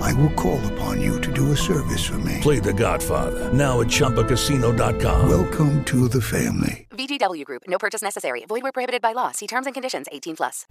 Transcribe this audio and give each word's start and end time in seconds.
I 0.00 0.12
will 0.14 0.30
call 0.30 0.60
upon 0.72 1.00
you 1.00 1.20
to 1.20 1.32
do 1.32 1.52
a 1.52 1.56
service 1.56 2.04
for 2.04 2.18
me. 2.18 2.38
Play 2.40 2.60
The 2.60 2.72
Godfather 2.72 3.52
now 3.52 3.80
at 3.80 3.88
ChumbaCasino.com. 3.88 5.28
Welcome 5.28 5.84
to 5.86 6.08
the 6.08 6.20
family. 6.22 6.86
VGW 6.90 7.44
Group. 7.44 7.62
No 7.66 7.78
purchase 7.78 8.02
necessary. 8.02 8.44
Void 8.46 8.62
where 8.62 8.72
prohibited 8.72 9.02
by 9.02 9.12
law. 9.12 9.32
See 9.32 9.46
terms 9.46 9.66
and 9.66 9.74
conditions. 9.74 10.06
18 10.12 10.36
plus. 10.36 10.66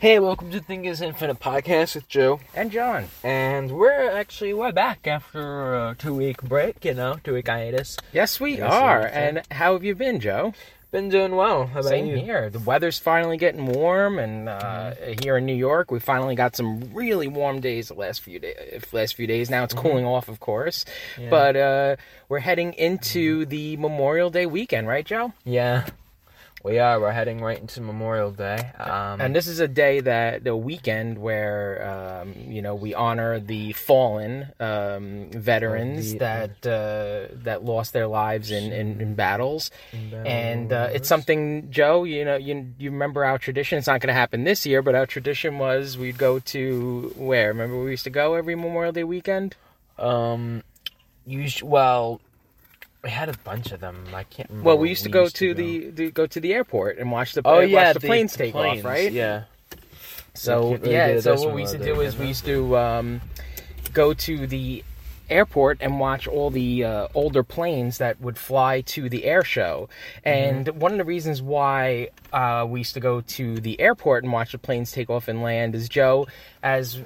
Hey, 0.00 0.18
welcome 0.18 0.50
to 0.50 0.58
Thing 0.60 0.86
is 0.86 1.00
Infinite 1.00 1.38
podcast 1.38 1.94
with 1.94 2.08
Joe. 2.08 2.40
and 2.54 2.72
John. 2.72 3.06
And 3.22 3.70
we're 3.72 4.10
actually 4.10 4.52
we're 4.52 4.72
back 4.72 5.06
after 5.06 5.74
a 5.74 5.94
two 5.96 6.14
week 6.14 6.42
break, 6.42 6.84
you 6.84 6.94
know, 6.94 7.18
two 7.22 7.34
week 7.34 7.46
hiatus. 7.46 7.96
Yes, 8.12 8.40
we 8.40 8.52
Yes, 8.58 8.60
we 8.60 8.62
are. 8.66 9.06
And 9.06 9.42
how 9.52 9.74
have 9.74 9.84
you 9.84 9.94
been, 9.94 10.18
Joe? 10.18 10.52
Been 10.90 11.10
doing 11.10 11.36
well. 11.36 11.66
How 11.66 11.80
about 11.80 11.90
Same 11.90 12.06
you? 12.06 12.16
here. 12.16 12.48
The 12.48 12.60
weather's 12.60 12.98
finally 12.98 13.36
getting 13.36 13.66
warm, 13.66 14.18
and 14.18 14.48
uh, 14.48 14.92
here 15.22 15.36
in 15.36 15.44
New 15.44 15.54
York, 15.54 15.90
we 15.90 15.98
finally 15.98 16.34
got 16.34 16.56
some 16.56 16.94
really 16.94 17.28
warm 17.28 17.60
days 17.60 17.88
the 17.88 17.94
last 17.94 18.22
few 18.22 18.38
days. 18.38 18.90
Last 18.90 19.14
few 19.14 19.26
days. 19.26 19.50
Now 19.50 19.64
it's 19.64 19.74
cooling 19.74 20.06
off, 20.06 20.28
of 20.30 20.40
course, 20.40 20.86
but 21.28 21.56
uh, 21.56 21.96
we're 22.30 22.38
heading 22.38 22.72
into 22.72 23.44
the 23.44 23.76
Memorial 23.76 24.30
Day 24.30 24.46
weekend, 24.46 24.88
right, 24.88 25.04
Joe? 25.04 25.34
Yeah. 25.44 25.86
We 26.64 26.80
are. 26.80 26.98
We're 27.00 27.12
heading 27.12 27.40
right 27.40 27.58
into 27.58 27.80
Memorial 27.80 28.32
Day. 28.32 28.58
Um, 28.78 29.20
And 29.20 29.34
this 29.34 29.46
is 29.46 29.60
a 29.60 29.68
day 29.68 30.00
that 30.00 30.42
the 30.42 30.56
weekend 30.56 31.16
where 31.18 31.86
um, 32.22 32.34
you 32.48 32.62
know 32.62 32.74
we 32.74 32.94
honor 32.94 33.38
the 33.38 33.72
fallen 33.74 34.48
um, 34.58 35.30
veterans 35.30 36.12
the- 36.12 36.18
that 36.18 36.66
uh, 36.66 37.34
that 37.44 37.64
lost 37.64 37.92
their 37.92 38.08
lives 38.08 38.50
in, 38.50 38.72
in, 38.72 39.00
in 39.00 39.14
battles, 39.14 39.70
and 40.24 40.72
uh, 40.72 40.88
it's 40.92 41.08
something 41.08 41.70
Joe. 41.70 42.02
You 42.04 42.24
know, 42.24 42.36
you 42.36 42.74
you 42.78 42.90
remember 42.90 43.24
our 43.24 43.38
tradition. 43.38 43.78
It's 43.78 43.86
not 43.86 44.00
going 44.00 44.08
to 44.08 44.20
happen 44.20 44.42
this 44.44 44.66
year, 44.66 44.82
but 44.82 44.96
our 44.96 45.06
tradition 45.06 45.58
was 45.58 45.96
we'd 45.96 46.18
go 46.18 46.40
to 46.40 47.12
where? 47.16 47.48
Remember 47.48 47.82
we 47.82 47.90
used 47.92 48.04
to 48.04 48.10
go 48.10 48.34
every 48.34 48.56
Memorial 48.56 48.92
Day 48.92 49.04
weekend. 49.04 49.54
um, 49.98 50.62
you 51.24 51.46
well, 51.62 52.20
we 53.02 53.10
had 53.10 53.28
a 53.28 53.36
bunch 53.44 53.72
of 53.72 53.80
them. 53.80 54.04
I 54.14 54.24
can't 54.24 54.48
remember. 54.50 54.68
Well, 54.68 54.78
we 54.78 54.88
used 54.88 55.04
to 55.04 55.08
go 55.08 55.28
to 55.28 55.54
the, 55.54 55.90
the 55.90 56.10
go 56.10 56.26
to 56.26 56.40
the 56.40 56.52
airport 56.54 56.98
and 56.98 57.10
watch 57.12 57.32
the 57.34 57.42
Oh 57.44 57.60
watch 57.60 57.70
yeah, 57.70 57.92
the, 57.92 58.00
planes 58.00 58.34
take 58.34 58.52
planes, 58.52 58.84
off, 58.84 58.90
right? 58.90 59.12
Yeah. 59.12 59.44
So 60.34 60.74
really 60.76 60.92
yeah, 60.92 61.20
so 61.20 61.34
what 61.40 61.54
we 61.54 61.62
used 61.62 61.72
to 61.74 61.84
do 61.84 62.00
is 62.00 62.14
we 62.16 62.22
we? 62.22 62.28
used 62.28 62.44
to 62.44 62.76
um, 62.76 63.20
go 63.92 64.14
to 64.14 64.46
the 64.46 64.84
airport 65.30 65.78
and 65.80 66.00
watch 66.00 66.26
all 66.26 66.50
the 66.50 66.84
uh, 66.84 67.08
older 67.14 67.42
planes 67.42 67.98
that 67.98 68.20
would 68.20 68.38
fly 68.38 68.80
to 68.82 69.08
the 69.08 69.24
air 69.24 69.42
show. 69.44 69.88
And 70.24 70.66
Mm-hmm. 70.66 70.78
one 70.78 70.92
of 70.92 70.98
the 70.98 71.04
reasons 71.04 71.42
why 71.42 72.08
uh, 72.32 72.66
we 72.68 72.80
used 72.80 72.94
to 72.94 73.00
go 73.00 73.20
to 73.20 73.56
the 73.60 73.80
airport 73.80 74.24
and 74.24 74.32
watch 74.32 74.52
the 74.52 74.58
planes 74.58 74.92
take 74.92 75.10
off 75.10 75.28
and 75.28 75.42
land 75.42 75.74
is 75.74 75.88
Joe, 75.88 76.26
as 76.62 76.98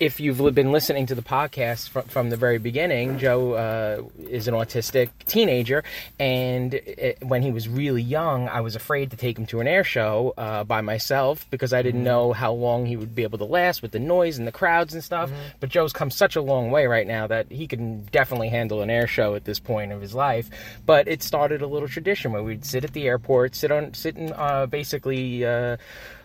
if 0.00 0.20
you've 0.20 0.54
been 0.54 0.72
listening 0.72 1.06
to 1.06 1.14
the 1.14 1.22
podcast 1.22 1.90
from, 1.90 2.02
from 2.04 2.30
the 2.30 2.36
very 2.36 2.58
beginning, 2.58 3.18
Joe 3.18 3.52
uh, 3.52 4.02
is 4.28 4.48
an 4.48 4.54
autistic 4.54 5.10
teenager, 5.26 5.84
and 6.18 6.74
it, 6.74 7.18
when 7.22 7.42
he 7.42 7.52
was 7.52 7.68
really 7.68 8.02
young, 8.02 8.48
I 8.48 8.60
was 8.60 8.76
afraid 8.76 9.10
to 9.10 9.16
take 9.16 9.38
him 9.38 9.46
to 9.46 9.60
an 9.60 9.66
air 9.66 9.84
show 9.84 10.34
uh, 10.36 10.64
by 10.64 10.80
myself 10.80 11.46
because 11.50 11.72
I 11.72 11.82
didn't 11.82 12.02
know 12.02 12.32
how 12.32 12.52
long 12.52 12.86
he 12.86 12.96
would 12.96 13.14
be 13.14 13.22
able 13.22 13.38
to 13.38 13.44
last 13.44 13.82
with 13.82 13.92
the 13.92 13.98
noise 13.98 14.38
and 14.38 14.46
the 14.46 14.52
crowds 14.52 14.94
and 14.94 15.04
stuff. 15.04 15.30
But 15.60 15.68
Joe's 15.68 15.92
come 15.92 16.10
such 16.10 16.36
a 16.36 16.42
long 16.42 16.70
way 16.70 16.86
right 16.86 17.06
now 17.06 17.26
that 17.26 17.50
he 17.50 17.66
can 17.66 18.04
definitely 18.04 18.48
handle 18.48 18.82
an 18.82 18.90
air 18.90 19.06
show 19.06 19.34
at 19.34 19.44
this 19.44 19.58
point 19.58 19.92
of 19.92 20.00
his 20.00 20.14
life. 20.14 20.48
But 20.86 21.08
it 21.08 21.22
started 21.22 21.62
a 21.62 21.66
little 21.66 21.88
tradition 21.88 22.32
where 22.32 22.42
we'd 22.42 22.64
sit 22.64 22.84
at 22.84 22.92
the 22.92 23.06
airport, 23.06 23.54
sit 23.54 23.70
on, 23.70 23.94
sit 23.94 24.16
in 24.16 24.32
uh, 24.32 24.63
basically. 24.66 25.44
Uh, 25.44 25.76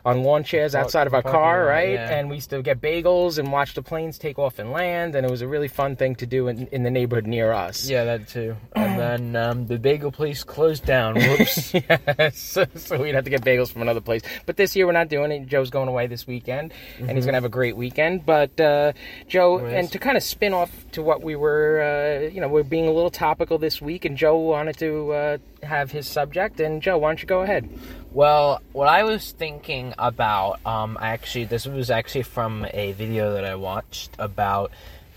on 0.06 0.24
lawn 0.24 0.44
chairs 0.46 0.76
outside 0.76 1.08
of 1.08 1.14
our 1.14 1.22
car, 1.22 1.66
right? 1.66 1.92
yeah. 1.92 2.18
And 2.18 2.30
we 2.30 2.36
used 2.36 2.50
to 2.52 2.62
get 2.62 2.80
bagels 2.82 3.38
and 3.38 3.52
watch 3.52 3.74
the 3.74 3.82
planes 3.82 4.18
take 4.18 4.40
off 4.40 4.58
and 4.58 4.72
land, 4.72 5.14
and 5.14 5.26
it 5.26 5.30
was 5.30 5.42
a 5.42 5.48
really 5.48 5.68
fun 5.68 5.98
thing 5.98 6.16
to 6.16 6.26
do 6.26 6.48
in, 6.48 6.68
in 6.68 6.84
the 6.84 6.90
neighborhood 6.90 7.28
near 7.28 7.52
us. 7.52 7.90
Yeah, 7.90 8.06
that 8.06 8.30
too. 8.30 8.56
And 8.76 9.00
then 9.00 9.36
um, 9.36 9.68
the 9.68 9.78
bagel 9.78 10.12
place 10.12 10.44
closed 10.44 10.86
down. 10.86 11.16
Whoops. 11.16 11.74
yes. 11.74 12.40
So, 12.40 12.66
so 12.76 13.02
we'd 13.02 13.14
have 13.16 13.26
to 13.26 13.30
get 13.30 13.42
bagels 13.42 13.72
from 13.72 13.82
another 13.82 14.02
place. 14.02 14.22
But 14.46 14.56
this 14.58 14.76
year 14.76 14.86
we're 14.88 14.94
not 14.94 15.10
doing 15.10 15.32
it. 15.32 15.48
Joe's 15.48 15.70
going 15.70 15.90
away 15.90 16.08
this 16.08 16.26
weekend, 16.26 16.74
and 17.00 17.12
he's 17.12 17.26
going 17.26 17.34
to 17.34 17.38
have 17.38 17.46
a 17.46 17.50
great 17.50 17.76
weekend. 17.76 18.26
But 18.26 18.60
uh, 18.60 18.94
Joe, 19.28 19.60
Yes. 19.60 19.74
and 19.74 19.92
to 19.92 20.00
kind 20.00 20.16
of 20.16 20.24
spin 20.24 20.54
off 20.54 20.72
to 20.94 21.02
what 21.04 21.22
we 21.22 21.36
were, 21.36 21.82
uh, 21.82 22.30
you 22.30 22.40
know, 22.40 22.48
we're 22.48 22.64
being 22.64 22.88
a 22.88 22.92
little 22.92 23.12
topical 23.12 23.58
this 23.58 23.82
week, 23.82 24.06
and 24.06 24.16
Joe 24.16 24.38
wanted 24.38 24.78
to 24.78 25.12
uh, 25.12 25.38
have 25.64 25.92
his 25.92 26.08
subject. 26.08 26.60
And 26.60 26.82
Joe, 26.82 26.98
why 26.98 27.10
don't 27.10 27.22
you 27.22 27.28
go 27.28 27.42
ahead? 27.42 27.70
Well, 28.12 28.62
what 28.72 28.88
I 28.88 29.04
was 29.04 29.32
thinking 29.34 29.94
about, 30.00 30.66
um, 30.66 30.98
actually, 31.00 31.46
this 31.46 31.68
was 31.68 31.92
actually 31.92 32.24
from 32.24 32.66
a 32.74 32.94
video 32.94 33.34
that 33.34 33.46
I 33.46 33.54
watched 33.54 34.12
about 34.18 34.72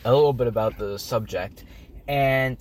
a 0.04 0.14
little 0.14 0.34
bit 0.34 0.46
about 0.46 0.76
the 0.76 0.98
subject, 0.98 1.64
and 2.06 2.56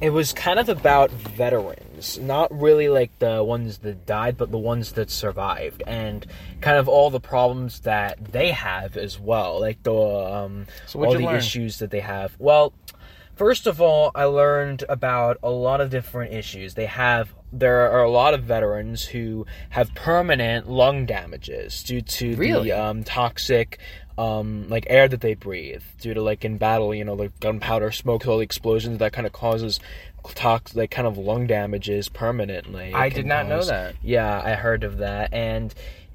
it 0.00 0.10
was 0.10 0.32
kind 0.32 0.58
of 0.58 0.68
about 0.68 1.12
veterans, 1.12 2.18
not 2.18 2.52
really 2.52 2.88
like 2.88 3.16
the 3.20 3.44
ones 3.44 3.78
that 3.78 4.06
died, 4.06 4.36
but 4.36 4.50
the 4.50 4.58
ones 4.58 4.92
that 4.92 5.08
survived, 5.08 5.84
and 5.86 6.26
kind 6.60 6.78
of 6.78 6.88
all 6.88 7.08
the 7.10 7.20
problems 7.20 7.80
that 7.80 8.32
they 8.32 8.50
have 8.50 8.96
as 8.96 9.20
well, 9.20 9.60
like 9.60 9.80
the 9.84 9.94
um, 9.94 10.66
So 10.86 11.04
all 11.04 11.12
the 11.12 11.20
learn? 11.20 11.36
issues 11.36 11.78
that 11.78 11.90
they 11.92 12.00
have. 12.00 12.34
Well. 12.38 12.72
First 13.36 13.66
of 13.66 13.82
all, 13.82 14.10
I 14.14 14.24
learned 14.24 14.84
about 14.88 15.38
a 15.42 15.50
lot 15.50 15.82
of 15.82 15.90
different 15.90 16.32
issues. 16.32 16.74
They 16.74 16.86
have 16.86 17.34
there 17.52 17.90
are 17.90 18.02
a 18.02 18.10
lot 18.10 18.34
of 18.34 18.44
veterans 18.44 19.04
who 19.04 19.46
have 19.70 19.94
permanent 19.94 20.68
lung 20.68 21.06
damages 21.06 21.82
due 21.82 22.00
to 22.00 22.34
Really? 22.36 22.70
the 22.70 22.78
um, 22.80 23.04
toxic 23.04 23.78
um, 24.18 24.66
like 24.68 24.86
air 24.88 25.06
that 25.08 25.20
they 25.20 25.34
breathe 25.34 25.82
due 26.00 26.14
to 26.14 26.22
like 26.22 26.44
in 26.44 26.56
battle, 26.56 26.94
you 26.94 27.04
know, 27.04 27.14
like 27.14 27.38
gunpowder 27.40 27.92
smoke, 27.92 28.26
all 28.26 28.38
the 28.38 28.42
explosions 28.42 28.98
that 28.98 29.12
kind 29.12 29.26
of 29.26 29.32
causes 29.32 29.80
tox 30.34 30.74
like 30.74 30.90
kind 30.90 31.06
of 31.06 31.18
lung 31.18 31.46
damages 31.46 32.08
permanently. 32.08 32.92
I 32.92 33.10
did 33.10 33.26
not 33.26 33.46
know 33.46 33.62
that. 33.62 33.94
Yeah, 34.02 34.40
I 34.42 34.54
heard 34.54 34.82
of 34.82 34.98
that, 34.98 35.32
and 35.32 35.74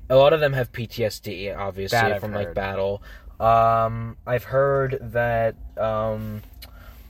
a 0.09 0.15
lot 0.15 0.33
of 0.33 0.39
them 0.39 0.53
have 0.53 0.71
PTSD, 0.71 1.55
obviously 1.55 2.19
from 2.19 2.33
like 2.33 2.53
battle. 2.53 3.01
Um, 3.39 4.17
I've 4.27 4.43
heard 4.43 4.99
that 5.13 5.55
um, 5.77 6.41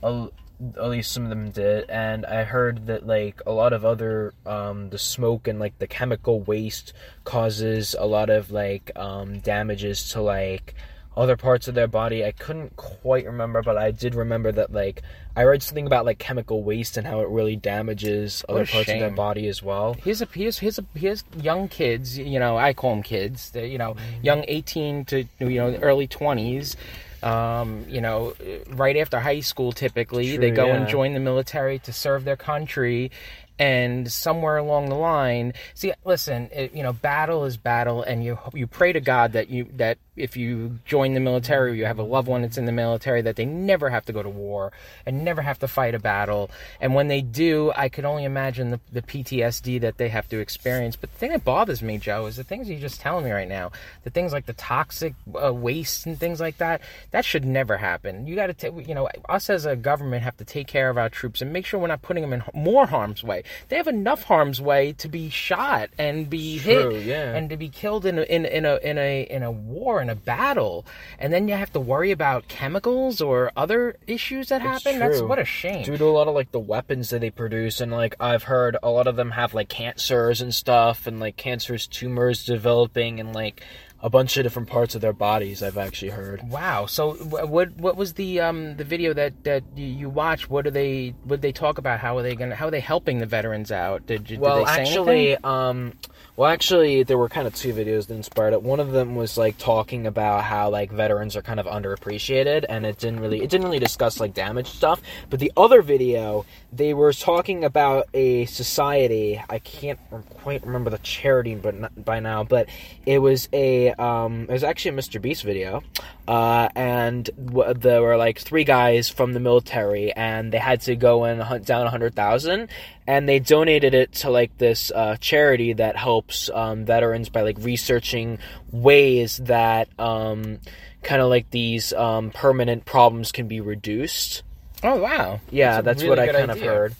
at 0.02 0.88
least 0.88 1.12
some 1.12 1.24
of 1.24 1.30
them 1.30 1.50
did, 1.50 1.88
and 1.90 2.24
I 2.26 2.44
heard 2.44 2.86
that 2.86 3.06
like 3.06 3.40
a 3.46 3.52
lot 3.52 3.72
of 3.72 3.84
other 3.84 4.32
um, 4.46 4.90
the 4.90 4.98
smoke 4.98 5.48
and 5.48 5.58
like 5.58 5.78
the 5.78 5.86
chemical 5.88 6.40
waste 6.40 6.92
causes 7.24 7.94
a 7.98 8.06
lot 8.06 8.30
of 8.30 8.50
like 8.50 8.90
um, 8.96 9.40
damages 9.40 10.10
to 10.10 10.20
like 10.22 10.74
other 11.16 11.36
parts 11.36 11.68
of 11.68 11.74
their 11.74 11.88
body. 11.88 12.24
I 12.24 12.32
couldn't 12.32 12.76
quite 12.76 13.26
remember, 13.26 13.60
but 13.62 13.76
I 13.76 13.90
did 13.90 14.14
remember 14.14 14.50
that 14.52 14.72
like 14.72 15.02
I 15.36 15.42
read 15.44 15.62
something 15.62 15.86
about 15.86 16.04
like 16.06 16.18
chemical 16.18 16.62
waste 16.62 16.96
and 16.96 17.06
how 17.06 17.20
it 17.20 17.28
really 17.28 17.56
damages 17.56 18.44
What 18.46 18.54
other 18.54 18.66
parts 18.66 18.88
of 18.88 18.98
their 18.98 19.10
body 19.10 19.48
as 19.48 19.62
well. 19.62 19.94
Here's 19.94 20.22
a 20.22 20.28
here's 20.32 20.58
here's 20.58 20.78
a 20.78 20.84
here's 20.94 21.24
young 21.36 21.68
kids. 21.68 22.16
You 22.18 22.38
know, 22.38 22.56
I 22.56 22.72
call 22.72 22.94
them 22.94 23.02
kids. 23.02 23.50
They're, 23.50 23.66
you 23.66 23.78
know, 23.78 23.94
Mm-hmm. 23.94 24.24
young 24.24 24.44
eighteen 24.48 25.04
to 25.06 25.24
you 25.40 25.58
know 25.58 25.74
early 25.82 26.06
twenties. 26.06 26.76
Um, 27.22 27.86
you 27.88 28.00
know, 28.00 28.34
right 28.68 28.96
after 28.96 29.20
high 29.20 29.40
school, 29.40 29.72
typically 29.72 30.36
they 30.36 30.50
go 30.50 30.66
yeah. 30.66 30.76
and 30.76 30.88
join 30.88 31.14
the 31.14 31.20
military 31.20 31.78
to 31.80 31.92
serve 31.92 32.24
their 32.24 32.36
country. 32.36 33.10
And 33.58 34.10
somewhere 34.10 34.56
along 34.56 34.88
the 34.88 34.96
line, 34.96 35.52
see, 35.74 35.92
listen, 36.04 36.48
it, 36.52 36.74
you 36.74 36.82
know, 36.82 36.92
battle 36.92 37.44
is 37.44 37.56
battle, 37.56 38.02
and 38.02 38.24
you 38.24 38.38
you 38.54 38.66
pray 38.66 38.92
to 38.92 39.00
God 39.00 39.32
that 39.32 39.50
you 39.50 39.68
that 39.76 39.98
if 40.14 40.36
you 40.36 40.78
join 40.84 41.14
the 41.14 41.20
military, 41.20 41.70
or 41.70 41.74
you 41.74 41.86
have 41.86 41.98
a 41.98 42.02
loved 42.02 42.28
one 42.28 42.42
that's 42.42 42.58
in 42.58 42.66
the 42.66 42.72
military, 42.72 43.22
that 43.22 43.36
they 43.36 43.46
never 43.46 43.88
have 43.88 44.04
to 44.04 44.12
go 44.12 44.22
to 44.22 44.28
war 44.28 44.70
and 45.06 45.24
never 45.24 45.40
have 45.40 45.58
to 45.60 45.68
fight 45.68 45.94
a 45.94 45.98
battle. 45.98 46.50
And 46.80 46.94
when 46.94 47.08
they 47.08 47.22
do, 47.22 47.72
I 47.74 47.88
could 47.88 48.04
only 48.04 48.24
imagine 48.24 48.70
the, 48.70 48.80
the 48.92 49.00
PTSD 49.00 49.80
that 49.80 49.96
they 49.96 50.10
have 50.10 50.28
to 50.28 50.38
experience. 50.38 50.96
But 50.96 51.12
the 51.12 51.18
thing 51.18 51.32
that 51.32 51.44
bothers 51.44 51.82
me, 51.82 51.96
Joe, 51.96 52.26
is 52.26 52.36
the 52.36 52.44
things 52.44 52.68
you're 52.68 52.78
just 52.78 53.00
telling 53.00 53.24
me 53.24 53.30
right 53.30 53.48
now. 53.48 53.72
The 54.04 54.10
things 54.10 54.32
like 54.32 54.44
the 54.44 54.52
toxic 54.52 55.14
uh, 55.42 55.52
waste 55.52 56.04
and 56.04 56.18
things 56.18 56.40
like 56.40 56.58
that. 56.58 56.82
That 57.12 57.24
should 57.24 57.46
never 57.46 57.78
happen. 57.78 58.26
You 58.26 58.36
got 58.36 58.58
to, 58.58 58.82
you 58.86 58.94
know, 58.94 59.08
us 59.30 59.48
as 59.48 59.64
a 59.64 59.76
government 59.76 60.24
have 60.24 60.36
to 60.36 60.44
take 60.44 60.66
care 60.66 60.90
of 60.90 60.98
our 60.98 61.08
troops 61.08 61.40
and 61.40 61.54
make 61.54 61.64
sure 61.64 61.80
we're 61.80 61.86
not 61.86 62.02
putting 62.02 62.22
them 62.22 62.34
in 62.34 62.42
more 62.52 62.86
harm's 62.86 63.24
way. 63.24 63.41
Way. 63.42 63.48
They 63.68 63.76
have 63.76 63.88
enough 63.88 64.24
harm's 64.24 64.60
way 64.60 64.92
to 64.94 65.08
be 65.08 65.30
shot 65.30 65.90
and 65.98 66.28
be 66.28 66.58
True, 66.58 66.90
hit 66.90 67.06
yeah. 67.06 67.34
and 67.34 67.50
to 67.50 67.56
be 67.56 67.68
killed 67.68 68.06
in 68.06 68.18
a, 68.18 68.22
in 68.22 68.44
in 68.46 68.64
a 68.64 68.76
in 68.76 68.98
a 68.98 69.22
in 69.22 69.42
a 69.42 69.50
war 69.50 70.00
in 70.00 70.08
a 70.10 70.14
battle, 70.14 70.86
and 71.18 71.32
then 71.32 71.48
you 71.48 71.54
have 71.54 71.72
to 71.72 71.80
worry 71.80 72.10
about 72.10 72.48
chemicals 72.48 73.20
or 73.20 73.52
other 73.56 73.96
issues 74.06 74.48
that 74.48 74.62
happen. 74.62 74.98
That's 74.98 75.20
what 75.20 75.38
a 75.38 75.44
shame. 75.44 75.84
due 75.84 75.96
to 75.96 76.04
a 76.04 76.06
lot 76.06 76.28
of 76.28 76.34
like 76.34 76.52
the 76.52 76.58
weapons 76.60 77.10
that 77.10 77.20
they 77.20 77.30
produce 77.30 77.80
and 77.80 77.92
like 77.92 78.14
i've 78.20 78.44
heard 78.44 78.76
a 78.82 78.90
lot 78.90 79.06
of 79.06 79.16
them 79.16 79.30
have 79.30 79.54
like 79.54 79.68
cancers 79.68 80.40
and 80.40 80.54
stuff 80.54 81.06
and 81.06 81.20
like 81.20 81.36
cancerous 81.36 81.86
tumors 81.86 82.44
developing 82.44 83.20
and 83.20 83.34
like 83.34 83.62
a 84.02 84.10
bunch 84.10 84.36
of 84.36 84.42
different 84.42 84.68
parts 84.68 84.94
of 84.96 85.00
their 85.00 85.12
bodies 85.12 85.62
i've 85.62 85.78
actually 85.78 86.10
heard 86.10 86.42
Wow. 86.48 86.86
So 86.86 87.12
what 87.14 87.76
what 87.76 87.96
was 87.96 88.14
the 88.14 88.40
um 88.40 88.76
the 88.76 88.84
video 88.84 89.14
that 89.14 89.44
that 89.44 89.62
you- 89.76 90.10
watched? 90.10 90.50
What 90.50 90.64
do 90.64 90.70
they 90.70 91.14
what 91.24 91.40
they 91.40 91.52
talk 91.52 91.78
about? 91.78 92.00
How 92.00 92.18
are 92.18 92.22
they 92.22 92.34
gonna 92.34 92.54
how 92.56 92.66
are 92.66 92.70
they 92.70 92.80
helping 92.80 93.18
the 93.20 93.26
veterans 93.26 93.70
out? 93.70 94.06
Did, 94.06 94.28
you- 94.28 94.36
did 94.36 94.40
well 94.40 94.58
they 94.64 94.64
say 94.72 94.80
actually 94.82 95.26
anything? 95.32 95.44
um 95.44 95.92
well 96.36 96.50
actually 96.50 97.02
there 97.02 97.18
were 97.18 97.28
kind 97.28 97.46
of 97.46 97.54
two 97.54 97.74
videos 97.74 98.06
that 98.06 98.14
inspired 98.14 98.52
it. 98.52 98.62
One 98.62 98.80
of 98.80 98.92
them 98.92 99.14
was 99.16 99.36
like 99.36 99.58
talking 99.58 100.06
about 100.06 100.44
how 100.44 100.70
like 100.70 100.90
veterans 100.90 101.36
are 101.36 101.42
kind 101.42 101.60
of 101.60 101.66
underappreciated 101.66 102.64
and 102.68 102.86
it 102.86 102.98
didn't 102.98 103.20
really 103.20 103.42
it 103.42 103.50
didn't 103.50 103.66
really 103.66 103.78
discuss 103.78 104.20
like 104.20 104.34
damage 104.34 104.68
stuff. 104.68 105.00
But 105.30 105.40
the 105.40 105.52
other 105.56 105.82
video 105.82 106.44
they 106.72 106.94
were 106.94 107.12
talking 107.12 107.64
about 107.64 108.08
a 108.14 108.46
society 108.46 109.42
i 109.50 109.58
can't 109.58 109.98
quite 110.42 110.64
remember 110.64 110.88
the 110.88 110.98
charity 110.98 111.54
but 111.54 112.04
by 112.04 112.18
now 112.18 112.42
but 112.42 112.66
it 113.04 113.18
was 113.18 113.48
a 113.52 113.90
um 113.92 114.42
it 114.42 114.52
was 114.52 114.64
actually 114.64 114.96
a 114.96 114.98
mr 114.98 115.20
beast 115.20 115.42
video 115.42 115.82
uh 116.28 116.68
and 116.74 117.28
w- 117.44 117.74
there 117.74 118.00
were 118.00 118.16
like 118.16 118.38
three 118.38 118.64
guys 118.64 119.10
from 119.10 119.34
the 119.34 119.40
military 119.40 120.12
and 120.12 120.50
they 120.52 120.58
had 120.58 120.80
to 120.80 120.96
go 120.96 121.24
and 121.24 121.42
hunt 121.42 121.66
down 121.66 121.86
a 121.86 121.90
hundred 121.90 122.14
thousand 122.14 122.68
and 123.06 123.28
they 123.28 123.38
donated 123.38 123.94
it 123.94 124.12
to 124.12 124.30
like 124.30 124.56
this 124.58 124.90
uh, 124.92 125.16
charity 125.20 125.72
that 125.74 125.96
helps 125.96 126.50
um, 126.50 126.84
veterans 126.84 127.28
by 127.28 127.42
like 127.42 127.56
researching 127.60 128.38
ways 128.70 129.38
that 129.38 129.88
um, 129.98 130.58
kind 131.02 131.20
of 131.20 131.28
like 131.28 131.50
these 131.50 131.92
um, 131.92 132.30
permanent 132.30 132.84
problems 132.84 133.32
can 133.32 133.48
be 133.48 133.60
reduced. 133.60 134.42
Oh 134.82 134.96
wow. 134.96 135.40
Yeah, 135.50 135.78
a 135.78 135.82
that's, 135.82 136.02
really 136.02 136.10
what 136.10 136.18
I 136.18 136.32
kind 136.32 136.50
idea. 136.50 136.70
of 136.70 136.76
heard. 136.76 136.94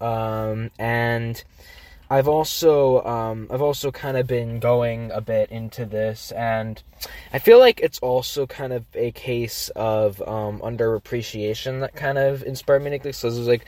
Um, 0.00 0.70
and 0.78 1.42
I've 2.10 2.28
also 2.28 3.02
um, 3.04 3.46
I've 3.50 3.62
also 3.62 3.90
kind 3.90 4.16
of 4.16 4.26
been 4.26 4.58
going 4.58 5.10
a 5.12 5.22
bit 5.22 5.50
into 5.50 5.86
this, 5.86 6.30
and 6.32 6.82
I 7.32 7.38
feel 7.38 7.58
like 7.58 7.80
it's 7.80 7.98
also 8.00 8.46
kind 8.46 8.72
of 8.72 8.84
a 8.94 9.12
case 9.12 9.70
of 9.70 10.20
um, 10.22 10.58
underappreciation 10.60 11.80
that 11.80 11.94
kind 11.94 12.18
of 12.18 12.42
inspired 12.42 12.82
me 12.82 12.90
to 12.90 13.02
this. 13.02 13.18
So 13.18 13.28
it 13.28 13.38
was 13.38 13.46
like 13.48 13.64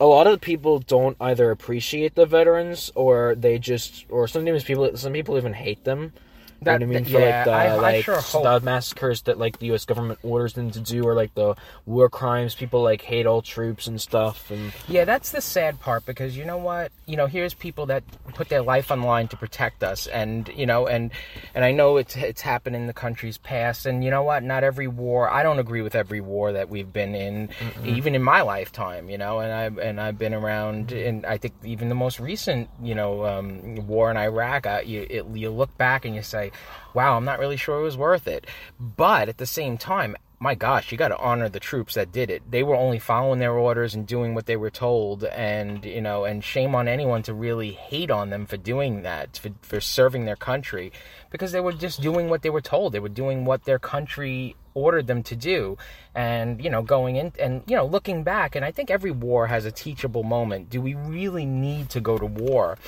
a 0.00 0.06
lot 0.06 0.26
of 0.26 0.40
people 0.40 0.78
don't 0.78 1.16
either 1.20 1.50
appreciate 1.50 2.14
the 2.14 2.26
veterans 2.26 2.92
or 2.94 3.34
they 3.34 3.58
just 3.58 4.04
or 4.08 4.28
sometimes 4.28 4.64
people 4.64 4.96
some 4.96 5.12
people 5.12 5.36
even 5.36 5.54
hate 5.54 5.84
them. 5.84 6.12
You 6.60 6.64
know 6.66 6.72
what 6.72 6.82
I 6.82 6.86
mean? 6.86 7.04
that- 7.04 7.10
For 7.12 7.18
yeah, 7.20 7.36
like 7.36 7.44
the 7.44 7.50
I- 7.52 7.66
I 7.66 7.74
like 7.76 8.04
sure 8.04 8.20
hope- 8.20 8.42
the 8.42 8.60
massacres 8.64 9.22
that 9.22 9.38
like 9.38 9.58
the 9.60 9.66
U.S. 9.66 9.84
government 9.84 10.18
orders 10.22 10.54
them 10.54 10.70
to 10.72 10.80
do, 10.80 11.04
or 11.04 11.14
like 11.14 11.34
the 11.34 11.54
war 11.86 12.08
crimes. 12.08 12.54
People 12.54 12.82
like 12.82 13.02
hate 13.02 13.26
all 13.26 13.42
troops 13.42 13.86
and 13.86 14.00
stuff, 14.00 14.50
and 14.50 14.72
Yeah, 14.88 15.04
that's 15.04 15.30
the 15.30 15.40
sad 15.40 15.80
part 15.80 16.04
because 16.04 16.36
you 16.36 16.44
know 16.44 16.56
what? 16.56 16.90
You 17.06 17.16
know, 17.16 17.26
here's 17.26 17.54
people 17.54 17.86
that 17.86 18.02
put 18.34 18.48
their 18.48 18.62
life 18.62 18.90
on 18.90 19.02
line 19.02 19.28
to 19.28 19.36
protect 19.36 19.84
us, 19.84 20.06
and 20.08 20.48
you 20.56 20.66
know, 20.66 20.86
and 20.88 21.10
and 21.54 21.64
I 21.64 21.70
know 21.72 21.96
it's 21.96 22.16
it's 22.16 22.40
happened 22.42 22.74
in 22.76 22.86
the 22.88 22.92
country's 22.92 23.38
past, 23.38 23.86
and 23.86 24.02
you 24.04 24.10
know 24.10 24.22
what? 24.24 24.42
Not 24.42 24.64
every 24.64 24.88
war. 24.88 25.30
I 25.30 25.42
don't 25.44 25.58
agree 25.60 25.82
with 25.82 25.94
every 25.94 26.20
war 26.20 26.52
that 26.52 26.68
we've 26.68 26.92
been 26.92 27.14
in, 27.14 27.50
even 27.84 28.14
in 28.16 28.22
my 28.22 28.42
lifetime. 28.42 29.08
You 29.08 29.18
know, 29.18 29.38
and 29.38 29.52
I 29.52 29.82
and 29.82 30.00
I've 30.00 30.18
been 30.18 30.34
around, 30.34 30.90
and 30.92 31.24
I 31.24 31.38
think 31.38 31.54
even 31.62 31.88
the 31.88 31.94
most 31.94 32.18
recent, 32.18 32.68
you 32.82 32.94
know, 32.96 33.24
um, 33.24 33.86
war 33.86 34.10
in 34.10 34.16
Iraq. 34.16 34.66
I, 34.66 34.80
you 34.80 35.06
it, 35.08 35.26
you 35.34 35.50
look 35.50 35.76
back 35.78 36.04
and 36.04 36.14
you 36.14 36.22
say, 36.22 36.47
"Wow, 36.94 37.16
I'm 37.16 37.24
not 37.24 37.38
really 37.38 37.56
sure 37.56 37.78
it 37.78 37.82
was 37.82 37.96
worth 37.96 38.26
it," 38.26 38.46
but 38.78 39.28
at 39.28 39.38
the 39.38 39.46
same 39.46 39.78
time 39.78 40.16
my 40.40 40.54
gosh, 40.54 40.92
you 40.92 40.98
got 40.98 41.08
to 41.08 41.18
honor 41.18 41.48
the 41.48 41.58
troops 41.58 41.94
that 41.94 42.12
did 42.12 42.30
it. 42.30 42.48
They 42.48 42.62
were 42.62 42.76
only 42.76 43.00
following 43.00 43.40
their 43.40 43.54
orders 43.54 43.94
and 43.94 44.06
doing 44.06 44.34
what 44.34 44.46
they 44.46 44.56
were 44.56 44.70
told, 44.70 45.24
and 45.24 45.84
you 45.84 46.00
know, 46.00 46.24
and 46.24 46.44
shame 46.44 46.76
on 46.76 46.86
anyone 46.86 47.22
to 47.24 47.34
really 47.34 47.72
hate 47.72 48.10
on 48.10 48.30
them 48.30 48.46
for 48.46 48.56
doing 48.56 49.02
that, 49.02 49.36
for, 49.36 49.50
for 49.62 49.80
serving 49.80 50.26
their 50.26 50.36
country, 50.36 50.92
because 51.30 51.50
they 51.50 51.60
were 51.60 51.72
just 51.72 52.00
doing 52.00 52.28
what 52.28 52.42
they 52.42 52.50
were 52.50 52.60
told. 52.60 52.92
They 52.92 53.00
were 53.00 53.08
doing 53.08 53.44
what 53.44 53.64
their 53.64 53.80
country 53.80 54.54
ordered 54.74 55.08
them 55.08 55.24
to 55.24 55.34
do, 55.34 55.76
and 56.14 56.62
you 56.62 56.70
know, 56.70 56.82
going 56.82 57.16
in 57.16 57.32
and 57.40 57.64
you 57.66 57.74
know, 57.74 57.86
looking 57.86 58.22
back, 58.22 58.54
and 58.54 58.64
I 58.64 58.70
think 58.70 58.92
every 58.92 59.10
war 59.10 59.48
has 59.48 59.64
a 59.64 59.72
teachable 59.72 60.22
moment. 60.22 60.70
Do 60.70 60.80
we 60.80 60.94
really 60.94 61.46
need 61.46 61.90
to 61.90 62.00
go 62.00 62.16
to 62.16 62.26
war? 62.26 62.78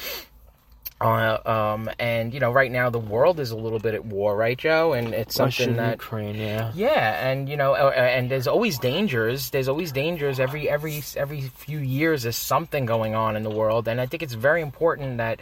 Uh, 1.00 1.38
um, 1.46 1.88
and 1.98 2.34
you 2.34 2.40
know, 2.40 2.52
right 2.52 2.70
now 2.70 2.90
the 2.90 2.98
world 2.98 3.40
is 3.40 3.50
a 3.50 3.56
little 3.56 3.78
bit 3.78 3.94
at 3.94 4.04
war, 4.04 4.36
right, 4.36 4.58
Joe? 4.58 4.92
And 4.92 5.14
it's 5.14 5.38
Russia, 5.40 5.62
something 5.62 5.76
that 5.76 5.92
Ukraine, 5.92 6.34
yeah. 6.34 6.72
yeah, 6.74 7.26
and 7.26 7.48
you 7.48 7.56
know, 7.56 7.72
uh, 7.72 7.90
and 7.90 8.30
there's 8.30 8.46
always 8.46 8.78
dangers. 8.78 9.48
There's 9.48 9.68
always 9.68 9.92
dangers 9.92 10.38
every 10.38 10.68
every 10.68 11.02
every 11.16 11.40
few 11.40 11.78
years. 11.78 12.24
There's 12.24 12.36
something 12.36 12.84
going 12.84 13.14
on 13.14 13.34
in 13.34 13.44
the 13.44 13.50
world, 13.50 13.88
and 13.88 13.98
I 13.98 14.04
think 14.04 14.22
it's 14.22 14.34
very 14.34 14.60
important 14.60 15.16
that 15.16 15.40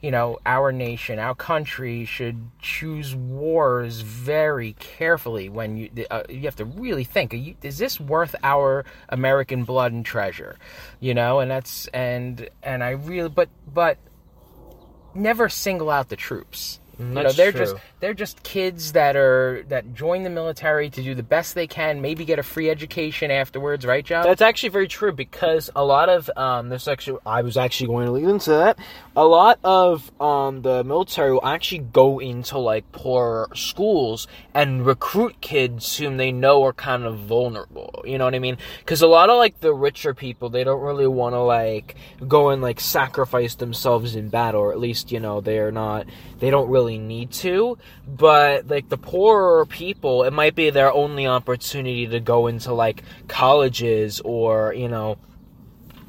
you 0.00 0.12
know 0.12 0.38
our 0.46 0.70
nation, 0.70 1.18
our 1.18 1.34
country, 1.34 2.04
should 2.04 2.48
choose 2.60 3.12
wars 3.16 4.02
very 4.02 4.74
carefully. 4.74 5.48
When 5.48 5.76
you 5.76 5.90
uh, 6.08 6.22
you 6.28 6.42
have 6.42 6.56
to 6.56 6.64
really 6.64 7.02
think: 7.02 7.34
are 7.34 7.36
you, 7.36 7.56
is 7.62 7.78
this 7.78 7.98
worth 7.98 8.36
our 8.44 8.84
American 9.08 9.64
blood 9.64 9.90
and 9.90 10.06
treasure? 10.06 10.56
You 11.00 11.14
know, 11.14 11.40
and 11.40 11.50
that's 11.50 11.88
and 11.88 12.48
and 12.62 12.84
I 12.84 12.90
really, 12.90 13.28
but 13.28 13.48
but 13.74 13.98
never 15.14 15.48
single 15.48 15.90
out 15.90 16.08
the 16.08 16.16
troops. 16.16 16.80
you 16.98 17.04
know, 17.06 17.32
they're 17.32 17.52
true. 17.52 17.60
just 17.60 17.76
they're 18.00 18.14
just 18.14 18.42
kids 18.42 18.92
that 18.92 19.14
are 19.14 19.62
that 19.68 19.94
join 19.94 20.22
the 20.22 20.30
military 20.30 20.88
to 20.90 21.02
do 21.02 21.14
the 21.14 21.22
best 21.22 21.54
they 21.54 21.66
can, 21.66 22.00
maybe 22.00 22.24
get 22.24 22.38
a 22.38 22.42
free 22.42 22.70
education 22.70 23.30
afterwards, 23.30 23.84
right, 23.84 24.04
Joe? 24.04 24.22
That's 24.24 24.40
actually 24.42 24.70
very 24.70 24.88
true 24.88 25.12
because 25.12 25.70
a 25.76 25.84
lot 25.84 26.08
of 26.08 26.30
um, 26.36 26.70
this 26.70 26.88
actually 26.88 27.18
I 27.26 27.42
was 27.42 27.56
actually 27.56 27.88
going 27.88 28.06
to 28.06 28.12
lead 28.12 28.24
into 28.24 28.50
that. 28.50 28.78
A 29.14 29.24
lot 29.24 29.58
of 29.62 30.10
um, 30.20 30.62
the 30.62 30.82
military 30.82 31.32
will 31.32 31.46
actually 31.46 31.80
go 31.80 32.18
into 32.18 32.58
like 32.58 32.90
poor 32.92 33.48
schools 33.54 34.26
and 34.54 34.86
recruit 34.86 35.40
kids 35.42 35.98
whom 35.98 36.16
they 36.16 36.32
know 36.32 36.64
are 36.64 36.72
kind 36.72 37.04
of 37.04 37.18
vulnerable. 37.18 38.02
You 38.06 38.16
know 38.16 38.24
what 38.24 38.34
I 38.34 38.38
mean? 38.38 38.56
Because 38.78 39.02
a 39.02 39.06
lot 39.06 39.28
of 39.28 39.36
like 39.36 39.60
the 39.60 39.74
richer 39.74 40.14
people 40.14 40.48
they 40.48 40.64
don't 40.64 40.80
really 40.80 41.06
want 41.06 41.34
to 41.34 41.40
like 41.40 41.96
go 42.26 42.48
and 42.48 42.62
like 42.62 42.80
sacrifice 42.80 43.56
themselves 43.56 44.16
in 44.16 44.30
battle, 44.30 44.62
or 44.62 44.72
at 44.72 44.80
least 44.80 45.12
you 45.12 45.20
know 45.20 45.42
they're 45.42 45.70
not 45.70 46.06
they 46.38 46.48
don't 46.48 46.70
really 46.70 46.96
need 46.96 47.30
to. 47.32 47.76
But 48.06 48.68
like 48.68 48.88
the 48.88 48.96
poorer 48.96 49.64
people, 49.66 50.24
it 50.24 50.32
might 50.32 50.54
be 50.54 50.70
their 50.70 50.92
only 50.92 51.26
opportunity 51.26 52.06
to 52.06 52.20
go 52.20 52.46
into 52.46 52.72
like 52.72 53.02
colleges 53.28 54.20
or 54.20 54.74
you 54.74 54.88
know 54.88 55.16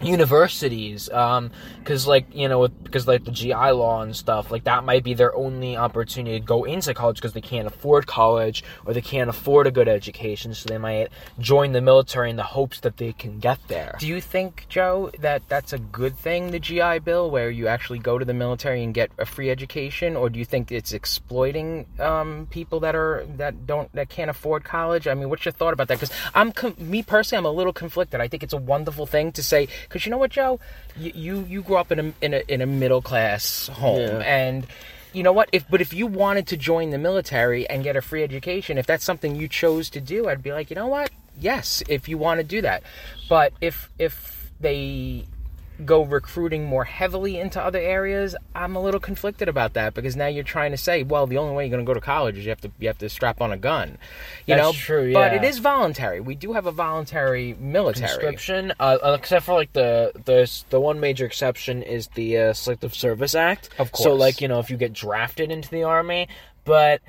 universities 0.01 1.09
um 1.09 1.51
because 1.79 2.07
like 2.07 2.25
you 2.33 2.47
know 2.47 2.67
because 2.67 3.07
like 3.07 3.23
the 3.23 3.31
gi 3.31 3.53
law 3.53 4.01
and 4.01 4.15
stuff 4.15 4.51
like 4.51 4.63
that 4.63 4.83
might 4.83 5.03
be 5.03 5.13
their 5.13 5.35
only 5.35 5.77
opportunity 5.77 6.39
to 6.39 6.45
go 6.45 6.63
into 6.63 6.93
college 6.93 7.17
because 7.17 7.33
they 7.33 7.41
can't 7.41 7.67
afford 7.67 8.07
college 8.07 8.63
or 8.85 8.93
they 8.93 9.01
can't 9.01 9.29
afford 9.29 9.67
a 9.67 9.71
good 9.71 9.87
education 9.87 10.53
so 10.53 10.67
they 10.67 10.77
might 10.77 11.09
join 11.39 11.71
the 11.71 11.81
military 11.81 12.29
in 12.29 12.35
the 12.35 12.43
hopes 12.43 12.79
that 12.81 12.97
they 12.97 13.13
can 13.13 13.39
get 13.39 13.59
there 13.67 13.95
do 13.99 14.07
you 14.07 14.19
think, 14.19 14.65
Joe, 14.67 15.11
that 15.19 15.47
that's 15.47 15.73
a 15.73 15.77
good 15.77 16.17
thing, 16.17 16.49
the 16.49 16.59
GI 16.59 16.99
Bill, 16.99 17.29
where 17.29 17.49
you 17.49 17.67
actually 17.67 17.99
go 17.99 18.17
to 18.17 18.25
the 18.25 18.33
military 18.33 18.83
and 18.83 18.93
get 18.93 19.11
a 19.19 19.25
free 19.25 19.49
education, 19.49 20.15
or 20.15 20.29
do 20.29 20.39
you 20.39 20.45
think 20.45 20.71
it's 20.71 20.91
exploiting 20.91 21.85
um, 21.99 22.47
people 22.49 22.79
that 22.79 22.95
are 22.95 23.25
that 23.37 23.67
don't 23.67 23.93
that 23.93 24.09
can't 24.09 24.29
afford 24.29 24.63
college? 24.63 25.07
I 25.07 25.13
mean, 25.13 25.29
what's 25.29 25.45
your 25.45 25.51
thought 25.51 25.73
about 25.73 25.87
that? 25.89 25.99
Because 25.99 26.11
I'm 26.33 26.51
me 26.79 27.03
personally, 27.03 27.39
I'm 27.39 27.45
a 27.45 27.55
little 27.55 27.73
conflicted. 27.73 28.21
I 28.21 28.27
think 28.27 28.41
it's 28.41 28.53
a 28.53 28.57
wonderful 28.57 29.05
thing 29.05 29.31
to 29.33 29.43
say 29.43 29.67
because 29.91 30.05
you 30.05 30.11
know 30.11 30.17
what, 30.17 30.31
Joe, 30.31 30.59
you 30.97 31.11
you, 31.13 31.45
you 31.49 31.61
grew 31.61 31.75
up 31.75 31.91
in 31.91 31.99
a 31.99 32.13
in 32.21 32.33
a 32.33 32.41
in 32.47 32.61
a 32.61 32.65
middle 32.65 33.01
class 33.01 33.67
home 33.67 33.99
Yeah. 33.99 34.17
and. 34.19 34.67
You 35.13 35.23
know 35.23 35.33
what? 35.33 35.49
If 35.51 35.65
but 35.69 35.81
if 35.81 35.91
you 35.91 36.07
wanted 36.07 36.47
to 36.47 36.55
join 36.55 36.91
the 36.91 36.97
military 36.97 37.67
and 37.69 37.83
get 37.83 37.97
a 37.97 38.01
free 38.01 38.23
education, 38.23 38.77
if 38.77 38.87
that's 38.87 39.03
something 39.03 39.35
you 39.35 39.49
chose 39.49 39.89
to 39.89 39.99
do, 39.99 40.29
I'd 40.29 40.41
be 40.41 40.53
like, 40.53 40.69
you 40.69 40.75
know 40.77 40.87
what? 40.87 41.09
Yes, 41.37 41.83
if 41.89 42.07
you 42.07 42.17
want 42.17 42.37
to 42.39 42.45
do 42.45 42.61
that. 42.61 42.81
But 43.27 43.51
if 43.59 43.89
if 43.99 44.49
they 44.61 45.25
go 45.85 46.03
recruiting 46.03 46.65
more 46.65 46.83
heavily 46.83 47.39
into 47.39 47.61
other 47.61 47.79
areas, 47.79 48.35
I'm 48.55 48.75
a 48.75 48.81
little 48.81 48.99
conflicted 48.99 49.47
about 49.47 49.73
that 49.73 49.93
because 49.93 50.15
now 50.15 50.27
you're 50.27 50.43
trying 50.43 50.71
to 50.71 50.77
say, 50.77 51.03
well, 51.03 51.27
the 51.27 51.37
only 51.37 51.53
way 51.55 51.65
you're 51.65 51.71
going 51.75 51.85
to 51.85 51.89
go 51.89 51.93
to 51.93 52.01
college 52.01 52.37
is 52.37 52.45
you 52.45 52.49
have 52.49 52.61
to 52.61 52.71
you 52.79 52.87
have 52.87 52.97
to 52.99 53.09
strap 53.09 53.41
on 53.41 53.51
a 53.51 53.57
gun. 53.57 53.97
You 54.45 54.55
That's 54.55 54.61
know, 54.67 54.71
true, 54.73 55.13
But 55.13 55.33
it 55.33 55.43
is 55.43 55.57
voluntary. 55.59 56.19
We 56.21 56.35
do 56.35 56.53
have 56.53 56.65
a 56.65 56.71
voluntary 56.71 57.55
military. 57.59 58.07
conscription 58.09 58.73
uh, 58.79 58.97
uh, 59.03 59.15
except 59.19 59.45
for 59.45 59.53
like 59.55 59.73
the 59.73 60.11
the 60.25 60.49
the 60.69 60.79
one 60.79 60.99
major 60.99 61.25
exception 61.25 61.83
is 61.83 62.07
the 62.15 62.37
uh, 62.37 62.53
selective 62.53 62.93
service 62.93 63.35
act 63.35 63.69
Of 63.79 63.91
course. 63.91 64.03
so 64.03 64.13
like 64.15 64.41
you 64.41 64.47
know 64.47 64.59
if 64.59 64.69
you 64.69 64.77
get 64.77 64.93
drafted 64.93 65.51
into 65.51 65.69
the 65.69 65.83
army 65.83 66.27
but 66.65 67.01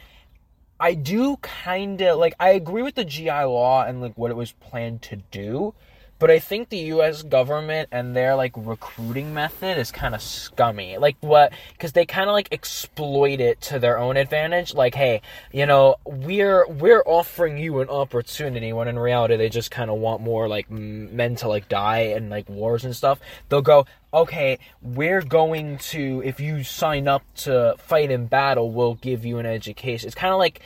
i 0.81 0.95
do 0.95 1.37
kind 1.43 2.01
of 2.03 2.19
like 2.19 2.35
i 2.41 2.51
agree 2.51 2.83
with 2.83 2.95
the 2.95 3.05
gi 3.05 3.29
law 3.31 3.85
and 3.85 4.01
like 4.01 4.17
what 4.17 4.31
it 4.31 4.37
was 4.37 4.53
planned 4.53 5.03
to 5.03 5.17
do 5.31 5.75
but 6.23 6.31
I 6.31 6.39
think 6.39 6.69
the 6.69 6.79
U.S. 6.79 7.25
government 7.25 7.89
and 7.91 8.15
their 8.15 8.37
like 8.37 8.53
recruiting 8.55 9.35
method 9.35 9.77
is 9.77 9.91
kind 9.91 10.15
of 10.15 10.23
scummy. 10.23 10.97
Like 10.97 11.17
what? 11.19 11.53
Because 11.73 11.95
they 11.95 12.07
kind 12.07 12.31
of 12.31 12.33
like 12.33 12.47
exploit 12.53 13.41
it 13.41 13.61
to 13.63 13.81
their 13.81 13.99
own 13.99 14.17
advantage. 14.17 14.73
Like, 14.73 14.95
hey, 14.95 15.21
you 15.51 15.67
know, 15.67 15.97
we're 16.05 16.65
we're 16.69 17.03
offering 17.07 17.59
you 17.59 17.81
an 17.81 17.89
opportunity 17.89 18.73
when 18.73 18.87
in 18.87 19.01
reality 19.01 19.37
they 19.37 19.49
just 19.49 19.73
kind 19.73 19.91
of 19.91 19.99
want 19.99 20.23
more 20.23 20.47
like 20.47 20.71
men 20.71 21.35
to 21.35 21.49
like 21.49 21.69
die 21.69 22.13
and 22.15 22.31
like 22.31 22.49
wars 22.49 22.85
and 22.85 22.95
stuff. 22.95 23.19
They'll 23.49 23.61
go, 23.61 23.87
okay, 24.15 24.61
we're 24.81 25.23
going 25.23 25.79
to, 25.79 26.23
if 26.25 26.39
you 26.39 26.63
sign 26.63 27.09
up 27.09 27.23
to 27.35 27.75
fight 27.79 28.13
in 28.13 28.27
battle, 28.27 28.71
we'll 28.71 28.95
give 28.95 29.25
you 29.25 29.39
an 29.39 29.47
education. 29.47 30.07
It's 30.07 30.15
kind 30.15 30.33
of 30.33 30.39
like, 30.39 30.61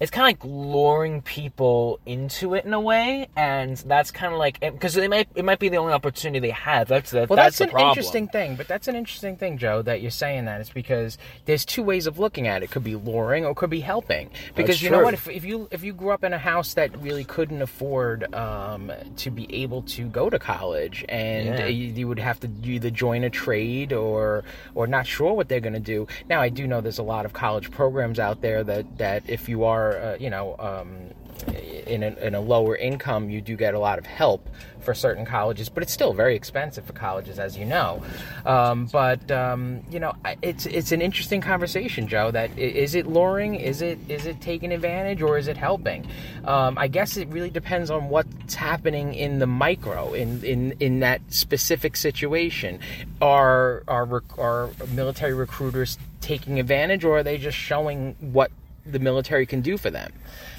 it's 0.00 0.10
kind 0.10 0.22
of 0.32 0.40
like 0.40 0.50
luring 0.50 1.22
people 1.22 1.98
into 2.06 2.54
it 2.54 2.64
in 2.64 2.72
a 2.72 2.80
way, 2.80 3.28
and 3.36 3.76
that's 3.78 4.10
kind 4.10 4.32
of 4.32 4.38
like 4.38 4.60
because 4.60 4.96
it 4.96 5.10
might 5.10 5.28
it 5.34 5.44
might 5.44 5.58
be 5.58 5.68
the 5.68 5.76
only 5.76 5.92
opportunity 5.92 6.38
they 6.38 6.50
have. 6.52 6.88
That's 6.88 7.10
the, 7.10 7.26
Well, 7.28 7.36
that's, 7.36 7.58
that's, 7.58 7.60
an 7.60 7.70
problem. 7.70 7.90
interesting 7.90 8.28
thing, 8.28 8.56
but 8.56 8.68
that's 8.68 8.88
an 8.88 8.96
interesting 8.96 9.36
thing, 9.36 9.58
Joe, 9.58 9.82
that 9.82 10.00
you're 10.00 10.10
saying 10.10 10.44
that. 10.46 10.60
It's 10.60 10.70
because 10.70 11.18
there's 11.46 11.64
two 11.64 11.82
ways 11.82 12.06
of 12.06 12.18
looking 12.18 12.46
at 12.46 12.62
it. 12.62 12.66
It 12.66 12.70
could 12.70 12.84
be 12.84 12.96
luring 12.96 13.44
or 13.44 13.50
it 13.52 13.56
could 13.56 13.70
be 13.70 13.80
helping. 13.80 14.30
Because 14.54 14.76
That's 14.76 14.82
you 14.82 14.90
know 14.90 15.02
what? 15.02 15.14
If, 15.14 15.28
if 15.28 15.44
you 15.44 15.68
if 15.70 15.82
you 15.82 15.92
grew 15.92 16.10
up 16.10 16.22
in 16.24 16.32
a 16.32 16.38
house 16.38 16.74
that 16.74 16.96
really 17.00 17.24
couldn't 17.24 17.62
afford 17.62 18.32
um, 18.34 18.92
to 19.16 19.30
be 19.30 19.52
able 19.62 19.82
to 19.82 20.04
go 20.04 20.30
to 20.30 20.38
college, 20.38 21.04
and 21.08 21.46
Yeah. 21.46 21.66
you, 21.66 21.86
you 21.92 22.08
would 22.08 22.18
have 22.18 22.38
to 22.40 22.50
either 22.62 22.90
join 22.90 23.24
a 23.24 23.30
trade 23.30 23.92
or 23.92 24.44
or 24.74 24.86
not 24.86 25.06
sure 25.06 25.32
what 25.34 25.48
they're 25.48 25.60
going 25.60 25.72
to 25.72 25.80
do. 25.80 26.06
Now, 26.28 26.40
I 26.40 26.48
do 26.50 26.66
know 26.66 26.80
there's 26.80 26.98
a 26.98 27.02
lot 27.02 27.24
of 27.24 27.32
college 27.32 27.70
programs 27.70 28.18
out 28.18 28.40
there 28.42 28.62
that 28.64 28.98
that 28.98 29.22
if 29.28 29.48
you 29.48 29.64
are, 29.64 29.87
uh, 29.92 30.16
you 30.18 30.30
know. 30.30 30.56
Um, 30.58 31.10
in 31.86 32.02
a, 32.02 32.08
in 32.16 32.34
a 32.34 32.40
lower 32.40 32.76
income, 32.76 33.30
you 33.30 33.40
do 33.40 33.56
get 33.56 33.74
a 33.74 33.78
lot 33.78 33.98
of 33.98 34.06
help 34.06 34.48
for 34.80 34.94
certain 34.94 35.24
colleges, 35.24 35.68
but 35.68 35.82
it's 35.82 35.92
still 35.92 36.12
very 36.12 36.34
expensive 36.36 36.84
for 36.84 36.92
colleges, 36.92 37.38
as 37.38 37.56
you 37.56 37.64
know. 37.64 38.02
Um, 38.46 38.86
but 38.86 39.30
um, 39.30 39.82
you 39.90 40.00
know, 40.00 40.14
it's 40.42 40.66
it's 40.66 40.92
an 40.92 41.02
interesting 41.02 41.40
conversation, 41.40 42.08
Joe. 42.08 42.30
That 42.30 42.56
is 42.58 42.94
it 42.94 43.06
luring? 43.06 43.54
Is 43.54 43.82
it 43.82 43.98
is 44.08 44.26
it 44.26 44.40
taking 44.40 44.72
advantage, 44.72 45.22
or 45.22 45.38
is 45.38 45.48
it 45.48 45.56
helping? 45.56 46.06
Um, 46.44 46.78
I 46.78 46.88
guess 46.88 47.16
it 47.16 47.28
really 47.28 47.50
depends 47.50 47.90
on 47.90 48.08
what's 48.08 48.54
happening 48.54 49.14
in 49.14 49.38
the 49.38 49.46
micro, 49.46 50.12
in 50.14 50.44
in 50.44 50.72
in 50.80 51.00
that 51.00 51.20
specific 51.28 51.96
situation. 51.96 52.80
Are 53.20 53.82
are 53.88 54.22
are 54.38 54.70
military 54.92 55.34
recruiters 55.34 55.98
taking 56.20 56.58
advantage, 56.60 57.04
or 57.04 57.18
are 57.18 57.22
they 57.22 57.38
just 57.38 57.56
showing 57.56 58.16
what 58.20 58.50
the 58.90 58.98
military 58.98 59.46
can 59.46 59.60
do 59.60 59.76
for 59.76 59.90
them? 59.90 60.12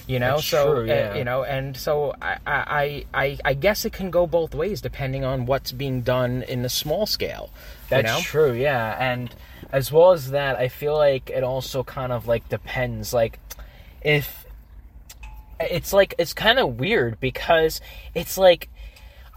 You 0.08 0.20
know, 0.20 0.36
That's 0.36 0.48
so 0.48 0.74
true, 0.74 0.92
uh, 0.92 1.14
you 1.16 1.24
know, 1.24 1.44
and 1.44 1.78
so 1.78 2.16
I, 2.22 2.38
I, 2.48 3.06
I, 3.14 3.38
I 3.46 3.54
guess 3.54 3.86
it 3.86 3.94
can 3.94 4.10
go 4.10 4.26
both 4.26 4.56
ways 4.56 4.82
depending 4.82 5.24
on 5.24 5.46
what's 5.46 5.72
being 5.72 6.02
done 6.02 6.44
in 6.44 6.64
the 6.64 6.70
small 6.70 7.06
scale. 7.06 7.52
you 7.54 7.88
That's 7.90 8.08
know? 8.08 8.20
true, 8.22 8.54
yeah. 8.54 8.98
And 9.00 9.34
as 9.72 9.92
well 9.92 10.12
as 10.12 10.32
that, 10.32 10.56
I 10.56 10.68
feel 10.68 10.96
like 10.96 11.30
it 11.30 11.44
also 11.44 11.84
kind 11.84 12.12
of 12.12 12.28
like 12.28 12.50
depends. 12.50 13.14
Like, 13.14 13.40
if 14.02 14.46
it's 15.60 15.94
like 15.94 16.16
it's 16.18 16.34
kind 16.34 16.58
of 16.58 16.80
weird 16.80 17.20
because 17.20 17.82
it's 18.16 18.38
like 18.38 18.70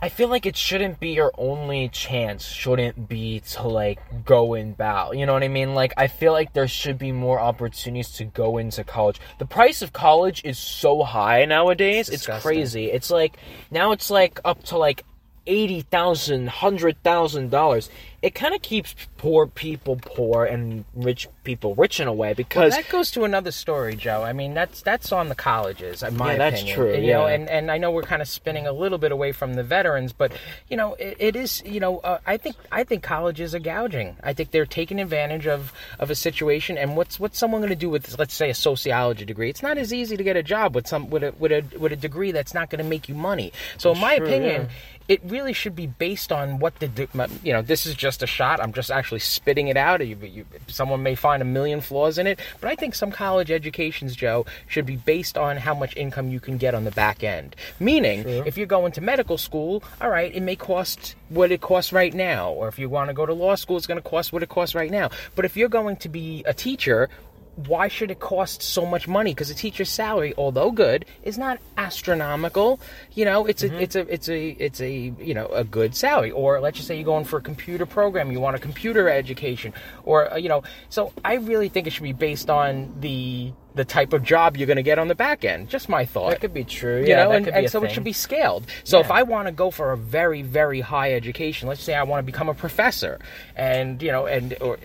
I 0.02 0.08
feel 0.08 0.26
like 0.26 0.46
it 0.46 0.56
shouldn't 0.56 0.98
be 0.98 1.10
your 1.10 1.30
only 1.38 1.88
chance. 1.88 2.44
Shouldn't 2.44 3.08
be 3.08 3.38
to 3.52 3.68
like 3.68 4.00
go 4.24 4.54
in 4.54 4.72
battle. 4.72 5.14
You 5.14 5.26
know 5.26 5.32
what 5.32 5.44
I 5.44 5.48
mean? 5.48 5.74
Like 5.74 5.94
I 5.96 6.08
feel 6.08 6.32
like 6.32 6.54
there 6.54 6.66
should 6.66 6.98
be 6.98 7.12
more 7.12 7.38
opportunities 7.38 8.10
to 8.14 8.24
go 8.24 8.58
into 8.58 8.82
college. 8.82 9.20
The 9.38 9.46
price 9.46 9.80
of 9.80 9.92
college 9.92 10.42
is 10.44 10.58
so 10.58 11.04
high 11.04 11.44
nowadays. 11.44 12.08
It's, 12.08 12.22
disgusting. 12.22 12.50
crazy. 12.50 12.90
It's 12.90 13.12
like 13.12 13.36
now 13.70 13.92
it's 13.92 14.10
like 14.10 14.40
up 14.44 14.64
to 14.64 14.76
like 14.76 15.04
eighty 15.46 15.82
thousand, 15.82 16.48
hundred 16.48 17.00
thousand 17.04 17.52
dollars. 17.52 17.88
It 18.22 18.34
kind 18.36 18.54
of 18.54 18.62
keeps 18.62 18.94
poor 19.18 19.46
people 19.48 19.96
poor 20.00 20.44
and 20.44 20.84
rich 20.94 21.28
people 21.44 21.74
rich 21.74 21.98
in 21.98 22.06
a 22.08 22.12
way 22.12 22.28
Well, 22.28 22.34
because 22.36 22.72
that 22.74 22.88
goes 22.88 23.10
to 23.12 23.24
another 23.24 23.50
story, 23.50 23.96
Joe. 23.96 24.22
I 24.22 24.32
mean, 24.32 24.54
that's 24.54 24.80
that's 24.82 25.10
on 25.12 25.28
the 25.28 25.34
colleges, 25.34 26.02
in 26.04 26.16
my 26.16 26.32
Yeah, 26.32 26.38
that's 26.38 26.56
opinion. 26.62 26.76
true, 26.76 26.92
And, 26.94 27.04
You 27.04 27.12
know, 27.14 27.26
yeah. 27.26 27.34
and, 27.34 27.50
and 27.50 27.70
I 27.70 27.78
know 27.78 27.90
we're 27.90 28.02
kind 28.02 28.22
of 28.22 28.28
spinning 28.28 28.66
a 28.66 28.72
little 28.72 28.98
bit 28.98 29.10
away 29.12 29.32
from 29.32 29.54
the 29.54 29.64
veterans, 29.64 30.12
but 30.12 30.32
you 30.68 30.76
know, 30.76 30.94
it, 30.94 31.16
it 31.18 31.36
is. 31.36 31.62
You 31.66 31.80
know, 31.80 31.98
uh, 31.98 32.18
I 32.26 32.36
think 32.36 32.56
I 32.70 32.84
think 32.84 33.02
colleges 33.02 33.54
are 33.54 33.58
gouging. 33.58 34.16
I 34.22 34.32
think 34.32 34.52
they're 34.52 34.66
taking 34.66 35.00
advantage 35.00 35.46
of 35.46 35.72
of 35.98 36.10
a 36.10 36.14
situation. 36.14 36.78
And 36.78 36.96
what's 36.96 37.18
what's 37.18 37.38
someone 37.38 37.60
going 37.60 37.70
to 37.70 37.76
do 37.76 37.90
with, 37.90 38.18
let's 38.18 38.34
say, 38.34 38.50
a 38.50 38.54
sociology 38.54 39.24
degree? 39.24 39.50
It's 39.50 39.62
not 39.62 39.78
as 39.78 39.92
easy 39.92 40.16
to 40.16 40.22
get 40.22 40.36
a 40.36 40.42
job 40.42 40.74
with 40.76 40.86
some 40.86 41.10
with 41.10 41.24
a 41.24 41.32
with 41.38 41.50
a 41.52 41.62
with 41.78 41.92
a 41.92 41.96
degree 41.96 42.30
that's 42.30 42.54
not 42.54 42.70
going 42.70 42.78
to 42.82 42.88
make 42.88 43.08
you 43.08 43.14
money. 43.16 43.52
So, 43.78 43.92
in 43.92 43.98
my 43.98 44.18
true, 44.18 44.26
opinion. 44.26 44.62
yeah. 44.62 44.68
It 45.08 45.20
really 45.24 45.52
should 45.52 45.74
be 45.74 45.86
based 45.86 46.32
on 46.32 46.58
what 46.58 46.78
the 46.80 47.08
you 47.42 47.52
know. 47.52 47.62
This 47.62 47.86
is 47.86 47.94
just 47.94 48.22
a 48.22 48.26
shot. 48.26 48.60
I'm 48.60 48.72
just 48.72 48.90
actually 48.90 49.20
spitting 49.20 49.68
it 49.68 49.76
out. 49.76 50.06
You, 50.06 50.16
you, 50.16 50.46
someone 50.68 51.02
may 51.02 51.14
find 51.14 51.42
a 51.42 51.44
million 51.44 51.80
flaws 51.80 52.18
in 52.18 52.26
it, 52.26 52.40
but 52.60 52.70
I 52.70 52.74
think 52.74 52.94
some 52.94 53.10
college 53.10 53.50
educations, 53.50 54.14
Joe, 54.16 54.46
should 54.66 54.86
be 54.86 54.96
based 54.96 55.36
on 55.36 55.56
how 55.56 55.74
much 55.74 55.96
income 55.96 56.28
you 56.28 56.40
can 56.40 56.56
get 56.56 56.74
on 56.74 56.84
the 56.84 56.90
back 56.90 57.22
end. 57.24 57.56
Meaning, 57.80 58.28
if 58.28 58.56
you're 58.56 58.66
going 58.66 58.92
to 58.92 59.00
medical 59.00 59.38
school, 59.38 59.82
all 60.00 60.10
right, 60.10 60.34
it 60.34 60.40
may 60.40 60.56
cost 60.56 61.14
what 61.28 61.50
it 61.50 61.60
costs 61.60 61.92
right 61.92 62.12
now, 62.12 62.50
or 62.50 62.68
if 62.68 62.78
you 62.78 62.88
want 62.88 63.08
to 63.08 63.14
go 63.14 63.26
to 63.26 63.32
law 63.32 63.54
school, 63.54 63.76
it's 63.76 63.86
going 63.86 64.00
to 64.00 64.08
cost 64.08 64.32
what 64.32 64.42
it 64.42 64.48
costs 64.48 64.74
right 64.74 64.90
now. 64.90 65.10
But 65.34 65.44
if 65.44 65.56
you're 65.56 65.68
going 65.68 65.96
to 65.96 66.08
be 66.08 66.42
a 66.46 66.54
teacher, 66.54 67.08
why 67.56 67.88
should 67.88 68.10
it 68.10 68.20
cost 68.20 68.62
so 68.62 68.86
much 68.86 69.06
money? 69.06 69.32
Because 69.32 69.50
a 69.50 69.54
teacher's 69.54 69.90
salary, 69.90 70.32
although 70.38 70.70
good, 70.70 71.04
is 71.22 71.36
not 71.36 71.58
astronomical. 71.76 72.80
You 73.12 73.24
know, 73.24 73.46
it's 73.46 73.62
a 73.62 73.82
it's 73.82 73.94
a 73.94 74.12
it's 74.12 74.28
a 74.28 74.48
it's 74.50 74.80
a 74.80 74.90
you 74.90 75.34
know 75.34 75.46
a 75.48 75.64
good 75.64 75.94
salary. 75.94 76.30
Or 76.30 76.60
let's 76.60 76.76
just 76.76 76.88
say 76.88 76.96
you're 76.96 77.04
going 77.04 77.24
for 77.24 77.38
a 77.38 77.42
computer 77.42 77.84
program, 77.86 78.32
you 78.32 78.40
want 78.40 78.56
a 78.56 78.58
computer 78.58 79.08
education, 79.08 79.74
or 80.04 80.32
uh, 80.32 80.36
you 80.36 80.48
know. 80.48 80.62
So 80.88 81.12
I 81.24 81.34
really 81.34 81.68
think 81.68 81.86
it 81.86 81.90
should 81.90 82.02
be 82.02 82.12
based 82.12 82.48
on 82.48 82.94
the 83.00 83.52
the 83.74 83.84
type 83.84 84.12
of 84.12 84.22
job 84.22 84.56
you're 84.56 84.66
going 84.66 84.76
to 84.76 84.82
get 84.82 84.98
on 84.98 85.08
the 85.08 85.14
back 85.14 85.44
end. 85.44 85.68
Just 85.68 85.88
my 85.88 86.04
thought. 86.04 86.30
that 86.30 86.40
could 86.40 86.54
be 86.54 86.64
true. 86.64 87.00
You 87.00 87.06
Yeah, 87.08 87.24
know, 87.24 87.30
that 87.30 87.36
and, 87.36 87.44
could 87.46 87.54
be 87.54 87.60
and 87.60 87.70
so 87.70 87.82
it 87.84 87.90
should 87.92 88.04
be 88.04 88.12
scaled. 88.12 88.66
So 88.84 89.00
if 89.00 89.10
I 89.10 89.22
want 89.22 89.48
to 89.48 89.52
go 89.52 89.70
for 89.70 89.92
a 89.92 89.96
very, 89.96 90.42
very 90.42 90.80
high 90.80 91.12
education, 91.14 91.68
let's 91.68 91.82
say 91.82 91.94
I 91.94 92.02
want 92.02 92.20
to 92.20 92.26
become 92.26 92.48
a 92.48 92.54
professor, 92.54 93.18
and 93.56 94.02
you 94.02 94.12
know, 94.12 94.26
and 94.26 94.56
or 94.60 94.78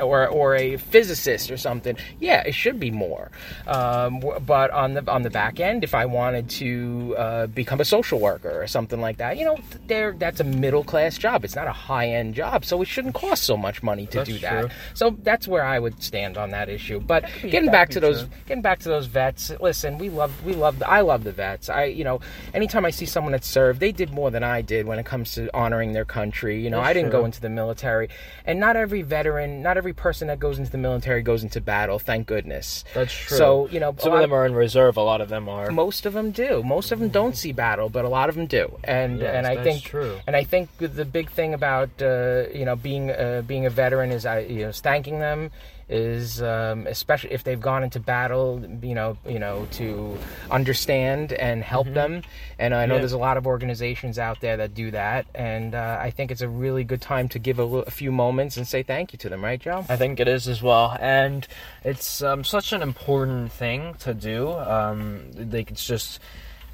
or, 0.00 0.28
or 0.28 0.56
a 0.56 0.76
physicist 0.76 1.50
or 1.50 1.56
something, 1.56 1.96
yeah, 2.20 2.42
it 2.42 2.54
should 2.54 2.80
be 2.80 2.90
more. 2.90 3.30
Um, 3.66 4.20
but 4.46 4.70
on 4.70 4.94
the 4.94 5.10
on 5.10 5.22
the 5.22 5.30
back 5.30 5.60
end, 5.60 5.84
if 5.84 5.94
I 5.94 6.06
wanted 6.06 6.48
to 6.50 7.14
uh, 7.18 7.46
become 7.46 7.80
a 7.80 7.84
social 7.84 8.18
worker 8.18 8.62
or 8.62 8.66
something 8.66 9.00
like 9.00 9.18
that, 9.18 9.36
you 9.38 9.44
know, 9.44 9.58
there 9.86 10.12
that's 10.18 10.40
a 10.40 10.44
middle 10.44 10.84
class 10.84 11.16
job. 11.18 11.44
It's 11.44 11.56
not 11.56 11.66
a 11.68 11.72
high 11.72 12.08
end 12.08 12.34
job, 12.34 12.64
so 12.64 12.82
it 12.82 12.86
shouldn't 12.88 13.14
cost 13.14 13.44
so 13.44 13.56
much 13.56 13.82
money 13.82 14.06
to 14.06 14.18
That's 14.18 14.28
do 14.28 14.38
true. 14.38 14.40
that. 14.40 14.72
So 14.94 15.16
that's 15.22 15.46
where 15.46 15.64
I 15.64 15.78
would 15.78 16.02
stand 16.02 16.36
on 16.36 16.50
that 16.50 16.68
issue. 16.68 17.00
But 17.00 17.26
be- 17.42 17.50
getting 17.50 17.70
back 17.70 17.90
to 17.90 18.00
be 18.00 18.06
those 18.06 18.20
true. 18.22 18.30
Getting 18.46 18.62
back 18.62 18.78
to 18.80 18.88
those 18.88 19.06
vets 19.06 19.50
listen 19.60 19.98
we 19.98 20.08
love 20.08 20.44
we 20.44 20.54
love 20.54 20.82
i 20.86 21.00
love 21.00 21.24
the 21.24 21.32
vets 21.32 21.68
i 21.68 21.84
you 21.84 22.04
know 22.04 22.20
anytime 22.54 22.84
i 22.84 22.90
see 22.90 23.06
someone 23.06 23.32
that 23.32 23.44
served 23.44 23.80
they 23.80 23.92
did 23.92 24.10
more 24.12 24.30
than 24.30 24.42
i 24.42 24.60
did 24.62 24.86
when 24.86 24.98
it 24.98 25.06
comes 25.06 25.32
to 25.32 25.48
honoring 25.54 25.92
their 25.92 26.04
country 26.04 26.60
you 26.62 26.70
know 26.70 26.78
That's 26.78 26.88
i 26.88 26.92
didn't 26.92 27.10
true. 27.10 27.20
go 27.20 27.24
into 27.24 27.40
the 27.40 27.48
military 27.50 28.08
and 28.46 28.58
not 28.60 28.76
every 28.76 29.02
veteran 29.02 29.62
not 29.62 29.76
every 29.76 29.92
person 29.92 30.28
that 30.28 30.38
goes 30.38 30.58
into 30.58 30.70
the 30.70 30.78
military 30.78 31.22
goes 31.22 31.42
into 31.42 31.60
battle 31.60 31.98
thank 31.98 32.26
goodness 32.26 32.84
That's 32.94 33.12
true. 33.12 33.36
so 33.36 33.68
you 33.68 33.80
know 33.80 33.94
some 33.98 34.12
of 34.12 34.20
them 34.20 34.32
are 34.32 34.46
in 34.46 34.54
reserve. 34.54 34.96
A 34.96 35.02
lot 35.02 35.20
of 35.20 35.28
them 35.28 35.48
are. 35.48 35.70
most 35.70 36.06
of 36.06 36.12
them 36.12 36.30
do. 36.30 36.62
Most 36.62 36.92
of 36.92 36.98
them 36.98 37.08
don't 37.08 37.36
see 37.36 37.52
battle, 37.52 37.88
but 37.88 38.04
a 38.04 38.08
lot 38.08 38.28
of 38.28 38.34
them 38.34 38.46
do. 38.46 38.78
And 38.84 39.20
Yes, 39.20 39.34
and 39.36 39.46
I 39.46 39.62
think 39.62 39.82
true. 39.84 40.18
and 40.26 40.34
I 40.34 40.44
think 40.44 40.68
the 40.78 41.04
big 41.04 41.30
thing 41.30 41.54
about 41.54 41.90
uh, 42.00 42.44
you 42.54 42.64
know 42.64 42.76
being 42.76 43.10
uh, 43.10 43.42
being 43.46 43.66
a 43.66 43.70
veteran 43.70 44.10
is 44.10 44.26
I 44.26 44.40
you 44.40 44.66
know 44.66 44.72
thanking 44.72 45.20
them 45.20 45.50
is 45.88 46.40
um, 46.42 46.86
especially 46.86 47.32
if 47.32 47.44
they've 47.44 47.60
gone 47.60 47.82
into 47.84 48.00
battle, 48.00 48.62
you 48.82 48.94
know, 48.94 49.16
you 49.26 49.38
know 49.38 49.66
to 49.72 50.16
understand 50.50 51.32
and 51.32 51.62
help 51.62 51.86
them. 51.92 52.22
And 52.58 52.74
I 52.74 52.86
know 52.86 52.92
Mm-hmm. 52.92 52.92
Yeah. 52.92 52.98
there's 52.98 53.12
a 53.12 53.18
lot 53.18 53.36
of 53.36 53.46
organizations 53.46 54.18
out 54.18 54.40
there 54.40 54.56
that 54.58 54.74
do 54.74 54.90
that, 54.90 55.26
and 55.34 55.74
uh, 55.74 55.98
I 56.00 56.10
think 56.10 56.30
it's 56.30 56.42
a 56.42 56.48
really 56.48 56.84
good 56.84 57.00
time 57.00 57.28
to 57.30 57.38
give 57.38 57.58
a, 57.58 57.62
a 57.62 57.90
few 57.90 58.12
moments 58.12 58.56
and 58.56 58.66
say 58.68 58.82
thank 58.82 59.12
you 59.12 59.18
to 59.20 59.28
them, 59.28 59.42
right, 59.42 59.58
Joe? 59.60 59.84
I 59.88 59.96
think 59.96 60.20
it 60.20 60.28
is 60.28 60.46
as 60.48 60.62
well, 60.62 60.96
and 61.00 61.46
it's 61.84 62.22
um, 62.22 62.44
such 62.44 62.72
an 62.72 62.82
important 62.82 63.50
thing 63.52 63.94
to 64.00 64.12
do. 64.14 64.50
Um, 64.52 65.30
like 65.50 65.70
it's 65.70 65.84
just, 65.86 66.20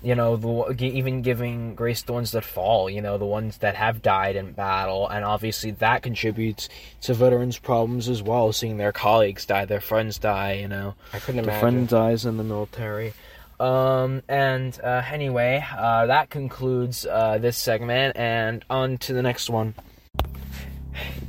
you 0.03 0.15
know, 0.15 0.37
the, 0.37 0.85
even 0.85 1.23
giving 1.23 1.75
grace 1.75 2.01
to 2.01 2.07
the 2.07 2.13
ones 2.13 2.31
that 2.33 2.45
fall. 2.45 2.89
You 2.89 3.01
know, 3.01 3.19
the 3.19 3.25
ones 3.27 3.59
that 3.59 3.75
have 3.75 4.03
died 4.03 4.37
in 4.37 4.53
battle, 4.53 5.09
and 5.09 5.25
obviously 5.25 5.73
that 5.73 6.03
contributes 6.03 6.69
to 7.03 7.15
veterans' 7.15 7.59
problems 7.59 8.09
as 8.09 8.23
well. 8.23 8.53
Seeing 8.53 8.77
their 8.77 8.93
colleagues 8.93 9.47
die, 9.47 9.65
their 9.65 9.81
friends 9.81 10.19
die. 10.19 10.53
You 10.53 10.69
know, 10.69 10.95
I 11.13 11.19
couldn't 11.19 11.43
their 11.43 11.45
imagine. 11.45 11.61
friend 11.61 11.89
dies 11.89 12.25
in 12.25 12.37
the 12.37 12.45
military. 12.45 13.15
Um, 13.61 14.23
and 14.29 14.79
uh, 14.85 15.03
anyway, 15.11 15.65
uh, 15.77 16.07
that 16.07 16.31
concludes 16.31 17.05
uh, 17.05 17.39
this 17.39 17.57
segment, 17.57 18.17
and 18.17 18.65
on 18.71 18.99
to 18.99 19.13
the 19.13 19.23
next 19.23 19.51
one. 19.51 19.75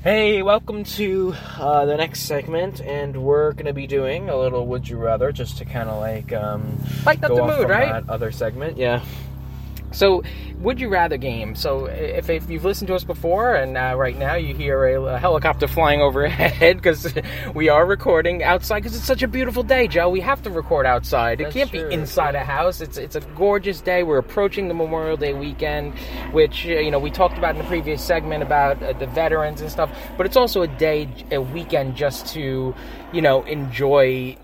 Hey, 0.03 0.41
welcome 0.41 0.83
to 0.85 1.35
uh, 1.57 1.85
the 1.85 1.97
next 1.97 2.21
segment, 2.21 2.79
and 2.79 3.21
we're 3.21 3.51
gonna 3.53 3.73
be 3.73 3.85
doing 3.85 4.29
a 4.29 4.38
little 4.38 4.65
"Would 4.67 4.88
You 4.88 4.97
Rather" 4.97 5.31
just 5.31 5.57
to 5.57 5.65
kind 5.65 5.89
of 5.89 5.99
like 5.99 6.31
um, 6.31 6.77
Lighten 7.05 7.25
up 7.25 7.35
the 7.35 7.45
mood, 7.45 7.69
right? 7.69 8.05
that 8.05 8.09
other 8.09 8.31
segment. 8.31 8.77
Yeah. 8.77 9.03
So, 9.91 10.24
would 10.60 10.79
you 10.79 10.89
rather 10.89 11.17
game? 11.17 11.55
So, 11.55 11.86
if, 11.86 12.29
if 12.29 12.50
you've 12.50 12.65
listened 12.65 12.89
to 12.89 12.96
us 12.96 13.03
before, 13.03 13.55
and 13.55 13.77
uh, 13.77 13.96
right 13.98 14.17
now 14.17 14.36
you 14.36 14.53
hear 14.53 14.86
a, 14.86 15.15
a 15.15 15.17
helicopter 15.17 15.67
flying 15.67 16.01
overhead 16.01 16.77
because 16.81 17.13
we 17.55 17.69
are 17.69 17.86
recording 17.86 18.43
outside 18.43 18.84
because 18.84 18.96
it's 18.96 19.05
such 19.05 19.24
a 19.24 19.27
beautiful 19.27 19.63
day, 19.63 19.88
Joe. 19.88 20.10
We 20.10 20.22
have 20.22 20.41
to 20.43 20.50
record 20.50 20.86
outside. 20.86 21.41
It 21.41 21.51
can't 21.51 21.69
true. 21.69 21.88
be 21.88 21.93
inside 21.93 22.36
a 22.36 22.43
house. 22.43 22.81
It's 22.81 22.98
it's 22.98 23.15
a 23.15 23.22
gorgeous 23.36 23.81
day. 23.81 24.03
We're 24.03 24.19
approaching 24.19 24.67
the 24.67 24.74
Memorial 24.74 25.17
Day 25.17 25.34
weekend, 25.34 25.98
which 26.31 26.65
uh, 26.65 26.72
you 26.72 26.91
know 26.91 27.00
we 27.00 27.10
talked 27.10 27.38
about 27.38 27.55
in 27.55 27.62
the 27.62 27.67
previous 27.67 28.03
segment 28.03 28.43
about 28.43 28.81
uh, 28.84 28.93
the 28.93 29.08
veterans 29.08 29.62
and 29.62 29.72
stuff. 29.72 29.89
But 30.17 30.25
it's 30.25 30.38
also 30.38 30.62
a 30.62 30.67
day, 30.67 31.10
a 31.31 31.41
weekend, 31.41 31.96
just 31.96 32.27
to 32.34 32.75
you 33.12 33.22
know 33.22 33.43
enjoy 33.43 34.38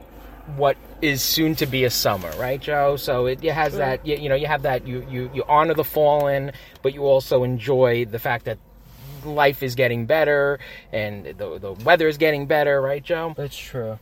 what 0.56 0.78
is 1.02 1.22
soon 1.22 1.56
to 1.56 1.66
be 1.66 1.84
a 1.84 1.90
summer, 1.90 2.32
right, 2.40 2.60
Joe? 2.60 2.96
So 2.96 3.26
it, 3.26 3.44
it 3.44 3.54
has 3.54 3.76
that 3.76 4.06
you, 4.06 4.16
you 4.18 4.30
know 4.30 4.36
you 4.36 4.48
have 4.48 4.64
that 4.64 4.88
you, 4.88 5.06
you 5.10 5.30
you 5.34 5.44
honor 5.48 5.74
the 5.74 5.84
fallen, 5.84 6.52
but 6.82 6.94
you 6.94 7.04
also 7.04 7.44
enjoy 7.44 8.06
the 8.06 8.20
fact 8.20 8.46
that 8.46 8.58
life 9.24 9.64
is 9.64 9.76
getting 9.76 10.06
better 10.06 10.60
and 10.92 11.26
the 11.26 11.60
the 11.60 11.74
weather 11.84 12.08
is 12.08 12.18
getting 12.18 12.46
better, 12.46 12.82
right, 12.82 13.04
Joe? 13.04 13.34
That's 13.36 13.58
true. 13.58 14.00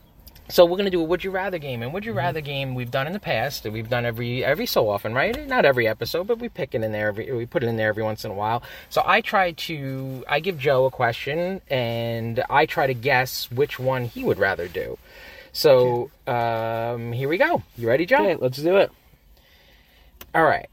So 0.50 0.66
we're 0.66 0.76
gonna 0.76 0.90
do 0.90 1.00
a 1.00 1.04
would 1.04 1.24
you 1.24 1.30
rather 1.30 1.58
game, 1.58 1.82
and 1.82 1.92
would 1.94 2.04
you 2.04 2.12
mm-hmm. 2.12 2.18
rather 2.18 2.40
game 2.42 2.74
we've 2.74 2.90
done 2.90 3.06
in 3.06 3.14
the 3.14 3.20
past. 3.20 3.62
that 3.62 3.72
We've 3.72 3.88
done 3.88 4.04
every 4.04 4.44
every 4.44 4.66
so 4.66 4.88
often, 4.90 5.14
right? 5.14 5.46
Not 5.48 5.64
every 5.64 5.88
episode, 5.88 6.26
but 6.26 6.38
we 6.38 6.50
pick 6.50 6.74
it 6.74 6.82
in 6.82 6.92
there. 6.92 7.08
Every, 7.08 7.32
we 7.32 7.46
put 7.46 7.62
it 7.62 7.66
in 7.66 7.76
there 7.76 7.88
every 7.88 8.02
once 8.02 8.24
in 8.24 8.30
a 8.30 8.34
while. 8.34 8.62
So 8.90 9.02
I 9.06 9.22
try 9.22 9.52
to 9.52 10.22
I 10.28 10.40
give 10.40 10.58
Joe 10.58 10.84
a 10.84 10.90
question, 10.90 11.62
and 11.68 12.44
I 12.50 12.66
try 12.66 12.86
to 12.86 12.94
guess 12.94 13.50
which 13.50 13.78
one 13.78 14.04
he 14.04 14.22
would 14.22 14.38
rather 14.38 14.68
do. 14.68 14.98
So 15.54 16.10
um, 16.26 17.12
here 17.12 17.28
we 17.28 17.38
go. 17.38 17.62
You 17.78 17.88
ready, 17.88 18.04
Joe? 18.04 18.16
Okay, 18.16 18.34
let's 18.34 18.58
do 18.58 18.76
it. 18.76 18.90
All 20.34 20.42
right. 20.42 20.68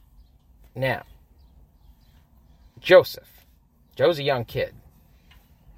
Now, 0.75 1.03
Joseph. 2.79 3.27
Joe's 3.95 4.17
a 4.17 4.23
young 4.23 4.43
kid. 4.43 4.73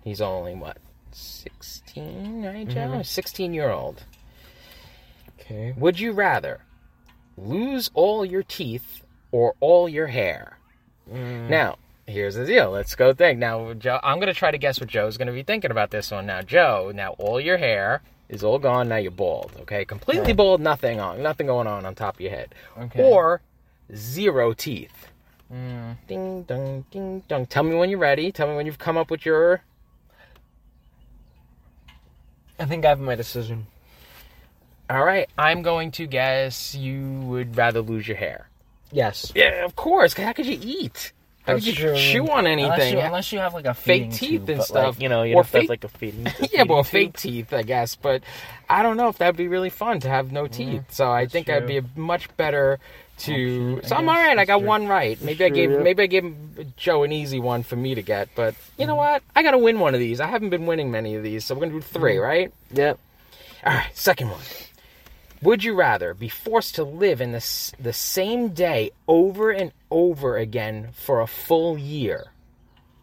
He's 0.04 0.22
only 0.22 0.56
what, 0.56 0.78
sixteen, 1.12 2.46
right, 2.46 2.68
Joe? 2.68 3.02
Sixteen 3.04 3.54
year 3.54 3.70
old. 3.70 4.04
Okay. 5.40 5.74
Would 5.78 6.00
you 6.00 6.14
rather 6.14 6.62
lose 7.38 7.92
all 7.94 8.24
your 8.24 8.44
teeth 8.44 9.04
or 9.32 9.56
all 9.60 9.90
your 9.90 10.08
hair? 10.08 10.58
Now, 11.12 11.78
here's 12.08 12.36
the 12.36 12.46
deal. 12.46 12.72
Let's 12.72 12.96
go 12.96 13.14
think. 13.14 13.38
Now, 13.38 13.74
Joe, 13.74 14.00
I'm 14.02 14.20
going 14.20 14.28
to 14.28 14.34
try 14.34 14.52
to 14.52 14.58
guess 14.58 14.80
what 14.80 14.88
Joe's 14.88 15.18
going 15.18 15.28
to 15.28 15.34
be 15.34 15.44
thinking 15.44 15.72
about 15.72 15.92
this 15.92 16.12
one. 16.12 16.26
Now, 16.26 16.42
Joe, 16.42 16.94
now 16.96 17.16
all 17.20 17.42
your 17.42 17.58
hair 17.58 18.02
is 18.30 18.44
all 18.44 18.60
gone. 18.60 18.90
Now 18.90 18.98
you're 18.98 19.12
bald. 19.12 19.52
Okay, 19.62 19.86
completely 19.86 20.34
bald. 20.34 20.62
Nothing 20.62 21.00
on. 21.00 21.22
Nothing 21.22 21.48
going 21.48 21.68
on 21.68 21.86
on 21.86 21.96
top 21.96 22.16
of 22.16 22.22
your 22.22 22.32
head. 22.32 22.54
Okay. 22.78 23.04
Or 23.04 23.42
zero 23.96 24.54
teeth. 24.54 25.08
Mm. 25.54 25.98
Ding 26.08 26.44
dong, 26.44 26.86
ding 26.92 27.24
dong. 27.28 27.46
Tell 27.46 27.64
me 27.64 27.76
when 27.76 27.90
you're 27.90 28.00
ready. 28.00 28.32
Tell 28.32 28.48
me 28.48 28.56
when 28.56 28.66
you've 28.66 28.80
come 28.80 28.98
up 28.98 29.12
with 29.12 29.26
your. 29.26 29.62
I 32.60 32.66
think 32.66 32.86
I 32.86 32.90
have 32.90 33.00
my 33.00 33.16
decision. 33.16 33.68
All 34.90 35.04
right, 35.04 35.30
I'm 35.38 35.62
going 35.62 35.92
to 35.92 36.06
guess 36.06 36.76
you 36.76 37.22
would 37.22 37.56
rather 37.56 37.82
lose 37.82 38.08
your 38.08 38.18
hair. 38.18 38.50
Yes. 38.92 39.32
Yeah, 39.34 39.66
of 39.66 39.76
course. 39.76 40.14
How 40.14 40.34
could 40.34 40.46
you 40.46 40.60
eat? 40.62 41.13
How 41.46 41.56
could 41.56 41.68
you 41.68 41.74
true. 41.74 41.96
chew 41.98 42.30
on 42.30 42.48
anything? 42.48 42.72
Unless 42.72 42.92
you, 42.92 43.00
unless 43.00 43.32
you 43.34 43.40
have 43.40 43.54
like 43.54 43.66
a 43.66 43.74
Fake 43.74 44.12
teeth 44.14 44.46
tube, 44.46 44.50
and 44.50 44.64
stuff. 44.64 44.96
Like, 44.96 45.02
you 45.02 45.10
know, 45.10 45.24
you 45.24 45.36
Or 45.36 45.44
have 45.44 45.50
fake- 45.50 45.70
like 45.70 45.84
a 45.84 45.90
feeding. 45.90 46.28
yeah, 46.54 46.64
well, 46.64 46.84
fake 46.84 47.18
teeth, 47.18 47.52
I 47.52 47.64
guess. 47.64 47.96
But 47.96 48.24
I 48.70 48.82
don't 48.82 48.96
know 48.96 49.10
if 49.10 49.18
that'd 49.18 49.36
be 49.36 49.50
really 49.50 49.70
fun 49.70 50.00
to 50.02 50.10
have 50.10 50.32
no 50.32 50.48
teeth. 50.48 50.84
so 50.90 51.12
I 51.12 51.26
think 51.26 51.50
I'd 51.50 51.68
be 51.68 51.78
a 51.80 51.84
much 51.98 52.36
better 52.38 52.80
to. 53.20 53.76
Option, 53.78 53.90
so 53.90 53.96
I 53.96 54.00
I'm 54.00 54.10
all 54.10 54.16
right. 54.16 54.38
I 54.38 54.46
got 54.46 54.60
true. 54.60 54.68
one 54.68 54.88
right. 54.88 55.22
Maybe 55.22 55.44
I 55.44 55.50
true, 55.50 55.56
gave 55.56 55.80
maybe 55.82 56.04
I 56.04 56.08
gave 56.08 56.76
Joe 56.78 57.04
an 57.04 57.12
easy 57.12 57.42
one 57.42 57.64
for 57.64 57.76
me 57.76 57.94
to 57.94 58.02
get. 58.02 58.30
But 58.36 58.56
you 58.78 58.88
know 58.88 58.96
mm. 58.96 58.98
what? 58.98 59.24
I 59.36 59.44
got 59.44 59.52
to 59.52 59.58
win 59.58 59.80
one 59.80 59.94
of 59.94 60.00
these. 60.00 60.22
I 60.22 60.28
haven't 60.28 60.50
been 60.50 60.66
winning 60.66 60.92
many 60.92 61.16
of 61.16 61.24
these, 61.24 61.44
so 61.44 61.56
we're 61.56 61.62
gonna 61.62 61.74
do 61.74 61.82
3 61.82 62.16
mm. 62.16 62.22
right? 62.22 62.54
Yep. 62.72 63.00
All 63.66 63.74
right, 63.74 63.98
second 63.98 64.30
one. 64.30 64.42
Would 65.44 65.64
you 65.64 65.74
rather 65.74 66.14
be 66.14 66.30
forced 66.30 66.76
to 66.76 66.84
live 66.84 67.20
in 67.20 67.34
the, 67.34 67.74
the 67.80 67.92
same 67.92 68.50
day 68.50 68.92
over 69.08 69.52
and 69.52 69.74
over 69.92 70.38
again 70.38 70.90
for 70.94 71.20
a 71.20 71.28
full 71.28 71.78
year, 71.78 72.32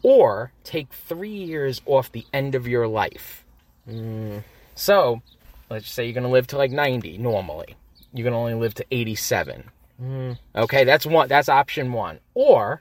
or 0.03 0.53
take 0.65 0.91
three 0.93 1.29
years 1.35 1.83
off 1.85 2.11
the 2.11 2.27
end 2.33 2.55
of 2.55 2.67
your 2.67 2.89
life? 2.89 3.45
Mm. 3.87 4.43
So, 4.75 5.21
let's 5.69 5.91
say 5.91 6.05
you're 6.05 6.15
going 6.15 6.25
to 6.25 6.31
live 6.31 6.47
to 6.49 6.57
like 6.57 6.71
90 6.71 7.19
normally. 7.19 7.77
You're 8.15 8.31
to 8.31 8.37
only 8.37 8.55
live 8.55 8.75
to 8.75 8.87
87. 8.91 9.65
Mm. 10.03 10.39
Okay, 10.57 10.85
that's 10.85 11.05
one. 11.05 11.29
That's 11.29 11.51
option 11.51 11.93
one. 11.93 12.21
Or 12.35 12.81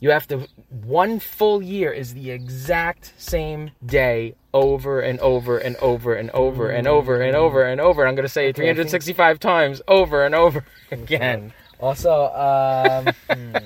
you 0.00 0.10
have 0.10 0.28
to 0.28 0.46
one 0.68 1.18
full 1.18 1.62
year 1.62 1.90
is 1.90 2.12
the 2.12 2.30
exact 2.30 3.14
same 3.16 3.70
day 3.84 4.34
over 4.54 5.00
and 5.00 5.18
over 5.18 5.58
and 5.58 5.76
over 5.76 6.14
and 6.14 6.30
over 6.30 6.70
and 6.70 6.86
over 6.86 7.20
and 7.20 7.36
over 7.36 7.64
and 7.64 7.80
over. 7.80 8.06
I'm 8.06 8.14
going 8.14 8.24
to 8.24 8.32
say 8.32 8.48
it 8.48 8.56
365 8.56 9.40
times 9.40 9.82
over 9.88 10.24
and 10.24 10.34
over 10.34 10.64
again. 10.90 11.52
Also, 11.80 12.26
um, 12.32 13.12
hmm. 13.30 13.56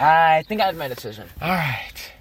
I 0.00 0.44
think 0.46 0.60
I 0.60 0.66
have 0.66 0.76
my 0.76 0.88
decision. 0.88 1.28
All 1.42 1.50
right. 1.50 2.12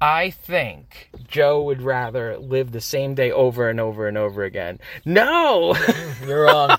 I 0.00 0.30
think 0.30 1.08
Joe 1.28 1.62
would 1.62 1.80
rather 1.80 2.36
live 2.36 2.72
the 2.72 2.80
same 2.80 3.14
day 3.14 3.30
over 3.30 3.70
and 3.70 3.80
over 3.80 4.06
and 4.08 4.18
over 4.18 4.42
again. 4.42 4.80
No! 5.06 5.74
You're 6.26 6.44
wrong. 6.44 6.76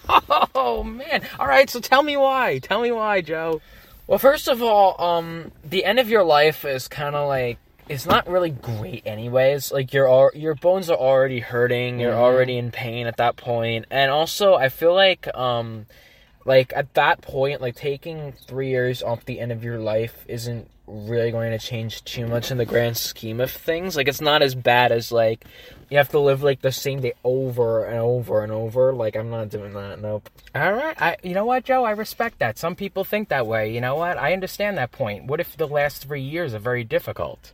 oh 0.53 0.83
man. 0.83 1.27
All 1.39 1.47
right, 1.47 1.67
so 1.69 1.79
tell 1.79 2.03
me 2.03 2.17
why. 2.17 2.59
Tell 2.59 2.81
me 2.81 2.91
why, 2.91 3.21
Joe. 3.21 3.61
well, 4.05 4.19
first 4.19 4.47
of 4.47 4.61
all, 4.61 5.01
um, 5.01 5.51
the 5.63 5.85
end 5.85 5.97
of 5.97 6.09
your 6.09 6.23
life 6.23 6.65
is 6.65 6.87
kind 6.87 7.15
of 7.15 7.27
like 7.27 7.57
it's 7.87 8.05
not 8.05 8.27
really 8.27 8.49
great, 8.49 9.03
anyways. 9.05 9.71
Like 9.71 9.93
your 9.93 10.31
your 10.35 10.55
bones 10.55 10.89
are 10.89 10.97
already 10.97 11.39
hurting. 11.39 11.99
You're 11.99 12.13
already 12.13 12.57
in 12.57 12.71
pain 12.71 13.07
at 13.07 13.17
that 13.17 13.35
point, 13.35 13.85
and 13.91 14.11
also 14.11 14.55
I 14.55 14.69
feel 14.69 14.93
like 14.93 15.27
um, 15.35 15.85
like 16.45 16.71
at 16.75 16.93
that 16.93 17.21
point, 17.21 17.61
like 17.61 17.75
taking 17.75 18.33
three 18.47 18.69
years 18.69 19.03
off 19.03 19.25
the 19.25 19.39
end 19.39 19.51
of 19.51 19.63
your 19.63 19.79
life 19.79 20.25
isn't 20.27 20.69
really 20.87 21.31
going 21.31 21.49
to 21.51 21.57
change 21.57 22.03
too 22.03 22.27
much 22.27 22.51
in 22.51 22.59
the 22.59 22.65
grand 22.65 22.95
scheme 22.95 23.41
of 23.41 23.49
things. 23.49 23.95
Like 23.95 24.07
it's 24.07 24.21
not 24.21 24.43
as 24.43 24.53
bad 24.53 24.91
as 24.91 25.11
like 25.11 25.43
you 25.89 25.97
have 25.97 26.09
to 26.09 26.19
live 26.19 26.43
like 26.43 26.61
the 26.61 26.71
same 26.71 27.01
day 27.01 27.13
over 27.23 27.85
and 27.85 27.97
over 27.97 28.43
and 28.43 28.51
over. 28.51 28.93
Like 28.93 29.15
I'm 29.15 29.31
not 29.31 29.49
doing 29.49 29.73
that. 29.73 29.99
Nope. 29.99 30.29
All 30.53 30.73
right. 30.73 31.01
I 31.01 31.17
you 31.23 31.33
know 31.33 31.45
what, 31.45 31.65
Joe? 31.65 31.83
I 31.83 31.91
respect 31.91 32.39
that. 32.39 32.59
Some 32.59 32.75
people 32.75 33.03
think 33.03 33.29
that 33.29 33.47
way. 33.47 33.73
You 33.73 33.81
know 33.81 33.95
what? 33.95 34.17
I 34.17 34.33
understand 34.33 34.77
that 34.77 34.91
point. 34.91 35.25
What 35.25 35.39
if 35.39 35.57
the 35.57 35.67
last 35.67 36.03
3 36.03 36.21
years 36.21 36.53
are 36.53 36.59
very 36.59 36.83
difficult? 36.83 37.51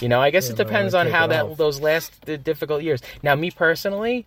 You 0.00 0.08
know, 0.08 0.20
I 0.20 0.30
guess 0.30 0.50
it 0.50 0.56
depends 0.56 0.92
on 0.92 1.06
how 1.06 1.28
that 1.28 1.46
off. 1.46 1.56
those 1.56 1.80
last 1.80 2.26
the 2.26 2.36
difficult 2.36 2.82
years. 2.82 3.00
Now, 3.22 3.36
me 3.36 3.52
personally, 3.52 4.26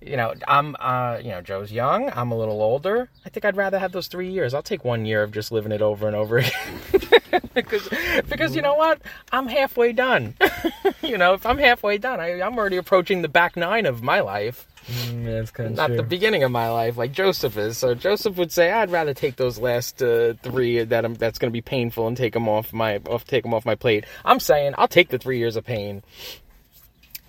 you 0.00 0.16
know, 0.16 0.34
I'm 0.48 0.76
uh, 0.80 1.18
you 1.22 1.30
know, 1.30 1.40
Joe's 1.40 1.72
young, 1.72 2.10
I'm 2.14 2.30
a 2.32 2.38
little 2.38 2.62
older. 2.62 3.08
I 3.24 3.28
think 3.28 3.44
I'd 3.44 3.56
rather 3.56 3.78
have 3.78 3.92
those 3.92 4.08
3 4.08 4.30
years. 4.30 4.54
I'll 4.54 4.62
take 4.62 4.84
1 4.84 5.06
year 5.06 5.22
of 5.22 5.32
just 5.32 5.52
living 5.52 5.72
it 5.72 5.82
over 5.82 6.06
and 6.06 6.16
over 6.16 6.38
again. 6.38 6.52
because 7.54 7.88
because 8.28 8.56
you 8.56 8.62
know 8.62 8.74
what? 8.74 9.00
I'm 9.32 9.46
halfway 9.46 9.92
done. 9.92 10.34
you 11.02 11.18
know, 11.18 11.34
if 11.34 11.44
I'm 11.46 11.58
halfway 11.58 11.98
done, 11.98 12.20
I, 12.20 12.40
I'm 12.42 12.56
already 12.58 12.76
approaching 12.76 13.22
the 13.22 13.28
back 13.28 13.56
nine 13.56 13.86
of 13.86 14.02
my 14.02 14.20
life 14.20 14.66
Mm, 14.86 15.24
that's 15.24 15.50
kind 15.50 15.70
of 15.70 15.76
not 15.76 15.94
the 15.94 16.02
beginning 16.02 16.42
of 16.42 16.50
my 16.50 16.68
life 16.70 16.96
like 16.96 17.12
Joseph 17.12 17.56
is. 17.58 17.76
So 17.76 17.94
Joseph 17.94 18.36
would 18.36 18.50
say, 18.50 18.72
"I'd 18.72 18.90
rather 18.90 19.12
take 19.12 19.36
those 19.36 19.58
last 19.58 20.02
uh, 20.02 20.34
three 20.42 20.82
that 20.82 21.04
I'm, 21.04 21.14
that's 21.14 21.38
going 21.38 21.50
to 21.50 21.52
be 21.52 21.60
painful 21.60 22.08
and 22.08 22.16
take 22.16 22.32
them 22.32 22.48
off 22.48 22.72
my 22.72 22.96
off 23.06 23.24
take 23.24 23.42
them 23.42 23.52
off 23.52 23.66
my 23.66 23.74
plate." 23.74 24.04
I'm 24.24 24.40
saying 24.40 24.74
I'll 24.78 24.88
take 24.88 25.10
the 25.10 25.18
three 25.18 25.38
years 25.38 25.56
of 25.56 25.64
pain. 25.64 26.02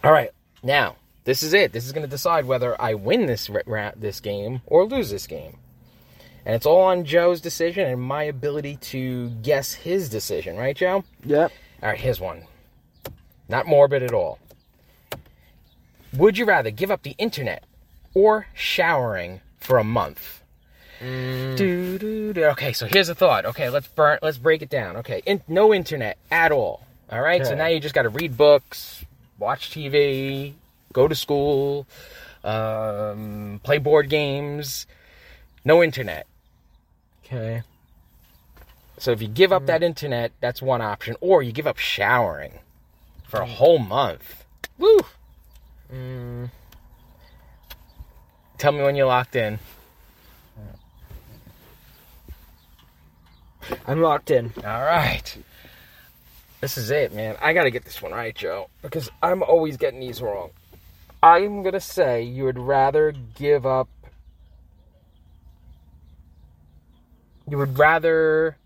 All 0.03 0.11
right, 0.11 0.31
now 0.63 0.95
this 1.23 1.43
is 1.43 1.53
it. 1.53 1.71
This 1.71 1.85
is 1.85 1.91
going 1.91 2.05
to 2.05 2.09
decide 2.09 2.45
whether 2.45 2.79
I 2.81 2.93
win 2.95 3.25
this 3.25 3.49
ra- 3.49 3.91
this 3.95 4.19
game 4.19 4.61
or 4.65 4.85
lose 4.85 5.09
this 5.09 5.27
game, 5.27 5.57
and 6.45 6.55
it's 6.55 6.65
all 6.65 6.81
on 6.83 7.05
Joe's 7.05 7.41
decision 7.41 7.87
and 7.87 8.01
my 8.01 8.23
ability 8.23 8.77
to 8.77 9.29
guess 9.41 9.73
his 9.73 10.09
decision. 10.09 10.57
Right, 10.57 10.75
Joe? 10.75 11.03
Yep. 11.25 11.51
All 11.83 11.89
right, 11.89 11.99
here's 11.99 12.19
one. 12.19 12.43
Not 13.47 13.67
morbid 13.67 14.03
at 14.03 14.13
all. 14.13 14.39
Would 16.13 16.37
you 16.37 16.45
rather 16.45 16.71
give 16.71 16.91
up 16.91 17.03
the 17.03 17.15
internet 17.17 17.63
or 18.13 18.47
showering 18.53 19.41
for 19.57 19.77
a 19.77 19.83
month? 19.83 20.41
Mm. 20.99 21.57
Do, 21.57 21.97
do, 21.97 22.33
do. 22.33 22.43
Okay, 22.45 22.73
so 22.73 22.85
here's 22.85 23.07
the 23.07 23.15
thought. 23.15 23.45
Okay, 23.45 23.69
let's 23.69 23.87
burn. 23.87 24.19
Let's 24.21 24.37
break 24.37 24.61
it 24.61 24.69
down. 24.69 24.97
Okay, 24.97 25.21
in, 25.25 25.41
no 25.47 25.73
internet 25.73 26.17
at 26.29 26.51
all. 26.51 26.85
All 27.09 27.21
right, 27.21 27.45
so 27.45 27.55
now 27.55 27.65
you 27.65 27.79
just 27.79 27.93
got 27.93 28.03
to 28.03 28.09
read 28.09 28.37
books, 28.37 29.03
watch 29.37 29.71
TV, 29.71 30.53
go 30.93 31.07
to 31.07 31.15
school, 31.15 31.87
um, 32.43 33.59
play 33.63 33.77
board 33.77 34.09
games. 34.09 34.87
No 35.63 35.83
internet. 35.83 36.25
Okay. 37.25 37.63
So 38.97 39.11
if 39.11 39.21
you 39.21 39.27
give 39.27 39.51
up 39.51 39.63
mm. 39.63 39.67
that 39.67 39.83
internet, 39.83 40.31
that's 40.41 40.61
one 40.61 40.81
option, 40.81 41.15
or 41.21 41.41
you 41.41 41.51
give 41.51 41.67
up 41.67 41.77
showering 41.77 42.59
for 43.27 43.41
a 43.41 43.45
mm. 43.45 43.49
whole 43.49 43.79
month. 43.79 44.45
Woo! 44.77 44.99
Mm. 45.93 46.49
Tell 48.57 48.71
me 48.71 48.81
when 48.81 48.95
you're 48.95 49.07
locked 49.07 49.35
in. 49.35 49.59
I'm 53.87 54.01
locked 54.01 54.31
in. 54.31 54.53
All 54.57 54.83
right. 54.83 55.37
This 56.59 56.77
is 56.77 56.91
it, 56.91 57.13
man. 57.13 57.37
I 57.41 57.53
got 57.53 57.63
to 57.63 57.71
get 57.71 57.85
this 57.85 58.01
one 58.01 58.11
right, 58.11 58.35
Joe, 58.35 58.69
because 58.81 59.09
I'm 59.23 59.41
always 59.41 59.77
getting 59.77 59.99
these 59.99 60.21
wrong. 60.21 60.51
I'm 61.23 61.61
going 61.61 61.73
to 61.73 61.79
say 61.79 62.23
you 62.23 62.45
would 62.45 62.57
rather 62.59 63.11
give 63.11 63.65
up. 63.65 63.89
You 67.47 67.57
would 67.57 67.77
rather 67.77 68.57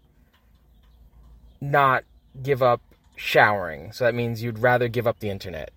not 1.60 2.04
give 2.42 2.62
up 2.62 2.82
showering. 3.16 3.92
So 3.92 4.06
that 4.06 4.16
means 4.16 4.42
you'd 4.42 4.60
rather 4.60 4.88
give 4.88 5.08
up 5.08 5.20
the 5.20 5.30
internet. 5.30 5.72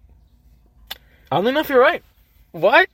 I 1.31 1.41
don't 1.41 1.53
know 1.53 1.61
if 1.61 1.69
you're 1.69 1.81
right. 1.81 2.03
What? 2.53 2.89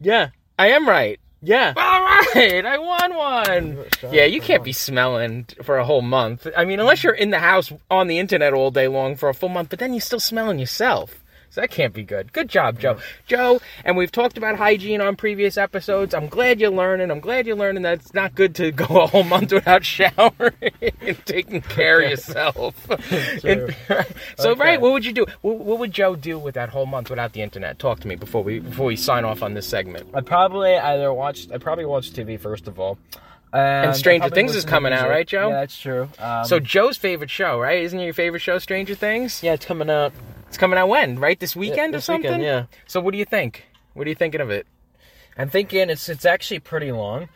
Yeah. 0.00 0.30
I 0.58 0.68
am 0.68 0.88
right. 0.88 1.20
Yeah. 1.42 1.74
All 1.76 2.00
right, 2.34 2.64
I 2.64 2.78
won 2.78 3.14
one. 3.14 3.84
Yeah, 4.10 4.24
you 4.24 4.40
can't 4.40 4.64
be 4.64 4.72
smelling 4.72 5.46
for 5.62 5.78
a 5.78 5.84
whole 5.84 6.02
month. 6.02 6.46
I 6.56 6.64
mean, 6.64 6.80
unless 6.80 7.04
you're 7.04 7.12
in 7.12 7.30
the 7.30 7.38
house 7.38 7.72
on 7.90 8.06
the 8.08 8.18
internet 8.18 8.54
all 8.54 8.70
day 8.70 8.88
long 8.88 9.16
for 9.16 9.28
a 9.28 9.34
full 9.34 9.50
month, 9.50 9.68
but 9.68 9.78
then 9.78 9.92
you're 9.92 10.00
still 10.00 10.20
smelling 10.20 10.58
yourself. 10.58 11.22
So 11.50 11.60
that 11.62 11.70
can't 11.70 11.94
be 11.94 12.02
good. 12.02 12.32
Good 12.32 12.48
job, 12.48 12.78
Joe. 12.80 12.98
Joe, 13.26 13.60
and 13.84 13.96
we've 13.96 14.12
talked 14.12 14.36
about 14.36 14.56
hygiene 14.56 15.00
on 15.00 15.16
previous 15.16 15.56
episodes. 15.56 16.12
I'm 16.14 16.26
glad 16.26 16.60
you're 16.60 16.70
learning. 16.70 17.10
I'm 17.10 17.20
glad 17.20 17.46
you're 17.46 17.56
learning 17.56 17.82
that 17.84 18.00
it's 18.00 18.12
not 18.14 18.34
good 18.34 18.54
to 18.56 18.72
go 18.72 18.84
a 19.02 19.06
whole 19.06 19.22
month 19.24 19.52
without 19.52 19.84
showering 19.84 20.52
and 21.00 21.24
taking 21.24 21.62
care 21.62 22.00
of 22.02 22.10
yourself. 22.10 22.74
And- 23.44 23.74
so, 24.38 24.50
Okay. 24.50 24.60
right, 24.60 24.80
what 24.80 24.92
would 24.92 25.04
you 25.04 25.12
do? 25.12 25.26
What, 25.40 25.58
what 25.58 25.78
would 25.78 25.92
Joe 25.92 26.14
do 26.16 26.38
with 26.38 26.54
that 26.56 26.68
whole 26.70 26.86
month 26.86 27.08
without 27.10 27.32
the 27.32 27.42
internet? 27.42 27.78
Talk 27.78 28.00
to 28.00 28.08
me 28.08 28.16
before 28.16 28.42
we 28.44 28.58
before 28.58 28.86
we 28.86 28.96
sign 28.96 29.24
off 29.24 29.42
on 29.42 29.54
this 29.54 29.66
segment. 29.66 30.08
I'd 30.14 30.26
probably 30.26 30.76
either 30.76 31.12
watch. 31.12 31.48
I'd 31.52 31.60
probably 31.60 31.84
watch 31.86 32.10
TV 32.12 32.38
first 32.38 32.66
of 32.68 32.78
all. 32.78 32.98
And, 33.52 33.90
I'd 33.90 33.96
Stranger 33.96 34.28
Things 34.28 34.54
is 34.54 34.64
coming 34.64 34.92
out, 34.92 35.08
right, 35.08 35.26
Joe? 35.26 35.48
Yeah, 35.48 35.60
that's 35.60 35.78
true. 35.78 36.08
Um, 36.18 36.44
So 36.44 36.60
Joe's 36.60 36.96
favorite 36.98 37.30
show, 37.30 37.58
right? 37.58 37.82
Isn't 37.82 37.98
it 38.00 38.04
your 38.04 38.12
favorite 38.12 38.40
show, 38.40 38.58
Stranger 38.58 38.94
Things? 38.94 39.42
yeah, 39.42 39.54
it's 39.54 39.64
coming 39.64 39.88
out. 39.88 40.12
It's 40.48 40.56
coming 40.58 40.78
out 40.78 40.88
when? 40.88 41.18
Right 41.18 41.38
this 41.38 41.54
weekend 41.56 41.94
or 41.94 41.98
this 41.98 42.04
something? 42.06 42.22
weekend, 42.30 42.42
yeah. 42.42 42.64
So 42.86 43.00
what 43.00 43.12
do 43.12 43.18
you 43.18 43.24
think? 43.24 43.66
What 43.94 44.06
are 44.06 44.10
you 44.10 44.14
thinking 44.16 44.40
of 44.40 44.50
it? 44.50 44.66
I'm 45.36 45.50
thinking 45.50 45.90
it's 45.90 46.08
it's 46.08 46.24
actually 46.24 46.60
pretty 46.60 46.92
long. 46.92 47.28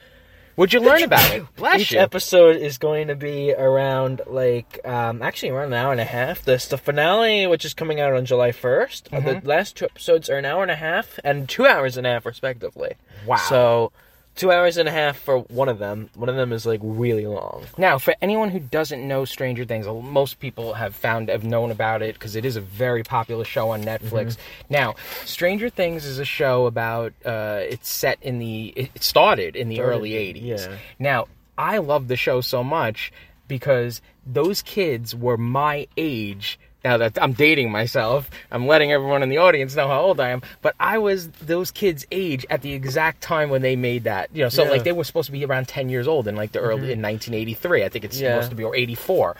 What'd 0.57 0.73
you 0.75 0.81
learn 0.81 1.03
about 1.05 1.33
it? 1.33 1.44
Bless 1.57 1.81
Each 1.81 1.92
you. 1.92 1.99
episode 2.01 2.57
is 2.57 2.77
going 2.77 3.09
to 3.09 3.14
be 3.14 3.53
around 3.55 4.20
like 4.27 4.79
um 4.85 5.23
actually 5.23 5.51
around 5.51 5.68
an 5.68 5.75
hour 5.75 5.92
and 5.92 6.01
a 6.01 6.05
half. 6.05 6.44
This 6.44 6.66
the 6.66 6.77
finale, 6.79 7.46
which 7.46 7.64
is 7.64 7.73
coming 7.75 8.01
out 8.01 8.12
on 8.12 8.25
July 8.27 8.51
1st. 8.53 9.12
uh, 9.12 9.16
Mm-hmm. 9.20 9.40
The 9.40 9.49
last 9.49 9.77
two 9.77 9.85
episodes 9.87 10.29
are 10.29 10.37
an 10.38 10.44
hour 10.44 10.62
and 10.62 10.70
a 10.70 10.77
half 10.77 11.18
and 11.25 11.49
two 11.49 11.66
hours 11.66 11.96
and 11.96 12.07
a 12.07 12.11
half 12.11 12.27
respectively. 12.27 12.94
Wow. 13.27 13.37
So 13.37 13.92
two 14.37 14.51
hours 14.51 14.77
and 14.77 14.88
a 14.88 14.93
half 14.93 15.19
for 15.19 15.40
one 15.40 15.69
of 15.69 15.79
them. 15.79 16.09
One 16.14 16.29
of 16.29 16.37
them 16.37 16.53
is 16.53 16.64
like 16.64 16.81
really 16.83 17.27
long. 17.27 17.64
Now, 17.77 17.99
for 17.99 18.14
anyone 18.23 18.51
who 18.51 18.59
doesn't 18.61 19.07
know 19.07 19.25
Stranger 19.25 19.64
Things, 19.64 19.87
most 19.87 20.40
people 20.40 20.75
have 20.75 20.95
found 20.95 21.29
have 21.29 21.45
known 21.45 21.71
about 21.71 22.03
it 22.03 22.14
because 22.14 22.37
it 22.37 22.45
is 22.45 22.57
a 22.57 22.61
very 22.61 23.03
popular 23.03 23.45
show 23.45 23.71
on 23.71 23.83
Netflix. 23.83 24.37
Mm-hmm. 24.37 24.73
Now, 24.75 24.95
Stranger 25.25 25.69
Things 25.69 26.05
is 26.05 26.19
a 26.19 26.25
show 26.25 26.66
about 26.66 27.12
uh, 27.25 27.59
it's 27.62 27.88
set 27.88 28.19
in 28.23 28.38
the 28.38 28.69
it 28.77 29.03
started 29.03 29.57
in 29.57 29.69
the 29.69 29.77
Started, 29.77 29.97
early 29.97 30.11
'80s. 30.12 30.43
yeah. 30.43 30.77
Now, 30.99 31.27
I 31.59 31.79
love 31.79 32.09
the 32.09 32.16
show 32.16 32.40
so 32.40 32.64
much 32.64 33.12
because 33.49 34.01
those 34.27 34.62
kids 34.62 35.14
were 35.14 35.37
my 35.37 35.87
age. 35.97 36.59
Now 36.85 36.97
that 36.97 37.19
I'm 37.21 37.33
dating 37.35 37.71
myself, 37.71 38.31
I'm 38.51 38.66
letting 38.66 38.90
everyone 38.90 39.23
in 39.23 39.29
the 39.29 39.38
audience 39.38 39.77
know 39.77 39.87
how 39.88 40.01
old 40.01 40.19
I 40.21 40.31
am. 40.31 40.40
But 40.62 40.75
I 40.81 40.99
was 40.99 41.29
those 41.29 41.71
kids' 41.71 42.07
age 42.11 42.47
at 42.49 42.62
the 42.62 42.73
exact 42.73 43.21
time 43.23 43.51
when 43.51 43.61
they 43.62 43.77
made 43.77 44.05
that. 44.05 44.31
You 44.33 44.45
know, 44.45 44.49
so 44.49 44.62
Yeah. 44.62 44.66
Mm-hmm. 44.69 44.73
like 44.73 44.85
they 44.85 44.93
were 44.93 45.05
supposed 45.05 45.27
to 45.27 45.33
be 45.33 45.45
around 45.45 45.69
10 45.69 45.90
years 45.90 46.09
old 46.09 46.27
in 46.27 46.37
like 46.37 46.53
the 46.53 46.59
early 46.61 46.93
in 46.93 47.03
1983. 47.03 47.85
I 47.85 47.88
think 47.90 48.05
it's 48.07 48.19
Yeah. 48.19 48.35
supposed 48.35 48.51
to 48.51 48.57
be 48.57 48.64
or 48.64 48.75
84. 48.75 49.37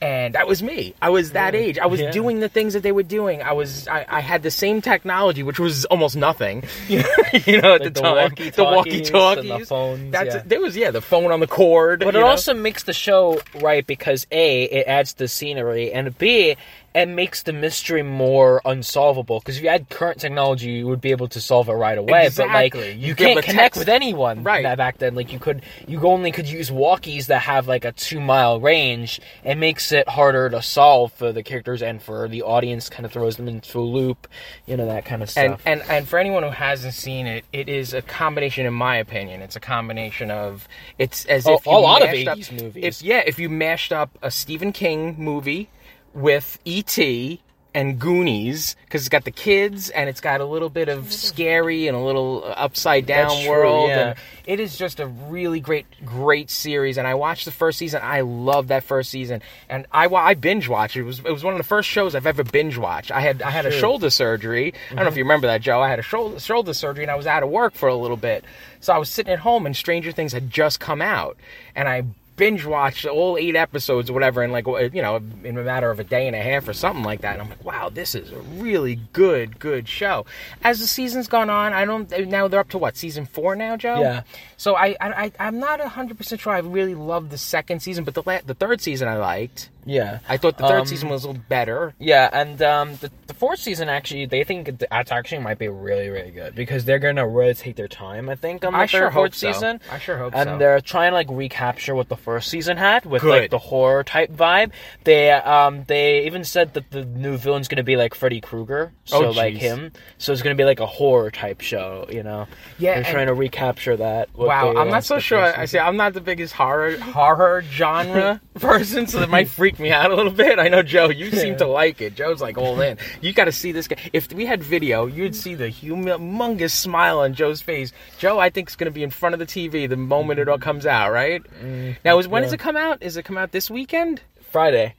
And 0.00 0.34
that 0.36 0.46
was 0.46 0.62
me. 0.62 0.94
I 1.02 1.10
was 1.10 1.32
that 1.32 1.56
age. 1.56 1.76
I 1.78 1.86
was 1.86 2.00
Yeah. 2.00 2.12
doing 2.12 2.38
the 2.38 2.48
things 2.48 2.74
that 2.74 2.84
they 2.84 2.92
were 2.92 3.02
doing. 3.02 3.42
I 3.42 3.52
was. 3.52 3.88
I, 3.88 4.06
I 4.08 4.20
had 4.20 4.44
the 4.44 4.50
same 4.50 4.80
technology, 4.80 5.42
which 5.42 5.58
was 5.58 5.84
almost 5.86 6.16
nothing. 6.16 6.62
You 6.88 7.60
know, 7.60 7.74
at 7.74 7.80
Like 7.80 7.82
the 7.82 7.90
the 7.90 8.00
time, 8.00 8.14
walkie-talkies 8.16 8.56
the 8.56 8.64
walkie-talkies, 8.64 9.58
the 9.60 9.66
phones, 9.66 10.12
That's 10.12 10.34
yeah. 10.36 10.42
there 10.46 10.60
was 10.60 10.76
yeah, 10.76 10.90
the 10.90 11.00
phone 11.02 11.30
on 11.32 11.40
the 11.40 11.46
cord. 11.46 12.00
But 12.00 12.14
it 12.14 12.20
know? 12.20 12.26
also 12.26 12.54
makes 12.54 12.84
the 12.84 12.92
show 12.92 13.40
right 13.60 13.86
because 13.86 14.26
A, 14.30 14.64
it 14.64 14.86
adds 14.86 15.14
the 15.14 15.28
scenery, 15.28 15.92
and 15.92 16.16
B, 16.16 16.56
it 16.98 17.06
makes 17.08 17.42
the 17.44 17.52
mystery 17.52 18.02
more 18.02 18.60
unsolvable. 18.64 19.38
Because 19.40 19.56
if 19.56 19.62
you 19.62 19.68
had 19.68 19.88
current 19.88 20.20
technology, 20.20 20.70
you 20.70 20.86
would 20.88 21.00
be 21.00 21.10
able 21.12 21.28
to 21.28 21.40
solve 21.40 21.68
it 21.68 21.72
right 21.74 21.96
away. 21.96 22.26
Exactly. 22.26 22.70
But 22.70 22.78
like, 22.78 22.96
You'd 22.96 23.00
you 23.00 23.14
can't 23.14 23.42
connect 23.44 23.74
text- 23.74 23.78
with 23.78 23.88
anyone. 23.88 24.42
Right. 24.42 24.76
back 24.76 24.98
then, 24.98 25.14
like 25.14 25.32
you 25.32 25.38
could, 25.38 25.62
you 25.86 26.00
only 26.06 26.32
could 26.32 26.48
use 26.48 26.70
walkies 26.70 27.26
that 27.26 27.42
have 27.42 27.68
like 27.68 27.84
a 27.84 27.92
two 27.92 28.20
mile 28.20 28.60
range. 28.60 29.20
It 29.44 29.54
makes 29.56 29.92
it 29.92 30.08
harder 30.08 30.50
to 30.50 30.60
solve 30.60 31.12
for 31.12 31.32
the 31.32 31.42
characters 31.42 31.82
and 31.82 32.02
for 32.02 32.28
the 32.28 32.42
audience. 32.42 32.88
Kind 32.88 33.06
of 33.06 33.12
throws 33.12 33.36
them 33.36 33.48
into 33.48 33.78
a 33.78 33.80
loop, 33.80 34.26
you 34.66 34.76
know 34.76 34.86
that 34.86 35.04
kind 35.04 35.22
of 35.22 35.30
stuff. 35.30 35.60
and 35.66 35.80
and 35.80 35.90
and 35.90 36.08
for 36.08 36.18
anyone 36.18 36.42
who 36.42 36.50
hasn't 36.50 36.94
seen 36.94 37.26
it, 37.26 37.44
it 37.52 37.68
is 37.68 37.94
a 37.94 38.02
combination, 38.02 38.66
in 38.66 38.74
my 38.74 38.96
opinion, 38.96 39.40
it's 39.42 39.56
a 39.56 39.60
combination 39.60 40.30
of 40.30 40.66
it's 40.98 41.24
as 41.26 41.46
Oh, 41.46 41.54
if 41.54 41.66
you 41.66 41.72
a 41.72 41.78
lot 41.78 42.02
of 42.02 42.08
80s 42.08 42.50
movies. 42.62 42.84
If 42.84 43.02
yeah, 43.02 43.22
if 43.26 43.38
you 43.38 43.48
mashed 43.48 43.92
up 43.92 44.10
a 44.22 44.30
Stephen 44.30 44.72
King 44.72 45.14
movie 45.18 45.68
with 46.14 46.58
E.T. 46.64 47.40
and 47.74 47.98
Goonies, 47.98 48.76
because 48.84 49.02
it's 49.02 49.08
got 49.08 49.24
the 49.24 49.30
kids 49.30 49.90
and 49.90 50.08
it's 50.08 50.20
got 50.20 50.40
a 50.40 50.44
little 50.44 50.70
bit 50.70 50.88
of 50.88 51.12
scary 51.12 51.86
and 51.86 51.96
a 51.96 52.00
little 52.00 52.42
upside 52.56 53.06
down 53.06 53.30
true, 53.42 53.50
world. 53.50 53.88
yeah. 53.90 54.08
And 54.08 54.18
it 54.46 54.58
is 54.58 54.76
just 54.76 54.98
a 54.98 55.06
really 55.06 55.60
great, 55.60 55.86
great 56.04 56.50
series. 56.50 56.96
And 56.96 57.06
I 57.06 57.14
watched 57.14 57.44
the 57.44 57.52
first 57.52 57.78
season. 57.78 58.00
I 58.02 58.22
love 58.22 58.68
that 58.68 58.82
first 58.82 59.10
season, 59.10 59.42
and 59.68 59.86
I 59.92 60.06
I 60.06 60.34
binge 60.34 60.68
watched 60.68 60.96
it. 60.96 61.00
It 61.00 61.04
was 61.04 61.18
it 61.20 61.30
was 61.30 61.44
one 61.44 61.52
of 61.52 61.58
the 61.58 61.64
first 61.64 61.88
shows 61.88 62.14
I've 62.14 62.26
ever 62.26 62.42
binge 62.42 62.78
watched. 62.78 63.12
I 63.12 63.20
had 63.20 63.42
I 63.42 63.50
had 63.50 63.66
a 63.66 63.70
shoulder 63.70 64.10
surgery. 64.10 64.72
I 64.90 64.94
don't 64.94 65.04
know 65.04 65.10
if 65.10 65.16
you 65.16 65.24
remember 65.24 65.46
that, 65.48 65.60
Joe. 65.60 65.80
I 65.80 65.90
had 65.90 65.98
a 65.98 66.02
shoulder 66.02 66.40
shoulder 66.40 66.72
surgery, 66.72 67.04
and 67.04 67.10
I 67.10 67.16
was 67.16 67.26
out 67.26 67.42
of 67.42 67.50
work 67.50 67.74
for 67.74 67.88
a 67.88 67.94
little 67.94 68.16
bit. 68.16 68.44
So 68.80 68.94
I 68.94 68.98
was 68.98 69.10
sitting 69.10 69.32
at 69.32 69.40
home, 69.40 69.66
and 69.66 69.76
Stranger 69.76 70.10
Things 70.10 70.32
had 70.32 70.50
just 70.50 70.80
come 70.80 71.02
out, 71.02 71.36
and 71.76 71.86
I 71.86 72.04
binge 72.38 72.64
watched 72.64 73.04
all 73.04 73.36
eight 73.36 73.56
episodes 73.56 74.08
or 74.08 74.14
whatever 74.14 74.42
in 74.42 74.50
like 74.50 74.66
you 74.66 75.02
know 75.02 75.16
in 75.44 75.58
a 75.58 75.62
matter 75.62 75.90
of 75.90 76.00
a 76.00 76.04
day 76.04 76.26
and 76.26 76.34
a 76.34 76.40
half 76.40 76.66
or 76.66 76.72
something 76.72 77.04
like 77.04 77.20
that. 77.20 77.34
And 77.34 77.42
i'm 77.42 77.50
like 77.50 77.64
wow 77.64 77.90
this 77.90 78.14
is 78.14 78.32
a 78.32 78.38
really 78.38 78.96
good 79.12 79.58
good 79.58 79.86
show. 79.88 80.24
As 80.62 80.80
the 80.80 80.86
season's 80.86 81.28
gone 81.28 81.50
on 81.50 81.72
i 81.74 81.84
don't 81.84 82.10
eh, 82.12 82.24
now 82.24 82.48
they're 82.48 82.60
up 82.60 82.70
to 82.70 82.78
what 82.78 82.96
season 82.96 83.26
four 83.26 83.54
now 83.56 83.76
joe? 83.76 84.00
Yeah. 84.00 84.22
so 84.56 84.74
i 84.76 84.96
i, 85.00 85.32
i'm 85.38 85.58
not 85.58 85.80
100% 85.80 86.40
sure 86.40 86.52
i 86.52 86.58
really 86.58 86.94
loved 86.94 87.30
the 87.30 87.38
second 87.38 87.80
season 87.80 88.04
but 88.04 88.14
the 88.14 88.22
la- 88.24 88.40
the 88.46 88.54
third 88.54 88.80
season 88.80 89.08
i 89.08 89.16
liked 89.16 89.68
yeah, 89.88 90.18
i 90.28 90.36
thought 90.36 90.58
the 90.58 90.68
third 90.68 90.80
Um, 90.80 90.86
season 90.86 91.08
was 91.08 91.24
a 91.24 91.28
little 91.28 91.42
better 91.48 91.94
Yeah, 91.98 92.28
and 92.32 92.60
um, 92.62 92.96
the, 92.96 93.10
the 93.26 93.34
fourth 93.34 93.58
season 93.60 93.88
actually, 93.88 94.26
they 94.26 94.44
think 94.44 94.78
that's 94.90 95.10
actually 95.10 95.38
might 95.38 95.58
be 95.58 95.68
really, 95.68 96.08
really 96.10 96.30
good 96.30 96.54
because 96.54 96.84
they're 96.84 96.98
gonna 96.98 97.26
really 97.26 97.54
take 97.54 97.76
their 97.76 97.88
time. 97.88 98.28
I 98.28 98.34
think 98.34 98.64
on 98.64 98.72
the 98.74 98.78
I 98.80 98.82
third, 98.82 98.90
sure 98.90 99.10
fourth 99.10 99.34
so. 99.34 99.50
season. 99.52 99.80
I 99.90 99.98
sure 99.98 100.18
hope 100.18 100.34
and 100.34 100.46
so. 100.46 100.52
And 100.52 100.60
they're 100.60 100.80
trying 100.80 101.10
to 101.12 101.14
like 101.14 101.28
recapture 101.30 101.94
what 101.94 102.08
the 102.08 102.16
first 102.16 102.48
season 102.50 102.76
had 102.76 103.06
with 103.06 103.22
Good. 103.22 103.40
like 103.42 103.50
the 103.50 103.58
horror 103.58 104.02
type 104.04 104.30
vibe. 104.32 104.72
They 105.04 105.30
um 105.32 105.84
they 105.86 106.26
even 106.26 106.44
said 106.44 106.74
that 106.74 106.90
the 106.90 107.04
new 107.04 107.36
villain's 107.36 107.68
gonna 107.68 107.82
be 107.82 107.96
like 107.96 108.14
Freddy 108.14 108.40
Krueger, 108.40 108.92
so 109.04 109.26
Oh, 109.26 109.30
like 109.30 109.54
him. 109.54 109.92
So 110.18 110.32
it's 110.32 110.42
gonna 110.42 110.54
be 110.54 110.64
like 110.64 110.80
a 110.80 110.86
horror 110.86 111.30
type 111.30 111.60
show, 111.60 112.06
you 112.10 112.22
know. 112.22 112.46
Yeah, 112.78 113.00
they're 113.00 113.12
trying 113.12 113.26
to 113.28 113.34
recapture 113.34 113.96
that. 113.96 114.28
Wow, 114.36 114.74
I'm 114.76 114.90
not 114.90 115.04
so 115.04 115.18
sure. 115.18 115.38
I 115.58 115.64
say 115.66 115.78
I'm 115.78 115.96
not 115.96 116.12
the 116.12 116.20
biggest 116.20 116.54
horror 116.54 116.98
horror 116.98 117.62
genre 117.62 118.40
person, 118.54 119.06
so 119.06 119.20
that 119.20 119.28
might 119.30 119.48
freak 119.48 119.77
me 119.78 119.90
out 119.90 120.10
a 120.10 120.14
little 120.14 120.32
bit. 120.32 120.58
I 120.58 120.68
know 120.68 120.82
Joe, 120.82 121.08
you 121.08 121.30
seem 121.32 121.56
to 121.56 121.66
like 121.66 122.00
it. 122.00 122.14
Joe's 122.14 122.40
like 122.40 122.58
all 122.58 122.80
in. 122.80 122.98
You 123.20 123.32
got 123.32 123.44
to 123.44 123.52
see 123.52 123.72
this 123.72 123.88
guy. 123.88 123.96
If 124.12 124.32
we 124.32 124.46
had 124.46 124.62
video, 124.62 125.06
you'd 125.06 125.36
see 125.36 125.54
the 125.54 125.68
humongous 125.68 126.72
smile 126.72 127.20
on 127.20 127.34
Joe's 127.34 127.60
face. 127.60 127.92
Joe, 128.18 128.38
I 128.38 128.50
think 128.50 128.68
is 128.68 128.76
going 128.76 128.90
to 128.90 128.94
be 128.94 129.02
in 129.02 129.10
front 129.10 129.34
of 129.34 129.38
the 129.38 129.46
TV 129.46 129.88
the 129.88 129.96
moment 129.96 130.40
it 130.40 130.48
all 130.48 130.58
comes 130.58 130.86
out. 130.86 131.12
Right 131.12 131.42
mm, 131.62 131.96
now, 132.04 132.18
is 132.18 132.28
when 132.28 132.42
does 132.42 132.52
it 132.52 132.60
come 132.60 132.76
out? 132.76 133.02
Is 133.02 133.16
it 133.16 133.24
come 133.24 133.38
out 133.38 133.52
this 133.52 133.70
weekend? 133.70 134.22
Friday. 134.50 134.94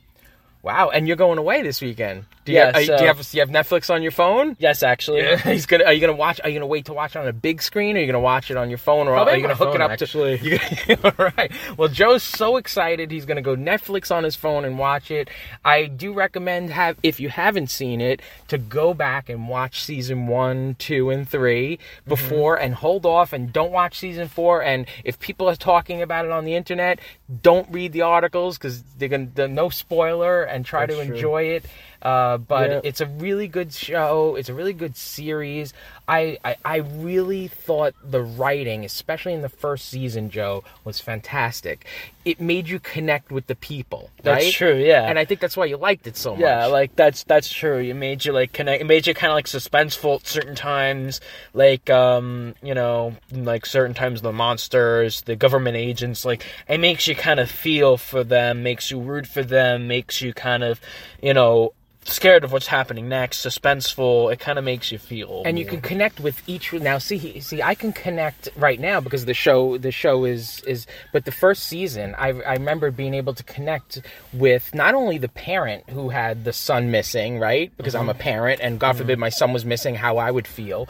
Wow, 0.62 0.90
and 0.90 1.08
you're 1.08 1.16
going 1.16 1.38
away 1.38 1.62
this 1.62 1.80
weekend. 1.80 2.26
Do 2.44 2.52
you, 2.52 2.58
Yeah, 2.58 2.66
have, 2.66 2.82
you- 2.82 2.88
do 2.88 3.04
you 3.04 3.08
have 3.08 3.30
do 3.30 3.38
you 3.38 3.42
have 3.42 3.50
Netflix 3.50 3.90
on 3.94 4.02
your 4.02 4.12
phone? 4.12 4.58
Yes, 4.60 4.84
actually. 4.84 5.38
He's 5.38 5.66
gonna. 5.66 5.86
Are 5.86 5.94
you 5.94 6.02
gonna 6.02 6.14
watch? 6.14 6.42
Are 6.44 6.50
you 6.50 6.56
gonna 6.56 6.68
wait 6.68 6.86
to 6.86 6.94
watch 6.94 7.16
it 7.16 7.20
on 7.20 7.28
a 7.28 7.34
big 7.34 7.62
screen? 7.62 7.96
Or 7.96 8.00
are 8.00 8.02
you 8.02 8.08
gonna 8.08 8.20
watch 8.20 8.52
it 8.52 8.58
on 8.58 8.70
your 8.70 8.78
phone? 8.78 9.08
Or 9.08 9.14
Probably 9.14 9.34
are 9.34 9.36
you 9.38 9.42
gonna 9.42 9.56
hook 9.56 9.76
it 9.76 9.82
up 9.82 9.92
actually. 9.92 10.38
to? 10.38 10.50
You, 10.50 10.98
all 11.04 11.32
right. 11.38 11.52
Well, 11.78 11.90
Joe's 11.90 12.24
so 12.24 12.58
excited. 12.58 13.12
He's 13.12 13.26
gonna 13.26 13.42
go 13.42 13.56
Netflix 13.56 14.14
on 14.14 14.24
his 14.24 14.36
phone 14.36 14.66
and 14.66 14.78
watch 14.80 15.12
it. 15.12 15.30
I 15.64 15.86
do 15.86 16.12
recommend 16.12 16.72
have 16.72 16.98
if 17.04 17.20
you 17.20 17.30
haven't 17.30 17.68
seen 17.68 18.02
it 18.02 18.22
to 18.48 18.58
go 18.58 18.94
back 18.94 19.30
and 19.30 19.48
watch 19.48 19.84
season 19.84 20.28
one, 20.28 20.76
two, 20.80 21.10
and 21.10 21.30
three 21.30 21.78
mm-hmm. 21.78 22.10
before, 22.10 22.58
and 22.60 22.74
hold 22.74 23.06
off 23.06 23.32
and 23.32 23.54
don't 23.54 23.72
watch 23.72 24.00
season 24.00 24.28
four. 24.28 24.62
And 24.64 24.88
if 25.04 25.20
people 25.20 25.48
are 25.48 25.56
talking 25.56 26.02
about 26.02 26.26
it 26.26 26.32
on 26.32 26.44
the 26.44 26.56
internet, 26.56 27.00
don't 27.42 27.72
read 27.72 27.94
the 27.94 28.02
articles 28.02 28.58
because 28.58 28.84
they're 28.98 29.08
gonna 29.08 29.48
no 29.48 29.70
spoiler 29.70 30.44
and 30.44 30.59
try 30.66 30.86
to 30.86 30.94
true. 30.94 31.16
enjoy 31.16 31.44
it. 31.44 31.66
Uh, 32.02 32.38
but 32.38 32.70
Yeah. 32.70 32.82
it's 32.84 33.02
a 33.02 33.06
really 33.06 33.48
good 33.48 33.74
show. 33.74 34.36
It's 34.36 34.50
a 34.50 34.54
really 34.54 34.74
good 34.74 34.96
series. 34.96 35.74
I, 36.08 36.38
I 36.44 36.56
I 36.66 36.76
really 36.78 37.48
thought 37.50 37.94
the 38.04 38.22
writing, 38.22 38.84
especially 38.86 39.34
in 39.34 39.42
the 39.42 39.50
first 39.50 39.90
season, 39.90 40.30
Joe, 40.30 40.64
was 40.84 41.00
fantastic. 41.00 41.86
It 42.26 42.40
made 42.42 42.68
you 42.68 42.80
connect 42.80 43.32
with 43.32 43.48
the 43.48 43.56
people. 43.56 44.10
That's 44.24 44.46
right? 44.46 44.54
true, 44.54 44.76
yeah. 44.76 45.08
And 45.08 45.20
I 45.20 45.26
think 45.26 45.40
that's 45.40 45.56
why 45.58 45.66
you 45.66 45.78
liked 45.78 46.08
it 46.08 46.18
so 46.18 46.32
much. 46.32 46.42
Yeah, 46.42 46.66
like 46.66 46.96
that's 46.96 47.24
that's 47.24 47.52
true. 47.52 47.78
It 47.80 47.94
made 47.96 48.26
you 48.26 48.32
like 48.32 48.54
connect. 48.54 48.82
It 48.82 48.86
made 48.86 49.06
you 49.06 49.14
kind 49.14 49.32
of 49.32 49.36
like 49.36 49.46
suspenseful 49.46 50.20
at 50.22 50.26
certain 50.28 50.56
times. 50.56 51.22
Like 51.54 51.90
um, 51.90 52.56
you 52.64 52.74
know, 52.74 53.16
like 53.32 53.66
certain 53.66 53.94
times 53.94 54.22
the 54.22 54.32
monsters, 54.32 55.22
the 55.22 55.36
government 55.36 55.76
agents. 55.78 56.26
Like 56.26 56.46
it 56.68 56.80
makes 56.80 57.08
you 57.08 57.16
kind 57.16 57.40
of 57.40 57.52
feel 57.52 57.98
for 57.98 58.24
them, 58.24 58.64
makes 58.64 58.90
you 58.90 59.00
root 59.00 59.28
for 59.28 59.44
them, 59.44 59.88
makes 59.88 60.22
you 60.22 60.34
kind 60.34 60.64
of, 60.64 60.80
you 61.22 61.34
know, 61.34 61.74
scared 62.12 62.44
of 62.44 62.52
what's 62.52 62.68
happening 62.68 63.10
next, 63.10 63.46
suspenseful. 63.46 64.32
It 64.32 64.40
kind 64.40 64.58
of 64.58 64.66
makes 64.66 64.92
you 64.92 64.98
feel. 64.98 65.44
and 65.46 65.58
you 65.58 65.66
can 65.66 65.82
connect 65.82 66.20
with 66.20 66.42
each 66.48 66.74
now 66.74 66.98
see 66.98 67.40
see 67.40 67.62
i 67.62 67.76
can 67.76 67.92
connect 67.92 68.50
right 68.56 68.80
now 68.80 69.00
because 69.00 69.26
the 69.26 69.34
show 69.34 69.78
the 69.78 69.92
show 69.92 70.26
is 70.26 70.62
is 70.62 70.86
but 71.12 71.26
the 71.26 71.32
first 71.32 71.64
season 71.64 72.16
i 72.18 72.28
i 72.28 72.54
remember 72.54 72.92
being 72.92 73.14
able 73.14 73.34
to 73.34 73.44
connect 73.44 74.02
with 74.34 74.74
not 74.74 74.94
only 74.94 75.18
the 75.18 75.30
parent 75.30 75.90
who 75.90 76.10
had 76.10 76.44
the 76.44 76.54
son 76.54 76.92
missing 76.92 77.40
right 77.40 77.72
because 77.78 77.96
i'm 77.96 78.10
a 78.10 78.14
mm-hmm. 78.14 78.22
parent 78.22 78.62
and 78.62 78.80
god 78.80 78.94
forbid 78.98 79.14
mm-hmm. 79.14 79.22
my 79.22 79.30
son 79.30 79.54
was 79.54 79.66
missing 79.66 79.96
how 79.96 80.18
i 80.18 80.30
would 80.30 80.48
feel 80.48 80.88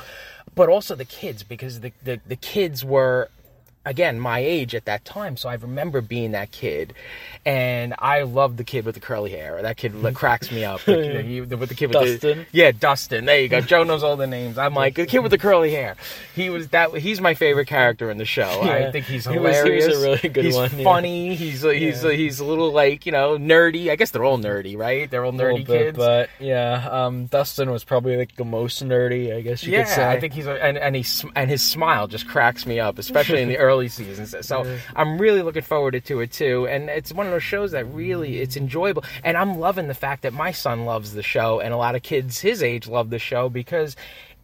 but 0.56 0.70
also 0.70 0.96
the 0.96 1.06
kids 1.06 1.44
because 1.44 1.80
the 1.82 1.92
the, 2.04 2.20
the 2.28 2.36
kids 2.36 2.84
were 2.84 3.30
again 3.86 4.20
my 4.20 4.40
age 4.40 4.76
at 4.76 4.86
that 4.86 5.04
time 5.06 5.38
so 5.38 5.50
i 5.50 5.56
remember 5.56 6.02
being 6.02 6.32
that 6.32 6.52
kid. 6.52 6.94
And 7.46 7.96
i 8.00 8.24
loved 8.24 8.58
the 8.58 8.64
kid 8.64 8.86
with 8.86 8.96
the 8.96 9.02
curly 9.02 9.32
hair. 9.32 9.62
That 9.62 9.78
kid 9.78 9.94
mm-hmm. 9.94 10.04
like, 10.04 10.16
cracks 10.16 10.52
me 10.52 10.66
up. 10.66 10.82
The, 10.82 11.46
the, 11.48 11.58
with 11.58 11.70
the 11.70 11.76
kid 11.76 11.88
with 11.88 11.94
Dustin? 11.94 12.40
the 12.40 12.46
yeah 12.52 12.72
dustin. 12.72 13.26
There 13.26 13.40
you 13.40 13.48
go. 13.48 13.62
Joe 13.62 13.84
knows 13.84 14.04
all 14.04 14.18
the 14.18 14.28
names. 14.28 14.58
I'm 14.58 14.74
like 14.74 14.96
the 14.96 15.06
kid 15.06 15.20
with 15.20 15.32
the 15.32 15.38
curly 15.48 15.72
hair. 15.72 15.96
He 16.36 16.50
was 16.50 16.68
that 16.70 16.94
he's 16.96 17.22
my 17.22 17.34
favorite 17.34 17.68
character 17.68 18.12
in 18.12 18.18
the 18.18 18.26
show. 18.26 18.62
I 18.62 18.92
think 18.92 19.06
he's 19.06 19.26
He 19.26 19.38
was- 19.38 19.56
he 19.56 19.62
hilarious 19.62 19.88
was 19.88 19.98
a 19.98 20.02
really 20.02 20.30
good 20.30 20.46
he's 20.46 20.56
one, 20.56 20.72
yeah. 20.78 20.84
funny. 20.84 21.36
He's 21.36 21.64
a, 21.64 21.74
he's 21.74 22.04
a, 22.04 22.10
uh, 22.10 22.12
he's 22.12 22.40
a 22.40 22.46
little 22.46 22.72
like 22.72 23.06
you 23.06 23.12
know 23.12 23.38
nerdy. 23.38 23.90
I 23.90 23.96
guess 23.96 24.12
they're 24.12 24.26
all 24.26 24.38
nerdy 24.38 24.78
right? 24.78 25.10
They're 25.10 25.24
all 25.24 25.34
nerdy 25.34 25.66
bit, 25.66 25.68
kids. 25.68 25.98
but 25.98 26.30
yeah, 26.40 26.88
um, 26.90 27.26
Dustin 27.28 27.70
was 27.72 27.84
probably 27.84 28.18
like 28.18 28.36
the 28.36 28.46
most 28.46 28.84
nerdy, 28.84 29.36
I 29.36 29.42
guess 29.42 29.64
you 29.64 29.74
yeah, 29.74 29.84
could 29.84 29.94
say. 29.94 30.10
I 30.10 30.20
think 30.20 30.34
he's 30.34 30.48
a, 30.48 30.64
and 30.64 30.78
and 30.78 30.96
he 30.96 31.06
and 31.36 31.50
his 31.50 31.62
smile 31.62 32.08
just 32.08 32.28
cracks 32.28 32.66
me 32.66 32.80
up, 32.80 32.98
especially 33.00 33.42
in 33.42 33.50
the 33.50 33.58
early 33.58 33.69
seasons. 33.88 34.36
So 34.46 34.78
I'm 34.96 35.20
really 35.20 35.42
looking 35.42 35.62
forward 35.62 36.02
to 36.04 36.20
it 36.20 36.32
too. 36.32 36.68
And 36.68 36.90
it's 36.90 37.14
one 37.14 37.26
of 37.26 37.32
those 37.32 37.44
shows 37.44 37.72
that 37.72 37.86
really 37.86 38.40
it's 38.40 38.58
enjoyable. 38.58 39.04
And 39.24 39.38
I'm 39.38 39.60
loving 39.60 39.88
the 39.88 39.94
fact 39.94 40.24
that 40.24 40.34
my 40.34 40.52
son 40.52 40.86
loves 40.86 41.14
the 41.14 41.24
show, 41.24 41.60
and 41.60 41.74
a 41.74 41.78
lot 41.78 41.96
of 41.96 42.02
kids 42.02 42.40
his 42.40 42.64
age 42.64 42.88
love 42.88 43.10
the 43.10 43.20
show 43.20 43.50
because 43.50 43.96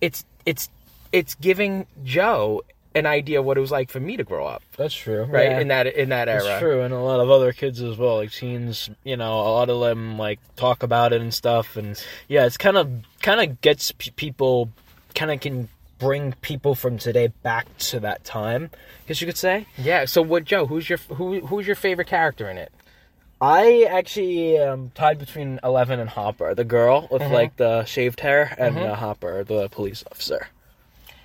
it's 0.01 0.25
it's 0.45 0.69
it's 1.11 1.35
giving 1.35 1.85
Joe 2.03 2.61
an 2.95 3.05
idea 3.05 3.39
of 3.39 3.45
what 3.45 3.57
it 3.57 3.61
was 3.61 3.71
like 3.71 3.89
for 3.89 3.99
me 3.99 4.15
to 4.15 4.23
grow 4.23 4.47
up, 4.47 4.63
that's 4.77 4.93
true, 4.93 5.23
right? 5.23 5.49
yeah. 5.49 5.59
In 5.59 5.67
that 5.67 5.87
in 5.87 6.09
that 6.09 6.29
era. 6.29 6.45
It's 6.45 6.59
true, 6.59 6.81
and 6.81 6.93
a 6.93 6.99
lot 6.99 7.19
of 7.19 7.29
other 7.29 7.51
kids 7.51 7.81
as 7.81 7.97
well, 7.97 8.15
like 8.17 8.31
teens. 8.31 8.89
You 9.03 9.17
know, 9.17 9.33
a 9.33 9.51
lot 9.51 9.69
of 9.69 9.81
them 9.81 10.17
like 10.17 10.39
talk 10.55 10.81
about 10.81 11.11
it 11.11 11.21
and 11.21 11.33
stuff, 11.33 11.75
and 11.75 12.01
yeah, 12.29 12.45
it's 12.45 12.57
kind 12.57 12.77
of 12.77 12.89
kind 13.21 13.41
of 13.41 13.59
gets 13.59 13.91
p- 13.91 14.11
people, 14.11 14.71
kind 15.13 15.29
of 15.29 15.41
can 15.41 15.67
bring 16.05 16.33
people 16.41 16.75
from 16.75 16.99
today 16.99 17.27
back 17.41 17.65
to 17.79 17.99
that 18.01 18.23
time. 18.23 18.69
I 18.73 19.07
guess 19.07 19.21
you 19.21 19.27
could 19.27 19.37
say. 19.37 19.65
Yeah. 19.77 20.05
So 20.05 20.21
what, 20.21 20.45
Joe? 20.45 20.67
Who's 20.67 20.87
your 20.87 20.99
who 21.09 21.39
who's 21.41 21.65
your 21.65 21.75
favorite 21.75 22.07
character 22.07 22.49
in 22.49 22.57
it? 22.57 22.71
I 23.41 23.87
actually 23.89 24.57
um, 24.59 24.91
tied 24.95 25.19
between 25.19 25.59
Eleven 25.63 25.99
and 25.99 26.09
Hopper, 26.09 26.53
the 26.53 26.63
girl 26.63 27.07
with 27.11 27.23
like 27.23 27.57
the 27.57 27.83
shaved 27.85 28.19
hair, 28.19 28.55
and 28.57 28.77
uh, 28.77 28.95
Hopper, 28.95 29.43
the 29.43 29.67
police 29.69 30.03
officer. 30.09 30.47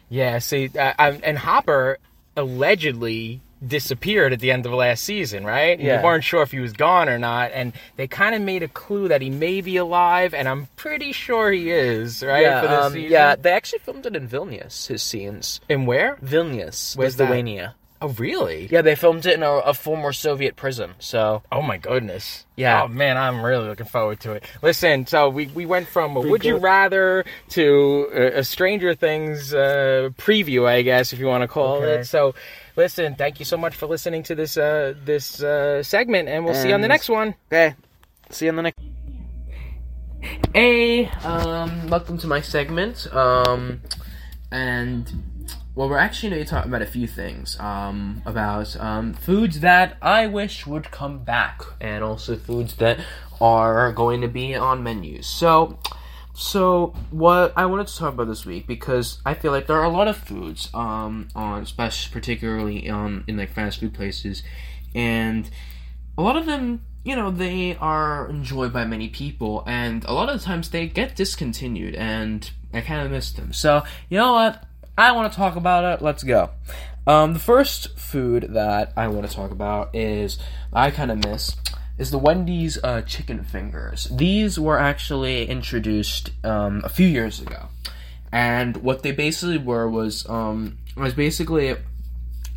Yeah, 0.09 0.39
see, 0.39 0.71
uh, 0.77 0.93
and 0.99 1.39
Hopper 1.39 1.99
allegedly 2.37 3.41
disappeared 3.67 4.33
at 4.33 4.41
the 4.41 4.51
end 4.51 4.67
of 4.67 4.73
last 4.73 5.05
season, 5.05 5.45
right? 5.45 5.79
And 5.79 5.87
Yeah. 5.87 5.99
We 5.99 6.05
weren't 6.05 6.25
sure 6.25 6.43
if 6.43 6.51
he 6.51 6.61
was 6.61 6.73
gone 6.73 7.09
or 7.09 7.19
not, 7.19 7.51
and 7.53 7.73
they 7.97 8.07
kind 8.07 8.35
of 8.35 8.43
made 8.43 8.63
a 8.63 8.69
clue 8.69 9.09
that 9.09 9.21
he 9.23 9.31
may 9.31 9.61
be 9.61 9.77
alive, 9.77 10.33
and 10.35 10.49
I'm 10.49 10.67
pretty 10.77 11.13
sure 11.13 11.51
he 11.53 11.71
is, 11.71 12.23
right? 12.23 12.43
Yeah, 12.43 12.61
for 12.63 12.69
this 12.69 12.85
um, 12.87 12.93
season? 12.95 13.11
yeah. 13.13 13.37
They 13.37 13.53
actually 13.53 13.81
filmed 13.81 14.07
it 14.07 14.17
in 14.17 14.29
Vilnius. 14.29 14.87
His 14.87 15.03
scenes, 15.03 15.61
And 15.69 15.87
where? 15.87 16.17
Vilnius, 16.25 16.97
Where's 16.97 17.17
that? 17.17 17.25
Lithuania. 17.25 17.75
Oh, 18.03 18.09
really? 18.17 18.67
Yeah, 18.71 18.81
they 18.81 18.95
filmed 18.95 19.27
it 19.27 19.35
in 19.35 19.43
a, 19.43 19.51
a 19.57 19.75
former 19.75 20.15
Soviet 20.15 20.57
prison. 20.57 20.95
So 21.01 21.43
Oh 21.53 21.61
my 21.61 21.77
goodness. 21.77 22.47
Yeah. 22.57 22.85
Oh 22.85 22.89
man, 22.89 23.19
I'm 23.19 23.43
really 23.45 23.69
looking 23.69 23.85
forward 23.85 24.21
to 24.21 24.33
it. 24.33 24.45
Listen, 24.63 25.05
so 25.07 25.29
we, 25.29 25.49
we 25.49 25.67
went 25.67 25.87
from 25.87 26.17
a 26.17 26.21
Would 26.21 26.43
You. 26.43 26.57
Rather 26.57 27.27
to 27.51 28.09
a, 28.15 28.39
a 28.39 28.45
Stranger 28.45 28.95
Things 28.95 29.53
uh, 29.53 30.09
preview, 30.17 30.67
I 30.67 30.81
guess, 30.81 31.13
if 31.13 31.19
you 31.19 31.27
want 31.27 31.43
to 31.43 31.49
call 31.49 31.77
Okay. 31.83 32.01
it. 32.01 32.05
So, 32.07 32.35
listen, 32.81 33.15
thank 33.15 33.39
you 33.39 33.45
so 33.45 33.59
much 33.59 33.77
for 33.77 33.87
listening 33.87 34.23
to 34.23 34.35
this 34.35 34.57
uh, 34.57 34.95
this 35.05 35.43
uh, 35.43 35.83
segment, 35.83 36.29
and 36.31 36.45
we'll 36.45 36.55
see 36.55 36.69
you 36.69 36.75
on 36.75 36.81
the 36.81 36.89
next 36.89 37.11
one. 37.11 37.35
Okay. 37.49 37.75
See 38.31 38.47
you 38.47 38.51
on 38.51 38.57
the 38.57 38.63
next. 38.63 38.81
Hey, 40.55 41.07
um, 41.25 41.89
welcome 41.89 42.17
to 42.19 42.27
my 42.27 42.41
segment. 42.41 43.07
Um, 43.13 43.83
and 44.51 45.13
well, 45.75 45.91
we're 45.91 45.99
actually 45.99 46.31
going 46.31 46.43
to 46.43 46.49
talk 46.49 46.65
about 46.65 46.81
a 46.81 46.87
few 46.87 47.07
things. 47.07 47.61
Um, 47.61 48.23
about 48.25 48.75
um, 48.81 49.13
foods 49.13 49.61
that 49.61 49.99
I 50.01 50.27
wish 50.27 50.67
would 50.67 50.91
come 50.91 51.23
back, 51.23 51.61
and 51.83 52.03
also 52.03 52.37
foods 52.37 52.77
that 52.77 52.99
are 53.43 53.93
going 53.93 54.23
to 54.23 54.29
be 54.29 54.55
on 54.55 54.83
menus. 54.83 55.27
So, 55.27 55.79
so 56.41 56.95
what 57.11 57.53
I 57.55 57.67
wanted 57.67 57.89
to 57.89 57.97
talk 57.99 58.15
about 58.15 58.27
this 58.27 58.47
week 58.47 58.67
because 58.67 59.21
I 59.27 59.35
feel 59.35 59.53
like 59.53 59.67
there 59.67 59.77
are 59.77 59.85
a 59.85 59.91
lot 59.91 60.09
of 60.09 60.17
foods, 60.17 60.71
um, 60.73 61.29
on 61.35 61.63
especially 61.63 62.13
particularly 62.13 62.89
um 62.89 63.25
in 63.27 63.37
like 63.37 63.53
fast 63.53 63.81
food 63.81 63.93
places, 63.93 64.43
and 64.95 65.51
a 66.17 66.23
lot 66.23 66.37
of 66.37 66.47
them, 66.47 66.81
you 67.05 67.15
know, 67.15 67.31
they 67.31 67.77
are 67.77 68.27
enjoyed 68.31 68.73
by 68.73 68.87
many 68.87 69.09
people, 69.11 69.63
and 69.67 70.03
a 70.07 70.15
lot 70.15 70.31
of 70.31 70.41
the 70.41 70.45
times 70.45 70.71
they 70.71 70.87
get 70.87 71.15
discontinued, 71.15 71.95
and 71.95 72.51
I 72.73 72.81
kind 72.81 73.05
of 73.05 73.13
miss 73.13 73.33
them. 73.33 73.53
So, 73.53 73.83
you 74.09 74.17
know 74.17 74.33
what? 74.33 74.65
I 74.97 75.13
want 75.13 75.31
to 75.31 75.37
talk 75.37 75.57
about 75.57 75.85
it. 75.85 76.03
Let's 76.03 76.23
go. 76.23 76.51
Um, 77.07 77.35
the 77.35 77.39
first 77.39 77.99
food 77.99 78.49
that 78.51 78.95
I 78.97 79.09
want 79.09 79.29
to 79.29 79.35
talk 79.35 79.51
about 79.51 79.95
is 79.95 80.39
I 80.73 80.91
kind 80.91 81.11
of 81.11 81.19
miss 81.19 81.55
is 82.01 82.11
the 82.11 82.19
Wendy's 82.19 82.83
uh, 82.83 83.03
chicken 83.03 83.45
fingers. 83.45 84.09
These 84.11 84.59
were 84.59 84.79
actually 84.79 85.47
introduced 85.47 86.31
um, 86.45 86.81
a 86.83 86.89
few 86.89 87.07
years 87.07 87.41
ago, 87.41 87.69
and 88.33 88.79
what 88.79 89.03
they 89.03 89.13
basically 89.13 89.59
were 89.59 89.89
was 89.89 90.29
um, 90.29 90.79
was 90.97 91.15
basically 91.15 91.77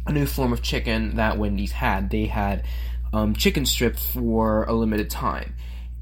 a 0.08 0.12
new 0.12 0.26
form 0.26 0.54
of 0.54 0.62
chicken 0.62 1.18
that 1.18 1.38
Wendy's 1.38 1.74
had. 1.74 2.10
They 2.10 2.26
had 2.26 2.66
um, 3.14 3.36
chicken 3.36 3.66
strips 3.66 4.06
for 4.08 4.64
a 4.64 4.74
limited 4.74 5.10
time. 5.10 5.56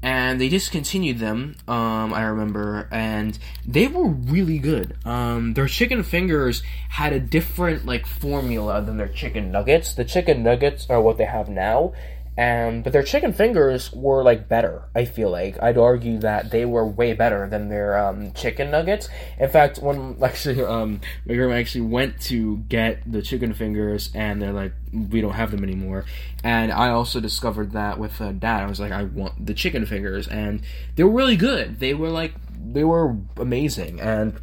And 0.04 0.40
they 0.40 0.48
discontinued 0.48 1.20
them, 1.20 1.54
um, 1.68 2.12
I 2.12 2.22
remember, 2.22 2.88
and 2.90 3.38
they 3.64 3.86
were 3.86 4.08
really 4.08 4.58
good. 4.58 4.96
Um, 5.04 5.54
their 5.54 5.68
chicken 5.68 6.02
fingers 6.02 6.64
had 6.88 7.12
a 7.12 7.20
different, 7.20 7.86
like, 7.86 8.04
formula 8.04 8.82
than 8.82 8.96
their 8.96 9.06
chicken 9.06 9.52
nuggets. 9.52 9.94
The 9.94 10.04
chicken 10.04 10.42
nuggets 10.42 10.90
are 10.90 11.00
what 11.00 11.18
they 11.18 11.24
have 11.24 11.48
now, 11.48 11.92
and 12.36 12.82
but 12.82 12.94
their 12.94 13.02
chicken 13.02 13.32
fingers 13.32 13.92
were 13.92 14.22
like 14.22 14.48
better. 14.48 14.88
I 14.94 15.04
feel 15.04 15.30
like 15.30 15.62
I'd 15.62 15.76
argue 15.76 16.18
that 16.20 16.50
they 16.50 16.64
were 16.64 16.86
way 16.86 17.12
better 17.12 17.46
than 17.48 17.68
their 17.68 17.98
um, 17.98 18.32
chicken 18.32 18.70
nuggets. 18.70 19.08
In 19.38 19.50
fact, 19.50 19.78
when 19.78 20.16
actually 20.22 20.62
um, 20.62 21.00
my 21.26 21.34
grandma 21.34 21.56
actually 21.56 21.82
went 21.82 22.20
to 22.22 22.58
get 22.68 23.10
the 23.10 23.20
chicken 23.20 23.52
fingers, 23.52 24.10
and 24.14 24.40
they're 24.40 24.52
like, 24.52 24.72
we 24.92 25.20
don't 25.20 25.34
have 25.34 25.50
them 25.50 25.62
anymore. 25.62 26.06
And 26.42 26.72
I 26.72 26.88
also 26.88 27.20
discovered 27.20 27.72
that 27.72 27.98
with 27.98 28.20
uh, 28.20 28.32
dad. 28.32 28.62
I 28.62 28.66
was 28.66 28.80
like, 28.80 28.92
I 28.92 29.04
want 29.04 29.44
the 29.44 29.54
chicken 29.54 29.84
fingers, 29.84 30.26
and 30.26 30.62
they 30.96 31.04
were 31.04 31.12
really 31.12 31.36
good. 31.36 31.80
They 31.80 31.92
were 31.92 32.10
like, 32.10 32.34
they 32.64 32.84
were 32.84 33.16
amazing, 33.36 34.00
and 34.00 34.40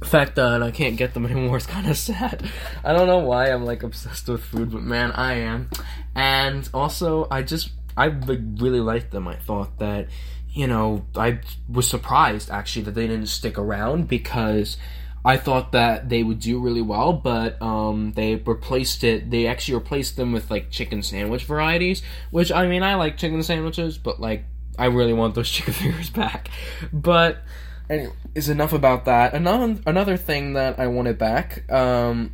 the 0.00 0.06
fact 0.06 0.36
that 0.36 0.62
I 0.62 0.70
can't 0.70 0.96
get 0.96 1.14
them 1.14 1.26
anymore 1.30 1.56
is 1.56 1.66
kind 1.66 1.88
of 1.88 1.96
sad. 1.96 2.48
I 2.84 2.92
don't 2.92 3.06
know 3.06 3.18
why 3.18 3.50
I'm 3.50 3.64
like 3.64 3.82
obsessed 3.82 4.28
with 4.28 4.44
food, 4.44 4.70
but 4.70 4.82
man, 4.82 5.12
I 5.12 5.34
am. 5.34 5.70
And 6.18 6.68
also, 6.74 7.28
I 7.30 7.42
just 7.42 7.70
I 7.96 8.06
really 8.06 8.80
liked 8.80 9.12
them. 9.12 9.28
I 9.28 9.36
thought 9.36 9.78
that 9.78 10.08
you 10.50 10.66
know 10.66 11.06
I 11.14 11.38
was 11.68 11.88
surprised 11.88 12.50
actually 12.50 12.82
that 12.86 12.96
they 12.96 13.06
didn't 13.06 13.28
stick 13.28 13.56
around 13.56 14.08
because 14.08 14.76
I 15.24 15.36
thought 15.36 15.70
that 15.72 16.08
they 16.08 16.24
would 16.24 16.40
do 16.40 16.58
really 16.58 16.82
well, 16.82 17.12
but 17.12 17.62
um, 17.62 18.14
they 18.16 18.34
replaced 18.34 19.04
it. 19.04 19.30
They 19.30 19.46
actually 19.46 19.74
replaced 19.74 20.16
them 20.16 20.32
with 20.32 20.50
like 20.50 20.70
chicken 20.70 21.04
sandwich 21.04 21.44
varieties, 21.44 22.02
which 22.32 22.50
I 22.50 22.66
mean 22.66 22.82
I 22.82 22.96
like 22.96 23.16
chicken 23.16 23.44
sandwiches, 23.44 23.96
but 23.96 24.20
like 24.20 24.44
I 24.76 24.86
really 24.86 25.12
want 25.12 25.36
those 25.36 25.48
chicken 25.56 25.72
fingers 25.72 26.10
back. 26.10 26.50
But 26.92 27.44
anyway, 27.88 28.12
is 28.34 28.48
enough 28.48 28.72
about 28.72 29.04
that. 29.04 29.34
Another 29.34 29.78
another 29.86 30.16
thing 30.16 30.54
that 30.54 30.80
I 30.80 30.88
wanted 30.88 31.16
back, 31.16 31.70
um, 31.70 32.32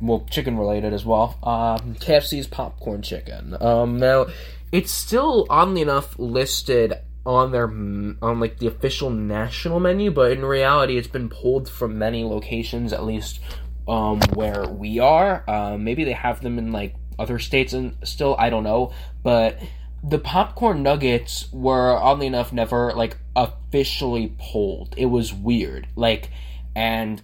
well, 0.00 0.26
chicken 0.30 0.56
related 0.56 0.92
as 0.92 1.04
well. 1.04 1.38
Um, 1.42 1.94
KFC's 1.96 2.46
popcorn 2.46 3.02
chicken. 3.02 3.56
Um, 3.60 3.98
now 3.98 4.26
it's 4.72 4.92
still 4.92 5.46
oddly 5.50 5.82
enough 5.82 6.18
listed 6.18 6.94
on 7.26 7.52
their 7.52 7.66
on 7.66 8.40
like 8.40 8.58
the 8.58 8.66
official 8.66 9.10
national 9.10 9.80
menu, 9.80 10.10
but 10.10 10.32
in 10.32 10.44
reality, 10.44 10.96
it's 10.96 11.08
been 11.08 11.28
pulled 11.28 11.68
from 11.68 11.98
many 11.98 12.24
locations, 12.24 12.92
at 12.92 13.04
least 13.04 13.40
um, 13.88 14.20
where 14.34 14.66
we 14.68 14.98
are. 14.98 15.48
Um, 15.48 15.84
maybe 15.84 16.04
they 16.04 16.12
have 16.12 16.40
them 16.40 16.58
in 16.58 16.72
like 16.72 16.94
other 17.18 17.38
states 17.38 17.72
and 17.72 17.96
still, 18.04 18.36
I 18.38 18.50
don't 18.50 18.64
know. 18.64 18.92
But 19.22 19.58
the 20.02 20.18
popcorn 20.18 20.82
nuggets 20.82 21.52
were 21.52 21.92
oddly 21.96 22.26
enough 22.26 22.52
never 22.52 22.92
like 22.92 23.18
officially 23.36 24.34
pulled. 24.38 24.94
It 24.96 25.06
was 25.06 25.32
weird, 25.32 25.88
like, 25.96 26.30
and 26.74 27.22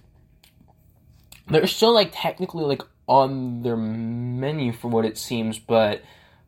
they're 1.49 1.67
still 1.67 1.93
like 1.93 2.11
technically 2.13 2.63
like 2.63 2.81
on 3.07 3.63
their 3.63 3.77
menu 3.77 4.71
for 4.73 4.89
what 4.89 5.05
it 5.05 5.17
seems, 5.17 5.59
but 5.59 6.03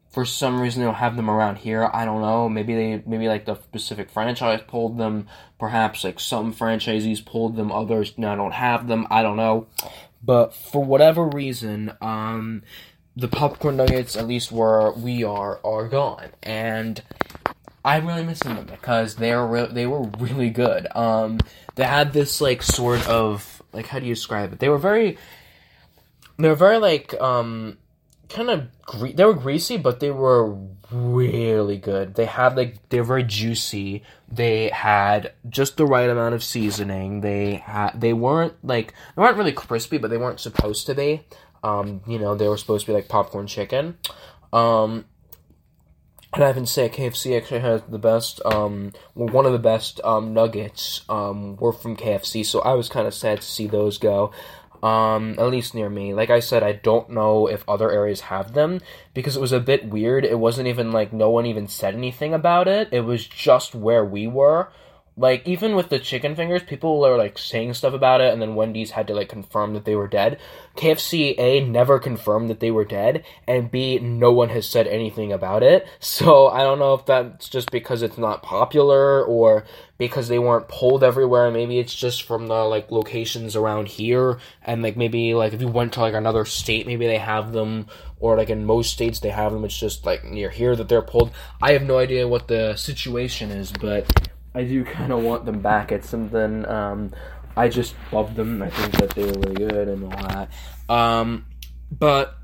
for 0.09 0.25
some 0.25 0.59
reason 0.59 0.81
they 0.81 0.85
don't 0.87 0.95
have 0.95 1.15
them 1.15 1.29
around 1.29 1.57
here. 1.57 1.89
I 1.93 2.05
don't 2.05 2.21
know. 2.21 2.49
Maybe 2.49 2.75
they 2.75 3.03
maybe 3.05 3.27
like 3.27 3.45
the 3.45 3.55
specific 3.55 4.09
franchise 4.09 4.61
pulled 4.67 4.97
them. 4.97 5.27
Perhaps 5.59 6.03
like 6.03 6.19
some 6.19 6.53
franchisees 6.53 7.23
pulled 7.23 7.55
them, 7.55 7.71
others 7.71 8.13
now 8.17 8.35
don't 8.35 8.53
have 8.53 8.87
them. 8.87 9.07
I 9.09 9.21
don't 9.21 9.37
know. 9.37 9.67
But 10.23 10.53
for 10.53 10.83
whatever 10.83 11.25
reason, 11.25 11.93
um, 12.01 12.63
the 13.15 13.27
popcorn 13.27 13.77
nuggets, 13.77 14.17
at 14.17 14.27
least 14.27 14.51
where 14.51 14.91
we 14.91 15.23
are, 15.23 15.59
are 15.63 15.87
gone, 15.87 16.29
and 16.43 17.01
I'm 17.85 18.05
really 18.05 18.25
missing 18.25 18.55
them 18.55 18.65
because 18.65 19.15
they're 19.15 19.45
re- 19.45 19.69
they 19.71 19.87
were 19.87 20.03
really 20.19 20.49
good. 20.49 20.87
Um, 20.95 21.39
they 21.75 21.85
had 21.85 22.11
this 22.11 22.41
like 22.41 22.61
sort 22.61 23.07
of 23.07 23.58
like 23.73 23.87
how 23.87 23.99
do 23.99 24.05
you 24.05 24.15
describe 24.15 24.53
it? 24.53 24.59
They 24.59 24.69
were 24.69 24.77
very, 24.77 25.17
they 26.37 26.47
were 26.49 26.55
very 26.55 26.77
like 26.77 27.13
um 27.21 27.77
kind 28.29 28.49
of 28.49 28.67
gre- 28.83 29.11
they 29.13 29.25
were 29.25 29.33
greasy, 29.33 29.77
but 29.77 29.99
they 29.99 30.11
were 30.11 30.55
really 30.91 31.77
good. 31.77 32.15
They 32.15 32.25
had 32.25 32.55
like 32.55 32.89
they 32.89 32.99
were 32.99 33.05
very 33.05 33.23
juicy. 33.23 34.03
They 34.31 34.69
had 34.69 35.33
just 35.49 35.77
the 35.77 35.85
right 35.85 36.09
amount 36.09 36.35
of 36.35 36.43
seasoning. 36.43 37.21
They 37.21 37.55
had 37.55 37.99
they 37.99 38.13
weren't 38.13 38.53
like 38.63 38.93
they 39.15 39.21
weren't 39.21 39.37
really 39.37 39.51
crispy, 39.51 39.97
but 39.97 40.09
they 40.09 40.17
weren't 40.17 40.39
supposed 40.39 40.85
to 40.87 40.95
be. 40.95 41.21
Um, 41.63 42.01
you 42.07 42.19
know, 42.19 42.35
they 42.35 42.47
were 42.47 42.57
supposed 42.57 42.85
to 42.85 42.91
be 42.91 42.95
like 42.95 43.09
popcorn 43.09 43.47
chicken. 43.47 43.97
Um, 44.53 45.05
and 46.33 46.43
I 46.43 46.47
haven't 46.47 46.67
said 46.67 46.93
KFC 46.93 47.35
actually 47.35 47.61
has 47.61 47.81
the 47.89 47.97
best, 47.97 48.39
um, 48.45 48.93
well, 49.15 49.29
one 49.29 49.45
of 49.45 49.51
the 49.51 49.59
best 49.59 49.99
um, 50.03 50.33
nuggets 50.33 51.01
um, 51.09 51.55
were 51.57 51.73
from 51.73 51.95
KFC, 51.95 52.45
so 52.45 52.61
I 52.61 52.73
was 52.73 52.89
kind 52.89 53.07
of 53.07 53.13
sad 53.13 53.41
to 53.41 53.47
see 53.47 53.67
those 53.67 53.97
go 53.97 54.31
um, 54.83 55.35
at 55.37 55.49
least 55.49 55.75
near 55.75 55.89
me. 55.89 56.13
Like 56.13 56.29
I 56.29 56.39
said, 56.39 56.63
I 56.63 56.73
don't 56.73 57.09
know 57.09 57.47
if 57.47 57.67
other 57.67 57.91
areas 57.91 58.21
have 58.21 58.53
them 58.53 58.79
because 59.13 59.35
it 59.35 59.41
was 59.41 59.51
a 59.51 59.59
bit 59.59 59.89
weird. 59.89 60.25
It 60.25 60.39
wasn't 60.39 60.67
even 60.67 60.91
like 60.91 61.11
no 61.11 61.29
one 61.29 61.45
even 61.45 61.67
said 61.67 61.95
anything 61.95 62.33
about 62.33 62.67
it. 62.67 62.89
It 62.91 63.01
was 63.01 63.25
just 63.27 63.75
where 63.75 64.05
we 64.05 64.27
were. 64.27 64.69
Like 65.19 65.45
even 65.45 65.75
with 65.75 65.89
the 65.89 65.99
chicken 65.99 66.33
fingers, 66.33 66.63
people 66.63 67.01
were 67.01 67.17
like 67.17 67.37
saying 67.37 67.73
stuff 67.73 67.93
about 67.93 68.21
it, 68.21 68.31
and 68.31 68.41
then 68.41 68.55
Wendy's 68.55 68.91
had 68.91 69.05
to 69.07 69.13
like 69.13 69.27
confirm 69.27 69.73
that 69.73 69.83
they 69.83 69.93
were 69.93 70.07
dead. 70.07 70.39
KFC 70.77 71.35
A 71.37 71.59
never 71.59 71.99
confirmed 71.99 72.49
that 72.49 72.61
they 72.61 72.71
were 72.71 72.85
dead, 72.85 73.25
and 73.45 73.69
B 73.69 73.99
no 73.99 74.31
one 74.31 74.47
has 74.47 74.65
said 74.65 74.87
anything 74.87 75.33
about 75.33 75.61
it. 75.61 75.85
So 75.99 76.47
I 76.47 76.63
don't 76.63 76.79
know 76.79 76.93
if 76.93 77.05
that's 77.05 77.49
just 77.49 77.69
because 77.69 78.01
it's 78.01 78.17
not 78.17 78.43
popular 78.43 79.21
or 79.21 79.65
because 79.97 80.29
they 80.29 80.39
weren't 80.39 80.69
pulled 80.69 81.03
everywhere. 81.03 81.51
Maybe 81.51 81.79
it's 81.79 81.93
just 81.93 82.23
from 82.23 82.47
the 82.47 82.63
like 82.63 82.89
locations 82.89 83.57
around 83.57 83.89
here, 83.89 84.39
and 84.63 84.81
like 84.81 84.95
maybe 84.95 85.33
like 85.33 85.51
if 85.51 85.59
you 85.59 85.67
went 85.67 85.91
to 85.93 85.99
like 85.99 86.13
another 86.13 86.45
state, 86.45 86.87
maybe 86.87 87.07
they 87.07 87.17
have 87.17 87.51
them, 87.51 87.87
or 88.21 88.37
like 88.37 88.49
in 88.49 88.63
most 88.63 88.93
states 88.93 89.19
they 89.19 89.31
have 89.31 89.51
them. 89.51 89.65
It's 89.65 89.77
just 89.77 90.05
like 90.05 90.23
near 90.23 90.49
here 90.49 90.77
that 90.77 90.87
they're 90.87 91.01
pulled. 91.01 91.31
I 91.61 91.73
have 91.73 91.83
no 91.83 91.97
idea 91.97 92.25
what 92.25 92.47
the 92.47 92.77
situation 92.77 93.51
is, 93.51 93.73
but 93.73 94.28
I 94.53 94.63
do 94.63 94.83
kind 94.83 95.11
of 95.11 95.23
want 95.23 95.45
them 95.45 95.61
back. 95.61 95.91
It's 95.91 96.09
something 96.09 96.65
um, 96.67 97.11
I 97.55 97.67
just 97.69 97.95
love 98.11 98.35
them. 98.35 98.61
I 98.61 98.69
think 98.69 98.97
that 98.97 99.09
they 99.11 99.23
were 99.23 99.33
really 99.33 99.55
good 99.55 99.87
and 99.87 100.03
all 100.05 100.09
that. 100.09 100.49
Um, 100.87 101.45
but, 101.91 102.35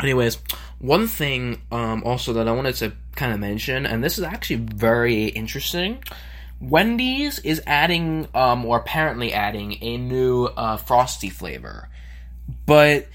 anyways, 0.00 0.38
one 0.78 1.06
thing 1.08 1.62
um, 1.72 2.02
also 2.04 2.32
that 2.34 2.48
I 2.48 2.52
wanted 2.52 2.76
to 2.76 2.92
kind 3.16 3.32
of 3.32 3.40
mention, 3.40 3.84
and 3.84 4.02
this 4.02 4.16
is 4.18 4.24
actually 4.24 4.56
very 4.74 5.26
interesting. 5.26 6.02
Wendy's 6.60 7.38
is 7.40 7.62
adding, 7.66 8.28
um, 8.34 8.64
or 8.64 8.78
apparently 8.78 9.32
adding, 9.32 9.78
a 9.80 9.96
new 9.96 10.46
uh, 10.46 10.76
frosty 10.76 11.30
flavor, 11.30 11.88
but 12.66 13.08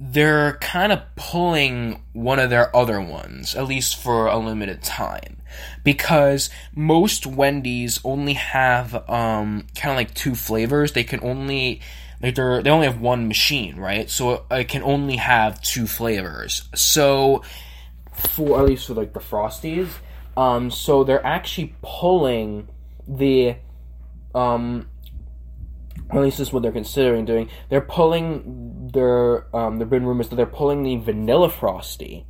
they're 0.00 0.58
kind 0.60 0.92
of 0.92 1.00
pulling 1.16 2.02
one 2.12 2.38
of 2.38 2.50
their 2.50 2.74
other 2.74 3.00
ones, 3.00 3.54
at 3.54 3.66
least 3.66 3.96
for 3.96 4.26
a 4.26 4.36
limited 4.38 4.82
time. 4.82 5.36
Because 5.82 6.50
most 6.74 7.26
Wendy's 7.26 8.00
only 8.04 8.34
have 8.34 8.94
um, 9.08 9.66
kind 9.74 9.92
of 9.92 9.96
like 9.96 10.14
two 10.14 10.34
flavors. 10.34 10.92
They 10.92 11.04
can 11.04 11.20
only 11.22 11.80
like 12.22 12.36
they're 12.36 12.62
they 12.62 12.70
only 12.70 12.86
have 12.86 13.00
one 13.00 13.28
machine, 13.28 13.76
right? 13.76 14.08
So 14.08 14.46
it 14.50 14.68
can 14.68 14.82
only 14.82 15.16
have 15.16 15.60
two 15.60 15.86
flavors. 15.86 16.68
So 16.74 17.42
for 18.12 18.58
at 18.60 18.66
least 18.66 18.86
for 18.86 18.94
like 18.94 19.12
the 19.12 19.20
Frosties, 19.20 19.88
um, 20.36 20.70
so 20.70 21.04
they're 21.04 21.24
actually 21.24 21.74
pulling 21.82 22.68
the 23.06 23.56
um 24.34 24.88
at 26.10 26.20
least 26.20 26.38
this 26.38 26.48
is 26.48 26.52
what 26.52 26.62
they're 26.62 26.72
considering 26.72 27.24
doing. 27.24 27.48
They're 27.68 27.80
pulling 27.80 28.90
their 28.92 29.54
um 29.54 29.78
there've 29.78 29.90
been 29.90 30.06
rumors 30.06 30.28
that 30.28 30.36
they're 30.36 30.46
pulling 30.46 30.82
the 30.82 30.96
vanilla 30.96 31.50
frosty 31.50 32.26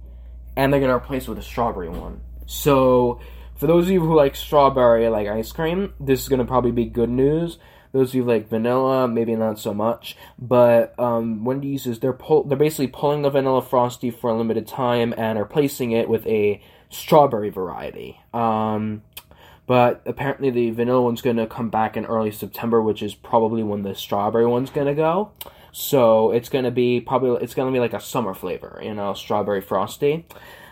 and 0.57 0.73
they're 0.73 0.81
gonna 0.81 0.97
replace 0.97 1.25
it 1.25 1.29
with 1.29 1.39
a 1.39 1.43
strawberry 1.43 1.89
one. 1.89 2.21
So 2.47 3.21
for 3.55 3.67
those 3.67 3.85
of 3.85 3.91
you 3.91 4.01
who 4.01 4.15
like 4.15 4.37
strawberry 4.37 5.09
like 5.09 5.29
ice 5.29 5.53
cream, 5.53 5.95
this 6.01 6.23
is 6.23 6.29
gonna 6.29 6.45
probably 6.45 6.73
be 6.73 6.87
good 6.87 7.11
news. 7.11 7.59
Those 7.93 8.09
of 8.11 8.15
you 8.17 8.25
like 8.25 8.49
vanilla, 8.49 9.07
maybe 9.07 9.37
not 9.37 9.61
so 9.61 9.73
much. 9.73 10.17
But 10.37 10.99
um, 10.99 11.45
Wendy's 11.45 11.87
is 11.87 12.01
they're 12.01 12.13
pull 12.13 12.43
they're 12.43 12.59
basically 12.59 12.89
pulling 12.89 13.23
the 13.23 13.31
vanilla 13.31 13.63
frosty 13.63 14.11
for 14.11 14.31
a 14.31 14.37
limited 14.37 14.67
time 14.67 15.15
and 15.17 15.39
are 15.39 15.45
replacing 15.45 15.93
it 15.93 16.09
with 16.09 16.27
a 16.27 16.61
strawberry 16.91 17.51
variety. 17.51 18.21
Um, 18.33 19.03
but 19.67 20.03
apparently 20.07 20.51
the 20.51 20.71
vanilla 20.71 21.03
one's 21.03 21.23
going 21.23 21.37
to 21.37 21.47
come 21.47 21.71
back 21.71 21.97
in 21.97 22.05
early 22.05 22.31
September, 22.31 22.83
which 22.83 23.03
is 23.03 23.15
probably 23.15 23.63
when 23.63 23.83
the 23.83 23.95
strawberry 23.95 24.47
one's 24.47 24.71
going 24.71 24.87
to 24.87 24.95
go. 24.95 25.31
So 25.73 26.31
it's 26.33 26.49
to 26.65 26.71
be 26.71 27.01
probably 27.01 27.43
it's 27.43 27.55
going 27.55 27.73
to 27.73 27.77
be 27.77 27.81
like 27.81 27.95
a 27.95 28.01
summer 28.01 28.35
flavor, 28.35 28.81
you 28.83 28.95
know, 28.95 29.15
strawberry 29.15 29.61
frosty. 29.61 30.27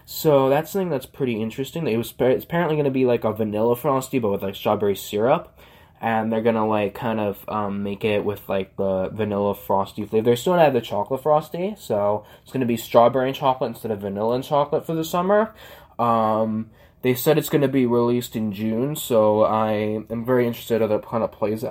So 0.05 0.49
that's 0.49 0.71
something 0.71 0.91
that's 0.91 1.07
pretty 1.07 1.41
interesting. 1.41 1.87
It 1.87 1.97
was 1.97 2.13
it's 2.19 2.45
apparently 2.45 2.77
going 2.77 2.85
to 2.85 2.91
be 2.91 3.07
like 3.07 3.25
a 3.25 3.33
vanilla 3.33 3.77
frosty, 3.77 4.19
but 4.19 4.31
with 4.31 4.43
like 4.43 4.57
strawberry 4.57 4.97
syrup, 4.97 5.59
and 6.01 6.33
they're 6.33 6.43
gonna 6.43 6.67
like 6.67 6.95
kind 6.95 7.21
of 7.21 7.45
um, 7.49 7.85
make 7.85 8.05
it 8.05 8.25
with 8.25 8.49
like 8.49 8.77
the 8.77 9.09
vanilla 9.13 9.55
frosty 9.55 10.05
flavor. 10.05 10.25
They're 10.25 10.37
still 10.37 10.55
gonna 10.55 10.65
have 10.65 10.73
the 10.73 10.81
chocolate 10.81 11.23
frosty, 11.23 11.77
so 11.79 12.25
it's 12.43 12.53
gonna 12.53 12.67
be 12.67 12.77
strawberry 12.77 13.29
and 13.29 13.37
chocolate 13.37 13.69
instead 13.69 13.93
of 13.93 14.01
vanilla 14.01 14.35
and 14.35 14.45
chocolate 14.45 14.85
for 14.85 14.95
the 14.95 15.05
summer. 15.05 15.55
Um, 15.99 16.71
they 17.03 17.15
said 17.15 17.37
it's 17.37 17.49
going 17.49 17.63
to 17.63 17.69
be 17.69 17.85
released 17.85 18.37
in 18.37 18.53
June, 18.53 18.97
so 18.97 19.43
I 19.43 19.73
am 20.09 20.25
very 20.25 20.47
interested 20.47 20.81
how 20.81 20.87
that 20.87 21.05
kind 21.05 21.23
of 21.23 21.33
plays. 21.33 21.65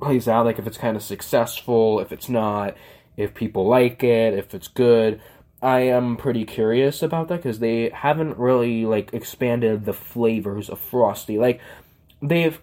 Plays 0.00 0.26
out 0.26 0.46
like 0.46 0.58
if 0.58 0.66
it's 0.66 0.78
kind 0.78 0.96
of 0.96 1.02
successful, 1.02 2.00
if 2.00 2.12
it's 2.12 2.28
not, 2.28 2.76
if 3.16 3.34
people 3.34 3.68
like 3.68 4.02
it, 4.02 4.34
if 4.34 4.52
it's 4.54 4.68
good. 4.68 5.20
I 5.62 5.80
am 5.82 6.16
pretty 6.16 6.44
curious 6.44 7.02
about 7.02 7.28
that 7.28 7.36
because 7.36 7.60
they 7.60 7.90
haven't 7.90 8.36
really 8.36 8.84
like 8.84 9.14
expanded 9.14 9.84
the 9.84 9.92
flavors 9.92 10.68
of 10.68 10.80
Frosty. 10.80 11.38
Like 11.38 11.60
they've 12.20 12.60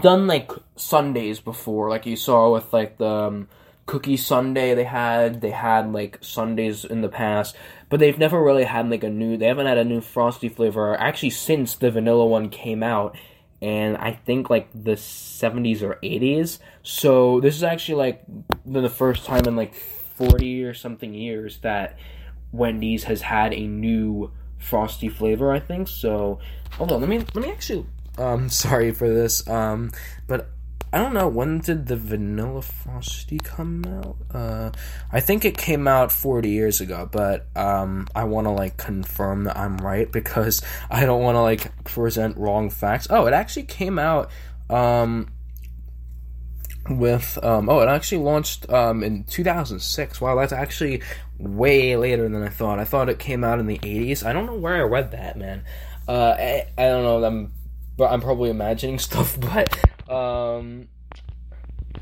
done 0.00 0.28
like 0.28 0.52
sundaes 0.76 1.40
before, 1.40 1.90
like 1.90 2.06
you 2.06 2.14
saw 2.14 2.52
with 2.52 2.72
like 2.72 2.98
the 2.98 3.08
um, 3.08 3.48
cookie 3.86 4.16
sundae 4.16 4.74
they 4.74 4.84
had. 4.84 5.40
They 5.40 5.50
had 5.50 5.92
like 5.92 6.18
sundaes 6.20 6.84
in 6.84 7.00
the 7.00 7.08
past, 7.08 7.56
but 7.88 7.98
they've 7.98 8.18
never 8.18 8.40
really 8.40 8.64
had 8.64 8.88
like 8.88 9.02
a 9.02 9.10
new. 9.10 9.36
They 9.36 9.46
haven't 9.46 9.66
had 9.66 9.78
a 9.78 9.84
new 9.84 10.00
frosty 10.00 10.48
flavor 10.48 10.94
actually 10.94 11.30
since 11.30 11.74
the 11.74 11.90
vanilla 11.90 12.24
one 12.24 12.50
came 12.50 12.84
out, 12.84 13.16
and 13.60 13.96
I 13.96 14.12
think 14.12 14.48
like 14.48 14.68
the 14.72 14.96
seventies 14.96 15.82
or 15.82 15.98
eighties. 16.04 16.60
So 16.84 17.40
this 17.40 17.56
is 17.56 17.64
actually 17.64 17.96
like 17.96 18.22
the 18.64 18.88
first 18.88 19.24
time 19.24 19.46
in 19.46 19.56
like 19.56 19.74
forty 20.16 20.64
or 20.64 20.74
something 20.74 21.14
years 21.14 21.58
that 21.58 21.98
Wendy's 22.52 23.04
has 23.04 23.22
had 23.22 23.52
a 23.52 23.66
new 23.66 24.30
frosty 24.58 25.08
flavor. 25.08 25.52
I 25.52 25.60
think 25.60 25.88
so. 25.88 26.38
Hold 26.72 26.92
on, 26.92 27.00
let 27.00 27.08
me 27.08 27.18
let 27.18 27.36
me 27.36 27.50
actually. 27.50 27.86
Um, 28.18 28.48
sorry 28.50 28.92
for 28.92 29.08
this. 29.08 29.46
Um, 29.48 29.92
but 30.26 30.50
I 30.92 30.98
don't 30.98 31.12
know 31.12 31.28
when 31.28 31.58
did 31.58 31.86
the 31.86 31.96
Vanilla 31.96 32.62
Frosty 32.62 33.38
come 33.38 33.84
out. 33.84 34.16
Uh, 34.32 34.70
I 35.12 35.20
think 35.20 35.44
it 35.44 35.58
came 35.58 35.88
out 35.88 36.12
40 36.12 36.48
years 36.48 36.80
ago, 36.80 37.08
but 37.10 37.46
um, 37.56 38.08
I 38.14 38.24
want 38.24 38.46
to 38.46 38.50
like 38.50 38.76
confirm 38.76 39.44
that 39.44 39.58
I'm 39.58 39.76
right 39.78 40.10
because 40.10 40.62
I 40.90 41.04
don't 41.04 41.22
want 41.22 41.36
to 41.36 41.42
like 41.42 41.84
present 41.84 42.36
wrong 42.36 42.70
facts. 42.70 43.08
Oh, 43.10 43.26
it 43.26 43.34
actually 43.34 43.64
came 43.64 43.98
out 43.98 44.30
um, 44.70 45.28
with 46.88 47.38
um, 47.42 47.68
oh, 47.68 47.80
it 47.80 47.88
actually 47.88 48.22
launched 48.22 48.68
um, 48.70 49.02
in 49.02 49.24
2006. 49.24 50.20
Wow, 50.20 50.36
that's 50.36 50.52
actually 50.52 51.02
way 51.38 51.96
later 51.96 52.28
than 52.28 52.42
I 52.42 52.48
thought. 52.48 52.78
I 52.78 52.84
thought 52.84 53.08
it 53.08 53.18
came 53.18 53.44
out 53.44 53.58
in 53.58 53.66
the 53.66 53.78
80s. 53.78 54.24
I 54.24 54.32
don't 54.32 54.46
know 54.46 54.54
where 54.56 54.76
I 54.76 54.80
read 54.80 55.12
that, 55.12 55.36
man. 55.36 55.64
Uh, 56.08 56.34
I, 56.38 56.66
I 56.78 56.82
don't 56.84 57.02
know. 57.04 57.24
I'm, 57.24 57.52
but 57.96 58.12
I'm 58.12 58.20
probably 58.20 58.50
imagining 58.50 58.98
stuff. 59.00 59.38
But 59.38 60.10
um, 60.10 60.88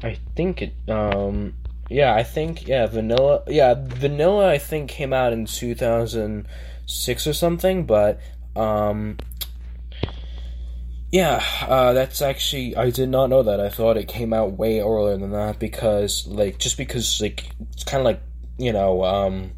I 0.03 0.19
think 0.37 0.63
it. 0.63 0.75
Um, 0.89 1.55
yeah, 1.91 2.15
I 2.15 2.23
think 2.23 2.67
yeah, 2.67 2.87
vanilla. 2.87 3.43
Yeah, 3.47 3.75
vanilla. 3.79 4.49
I 4.49 4.59
think 4.59 4.91
came 4.91 5.13
out 5.13 5.33
in 5.33 5.47
2006 5.47 7.27
or 7.27 7.33
something. 7.33 7.87
But 7.87 8.21
um, 8.57 9.19
yeah, 11.15 11.45
uh, 11.69 11.93
that's 11.93 12.21
actually 12.21 12.75
I 12.75 12.91
did 12.91 13.09
not 13.09 13.31
know 13.31 13.45
that. 13.45 13.61
I 13.61 13.69
thought 13.69 13.97
it 13.97 14.09
came 14.09 14.33
out 14.33 14.55
way 14.55 14.81
earlier 14.81 15.17
than 15.17 15.31
that 15.31 15.61
because 15.61 16.27
like 16.27 16.59
just 16.59 16.77
because 16.77 17.21
like 17.21 17.51
it's 17.71 17.85
kind 17.85 18.01
of 18.01 18.05
like 18.05 18.21
you 18.59 18.73
know 18.73 19.05
um, 19.05 19.53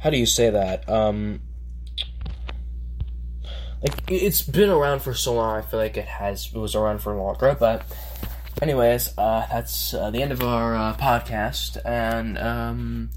how 0.00 0.10
do 0.10 0.18
you 0.18 0.26
say 0.26 0.50
that 0.50 0.86
um. 0.90 1.40
Like 3.80 4.12
it's 4.12 4.42
been 4.42 4.68
around 4.68 5.00
for 5.00 5.14
so 5.14 5.32
long, 5.32 5.56
I 5.56 5.62
feel 5.62 5.80
like 5.80 5.96
it 5.96 6.04
has 6.04 6.50
it 6.54 6.58
was 6.58 6.74
around 6.74 6.98
for 6.98 7.16
longer. 7.16 7.56
But, 7.58 7.84
anyways, 8.60 9.16
uh, 9.16 9.46
that's 9.50 9.94
uh, 9.94 10.10
the 10.10 10.22
end 10.22 10.30
of 10.30 10.42
our 10.42 10.76
uh, 10.76 10.94
podcast 10.98 11.78
and 11.86 12.36
um, 12.36 13.10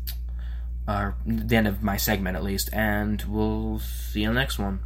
our 0.88 1.18
the 1.26 1.58
end 1.58 1.68
of 1.68 1.84
my 1.84 1.98
segment 1.98 2.38
at 2.38 2.44
least. 2.44 2.70
And 2.72 3.22
we'll 3.28 3.80
see 3.80 4.22
you 4.22 4.30
in 4.30 4.34
the 4.34 4.40
next 4.40 4.60
one. 4.60 4.80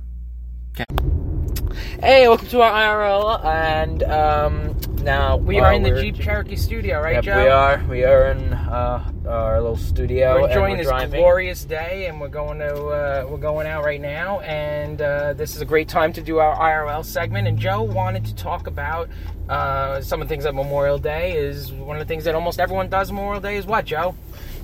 Hey, 2.02 2.28
welcome 2.30 2.48
to 2.48 2.62
our 2.62 2.72
IRL, 2.72 3.44
and 3.44 4.04
um, 4.04 4.78
now 5.04 5.36
We 5.36 5.60
are 5.60 5.74
in 5.74 5.84
the 5.84 6.00
Jeep 6.02 6.16
Cherokee 6.16 6.56
studio, 6.56 7.02
right, 7.02 7.16
Yep, 7.16 7.24
Joe? 7.26 7.44
we 7.44 7.50
are. 7.50 7.86
We 7.90 8.04
are 8.06 8.32
in 8.32 8.54
uh, 8.54 9.12
our 9.28 9.60
little 9.62 9.76
studio. 9.76 10.36
We're 10.36 10.40
and 10.44 10.52
enjoying 10.52 10.72
we're 10.72 10.78
this 10.78 10.88
driving. 10.88 11.20
glorious 11.20 11.66
day, 11.66 12.08
and 12.08 12.22
we're 12.22 12.30
going 12.30 12.60
to 12.60 12.74
uh, 12.74 13.28
we're 13.30 13.38
going 13.38 13.68
out 13.68 13.84
right 13.84 14.00
now, 14.00 14.40
and 14.42 15.02
uh, 15.02 15.34
this 15.34 15.56
is 15.58 15.62
a 15.62 15.66
great 15.66 15.90
time 15.90 16.14
to 16.14 16.22
do 16.22 16.38
our 16.40 16.56
IRL 16.56 17.04
segment. 17.04 17.48
And 17.50 17.58
Joe 17.60 17.82
wanted 17.84 18.24
to 18.26 18.36
talk 18.36 18.68
about 18.68 19.10
uh, 19.50 20.00
some 20.00 20.22
of 20.22 20.28
the 20.30 20.34
things 20.34 20.46
at 20.46 20.56
Memorial 20.56 21.00
Day. 21.00 21.38
Is 21.38 21.72
one 21.74 21.98
of 21.98 22.00
the 22.08 22.12
things 22.12 22.24
that 22.24 22.34
almost 22.34 22.62
everyone 22.62 22.88
does 22.88 23.12
Memorial 23.12 23.42
Day 23.42 23.58
is 23.58 23.66
what, 23.66 23.84
Joe? 23.86 24.16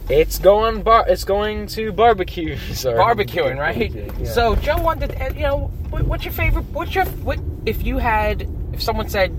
It's 0.10 0.38
going 0.38 0.84
bar. 0.84 1.06
It's 1.08 1.24
going 1.24 1.68
to 1.68 1.92
barbecue. 1.92 2.58
Sorry. 2.74 2.98
Barbecuing, 2.98 3.58
right? 3.58 3.92
Yeah. 3.92 4.32
So 4.32 4.56
Joe 4.56 4.78
wanted, 4.82 5.10
to, 5.12 5.34
you 5.34 5.42
know, 5.42 5.68
what's 5.90 6.24
your 6.24 6.34
favorite? 6.34 6.64
What's 6.72 6.94
your 6.94 7.06
what? 7.06 7.40
If 7.66 7.84
you 7.84 7.98
had, 7.98 8.48
if 8.74 8.84
someone 8.84 9.10
said, 9.10 9.36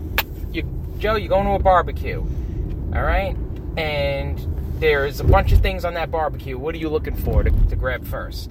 "You, 0.53 0.63
Joe, 0.99 1.15
you're 1.15 1.29
going 1.29 1.47
to 1.47 1.53
a 1.53 1.59
barbecue," 1.61 2.21
all 2.21 3.03
right, 3.03 3.37
and 3.77 4.81
there's 4.81 5.21
a 5.21 5.25
bunch 5.25 5.53
of 5.53 5.61
things 5.61 5.85
on 5.85 5.95
that 5.95 6.11
barbecue. 6.11 6.59
What 6.59 6.75
are 6.75 6.79
you 6.79 6.89
looking 6.89 7.15
for 7.15 7.45
to, 7.45 7.51
to 7.51 7.77
grab 7.77 8.05
first? 8.05 8.51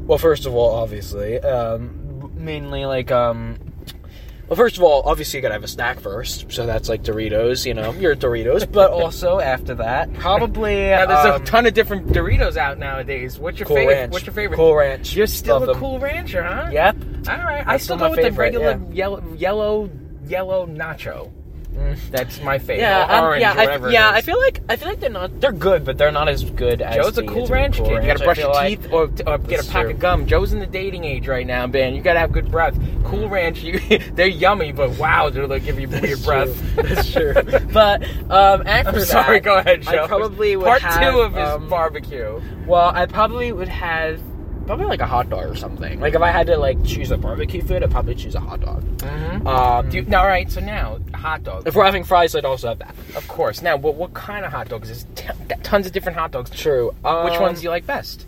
Well, 0.00 0.18
first 0.18 0.46
of 0.46 0.54
all, 0.54 0.74
obviously, 0.74 1.38
um, 1.40 2.32
mainly 2.34 2.86
like 2.86 3.12
um. 3.12 3.58
Well, 4.48 4.56
first 4.56 4.76
of 4.76 4.84
all, 4.84 5.02
obviously 5.02 5.38
you 5.38 5.42
gotta 5.42 5.54
have 5.54 5.64
a 5.64 5.68
snack 5.68 5.98
first, 5.98 6.52
so 6.52 6.66
that's 6.66 6.88
like 6.88 7.02
Doritos. 7.02 7.66
You 7.66 7.74
know, 7.74 7.92
your 7.94 8.14
Doritos. 8.14 8.70
But 8.70 8.90
also 8.92 9.40
after 9.40 9.74
that, 9.76 10.12
probably 10.14 10.74
Now, 10.90 11.06
there's 11.06 11.34
um, 11.34 11.42
a 11.42 11.44
ton 11.44 11.66
of 11.66 11.74
different 11.74 12.08
Doritos 12.08 12.56
out 12.56 12.78
nowadays. 12.78 13.38
What's 13.38 13.58
your 13.58 13.66
Cool 13.66 13.76
favorite? 13.76 13.94
Ranch. 13.94 14.12
What's 14.12 14.26
your 14.26 14.34
favorite? 14.34 14.56
Cool 14.56 14.76
Ranch. 14.76 15.14
You're 15.16 15.26
still 15.26 15.58
Love 15.58 15.62
a 15.64 15.72
them. 15.72 15.80
Cool 15.80 15.98
Rancher, 15.98 16.42
huh? 16.44 16.70
Yep. 16.72 16.96
All 17.28 17.36
right. 17.38 17.66
I 17.66 17.72
That's 17.72 17.84
still 17.84 17.96
still 17.96 17.96
go 17.96 18.04
my 18.04 18.10
with 18.10 18.16
the 18.18 18.22
favorite, 18.22 18.44
regular 18.44 18.70
yeah. 18.70 18.94
yellow, 18.94 19.34
yellow, 19.34 19.90
yellow 20.26 20.66
nacho. 20.66 21.32
That's 22.10 22.40
my 22.40 22.58
favorite. 22.58 22.78
Yeah, 22.78 23.20
Or 23.20 23.28
orange, 23.28 23.40
yeah, 23.40 23.52
I, 23.52 23.90
yeah. 23.90 24.10
I 24.10 24.20
feel 24.20 24.38
like 24.38 24.60
I 24.68 24.76
feel 24.76 24.88
like 24.88 25.00
they're 25.00 25.10
not. 25.10 25.40
They're 25.40 25.52
good, 25.52 25.84
but 25.84 25.98
they're 25.98 26.12
not 26.12 26.28
as 26.28 26.44
good 26.44 26.82
as. 26.82 26.96
Joe's 26.96 27.18
a 27.18 27.24
cool 27.24 27.46
ranch 27.46 27.76
Cool 27.76 27.86
kid. 27.86 28.02
You 28.02 28.06
gotta 28.06 28.24
brush 28.24 28.38
your 28.38 28.52
like. 28.52 28.80
teeth 28.82 28.92
or, 28.92 29.10
or 29.26 29.38
get 29.38 29.66
a 29.66 29.70
pack 29.70 29.84
true. 29.84 29.90
of 29.90 29.98
gum. 29.98 30.26
Joe's 30.26 30.52
in 30.52 30.60
the 30.60 30.66
dating 30.66 31.04
age 31.04 31.28
right 31.28 31.46
now, 31.46 31.66
man. 31.66 31.94
You 31.94 32.02
gotta 32.02 32.18
have 32.18 32.32
good 32.32 32.50
breath. 32.50 32.78
Cool 33.04 33.28
Ranch, 33.28 33.62
you, 33.62 33.78
they're 34.14 34.26
yummy, 34.26 34.72
but 34.72 34.90
wow, 34.98 35.30
do 35.30 35.46
they 35.46 35.60
give 35.60 35.78
you 35.78 35.88
weird 35.88 36.22
breath. 36.22 36.76
That's 36.76 37.12
true. 37.12 37.34
But 37.76 38.04
um, 38.30 38.66
after 38.66 38.90
I'm 38.90 38.94
that, 38.94 39.06
sorry, 39.06 39.40
go 39.40 39.58
ahead, 39.58 39.82
Joe. 39.82 40.04
I 40.04 40.06
probably 40.06 40.56
would 40.56 40.66
Part 40.66 40.82
have, 40.82 41.12
two 41.12 41.20
of 41.20 41.34
his 41.34 41.48
um, 41.48 41.68
barbecue. 41.68 42.40
Well, 42.66 42.90
I 42.94 43.06
probably 43.06 43.52
would 43.52 43.68
have 43.68 44.20
probably 44.66 44.86
like 44.86 45.00
a 45.00 45.06
hot 45.06 45.30
dog 45.30 45.46
or 45.50 45.54
something. 45.56 46.00
Like 46.00 46.14
if 46.14 46.22
I 46.22 46.30
had 46.30 46.46
to 46.48 46.56
like 46.56 46.82
choose 46.84 47.10
a 47.10 47.16
barbecue 47.16 47.62
food, 47.62 47.82
I'd 47.82 47.90
probably 47.90 48.14
choose 48.14 48.34
a 48.34 48.40
hot 48.40 48.60
dog. 48.60 48.82
Mm-hmm. 48.98 49.46
Um, 49.46 49.88
Do 49.88 49.96
you, 49.98 50.02
now, 50.04 50.20
all 50.20 50.26
right, 50.26 50.50
so 50.50 50.60
now, 50.60 50.98
hot 51.14 51.44
dog. 51.44 51.66
if 51.66 51.74
we're 51.74 51.84
having 51.84 52.04
fries, 52.04 52.34
I'd 52.34 52.44
also 52.44 52.68
have 52.68 52.78
that. 52.80 52.94
Of 53.16 53.26
course. 53.28 53.62
Now, 53.62 53.76
what, 53.76 53.94
what 53.94 54.12
kind 54.14 54.44
of 54.44 54.52
hot 54.52 54.68
dogs? 54.68 54.88
There's 54.88 55.04
t- 55.14 55.54
tons 55.62 55.86
of 55.86 55.92
different 55.92 56.18
hot 56.18 56.32
dogs. 56.32 56.50
True. 56.50 56.88
Which 56.88 57.34
Um, 57.34 57.42
ones 57.42 57.60
do 57.60 57.64
you 57.64 57.70
like 57.70 57.86
best? 57.86 58.26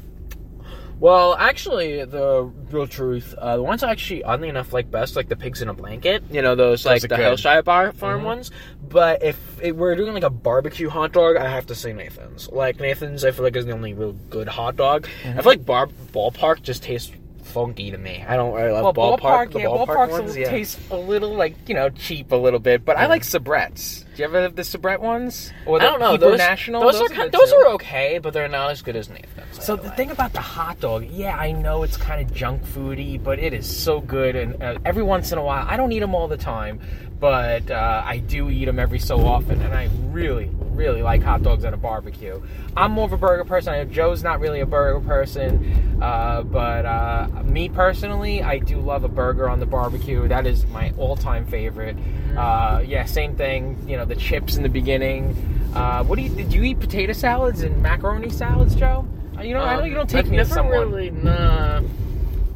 Well, 1.01 1.37
actually, 1.37 2.05
the 2.05 2.51
real 2.71 2.89
truth, 2.89 3.35
uh, 3.39 3.57
the 3.57 3.63
ones 3.63 3.83
I 3.85 3.91
actually, 3.93 4.25
oddly 4.25 4.49
enough, 4.49 4.73
like 4.73 4.91
best, 4.91 5.15
like 5.15 5.29
the 5.29 5.37
pigs 5.37 5.63
in 5.63 5.69
a 5.69 5.75
blanket. 5.75 6.25
You 6.31 6.43
know, 6.43 6.57
those 6.57 6.85
like 6.85 7.03
the 7.03 7.09
good. 7.09 7.21
Hillshire 7.21 7.63
Bar 7.65 7.93
Farm 7.93 8.25
ones. 8.25 8.51
But 8.89 9.23
if 9.23 9.39
it, 9.63 9.77
we're 9.77 9.95
doing 9.95 10.13
like 10.15 10.25
a 10.25 10.31
barbecue 10.31 10.89
hot 10.89 11.13
dog, 11.13 11.37
I 11.37 11.49
have 11.49 11.67
to 11.67 11.75
say 11.75 11.93
Nathan's. 11.93 12.49
Like 12.49 12.81
Nathan's, 12.81 13.25
I 13.25 13.31
feel 13.31 13.45
like 13.45 13.55
is 13.55 13.67
the 13.67 13.73
only 13.73 13.95
real 13.95 14.13
good 14.31 14.49
hot 14.49 14.77
dog. 14.77 15.07
I 15.25 15.35
feel 15.35 15.45
like 15.45 15.65
bar 15.65 15.87
ballpark 15.87 16.63
just 16.63 16.83
tastes 16.83 17.13
funky 17.45 17.91
to 17.91 17.99
me. 17.99 18.25
I 18.27 18.37
don't 18.37 18.55
really 18.55 18.73
love 18.73 18.97
Well, 18.97 19.19
ballpark. 19.19 19.21
ballpark, 19.21 19.53
the 19.53 19.59
yeah, 19.61 19.67
ballpark, 19.67 20.11
ones, 20.11 20.37
a, 20.37 20.41
yeah. 20.41 20.51
tastes 20.51 20.79
a 20.91 20.97
little 20.97 21.35
like 21.35 21.55
you 21.69 21.75
know 21.75 21.91
cheap 21.91 22.33
a 22.33 22.37
little 22.37 22.61
bit, 22.61 22.85
but 22.85 22.97
I 22.97 23.07
like 23.07 23.23
Sabretts. 23.23 24.05
Do 24.19 24.23
you 24.25 24.29
ever 24.31 24.43
have 24.43 24.57
the 24.57 24.63
Sabrett 24.63 24.99
ones? 24.99 25.53
Or 25.65 25.77
I 25.77 25.85
the 25.85 25.91
don't 25.91 26.01
know. 26.01 26.11
Hebrew 26.11 26.31
Those, 26.31 26.39
National. 26.39 26.81
those, 26.83 26.97
are 26.97 27.07
good 27.07 27.17
kind, 27.17 27.31
those 27.31 27.53
too. 27.53 27.57
are 27.57 27.67
okay, 27.75 28.19
but 28.19 28.33
they're 28.33 28.49
not 28.49 28.73
as 28.73 28.83
good 28.83 28.97
as 28.97 29.09
Nathan's. 29.09 29.61
I 29.61 29.63
So 29.63 29.77
the 29.77 29.85
like. 29.85 29.97
thing 29.97 30.11
about 30.11 30.33
the 30.33 30.41
hot 30.41 30.81
dog, 30.81 31.05
yeah, 31.09 31.37
I 31.37 31.53
know 31.53 31.85
it's 31.85 31.97
kind 31.97 32.21
of 32.21 32.35
junk 32.35 32.65
foody, 32.65 33.23
but 33.23 33.39
it 33.39 33.53
is 33.53 33.65
so 33.65 34.01
good. 34.01 34.35
And 34.35 34.61
uh, 34.61 34.79
every 34.85 35.05
once 35.05 35.31
in 35.31 35.39
a 35.39 35.45
while, 35.45 35.65
I 35.69 35.77
don't 35.77 35.93
eat 35.93 36.01
them 36.01 36.17
all 36.17 36.27
the 36.27 36.37
time, 36.37 36.81
but 37.21 37.71
uh, 37.71 38.03
I 38.05 38.19
do 38.19 38.51
eat 38.51 38.65
them 38.65 38.81
every 38.81 38.99
so 38.99 39.25
often, 39.25 39.63
and 39.63 39.73
I 39.73 39.89
really, 40.07 40.51
really 40.73 41.01
like 41.03 41.23
hot 41.23 41.45
dogs 41.45 41.65
at 41.65 41.73
a 41.73 41.77
barbecue. 41.77 42.43
I'm 42.77 42.91
more 42.91 43.05
of 43.05 43.13
a 43.13 43.17
burger 43.19 43.45
person. 43.45 43.73
I 43.73 43.85
know 43.85 43.91
Joe's 43.91 44.25
not 44.25 44.41
really 44.41 44.59
a 44.61 44.67
burger 44.67 44.99
person, 45.01 46.01
uh, 46.03 46.43
but 46.43 46.85
uh, 46.87 47.29
me 47.45 47.69
personally, 47.69 48.43
I 48.43 48.59
do 48.59 48.81
love 48.81 49.05
a 49.05 49.09
burger 49.09 49.49
on 49.49 49.61
the 49.61 49.67
barbecue. 49.67 50.27
That 50.27 50.45
is 50.45 50.67
my 50.67 50.93
all-time 50.99 51.47
favorite. 51.47 51.97
Uh, 52.37 52.83
yeah, 52.87 53.05
same 53.05 53.35
thing. 53.35 53.77
You 53.89 53.97
know, 53.97 54.05
the 54.09 54.17
chips 54.17 54.57
in 54.57 54.63
the 54.63 54.69
beginning. 54.69 55.37
Uh, 55.75 56.03
what 56.05 56.17
do 56.17 56.23
you 56.23 56.31
did 56.31 56.53
you 56.53 56.63
eat 56.63 56.81
potato 56.81 57.13
salads 57.13 57.63
and 57.63 57.81
macaroni 57.83 58.31
salads, 58.31 58.75
Joe? 58.75 59.07
Uh, 59.39 59.43
You 59.43 59.55
know, 59.55 59.61
I 59.61 59.77
know 59.77 59.85
you 59.85 59.95
don't 59.95 60.09
take 60.09 60.25
I've 60.25 60.31
me 60.31 60.39
never 60.39 60.55
someone. 60.55 60.91
really, 60.91 61.11
nah, 61.11 61.81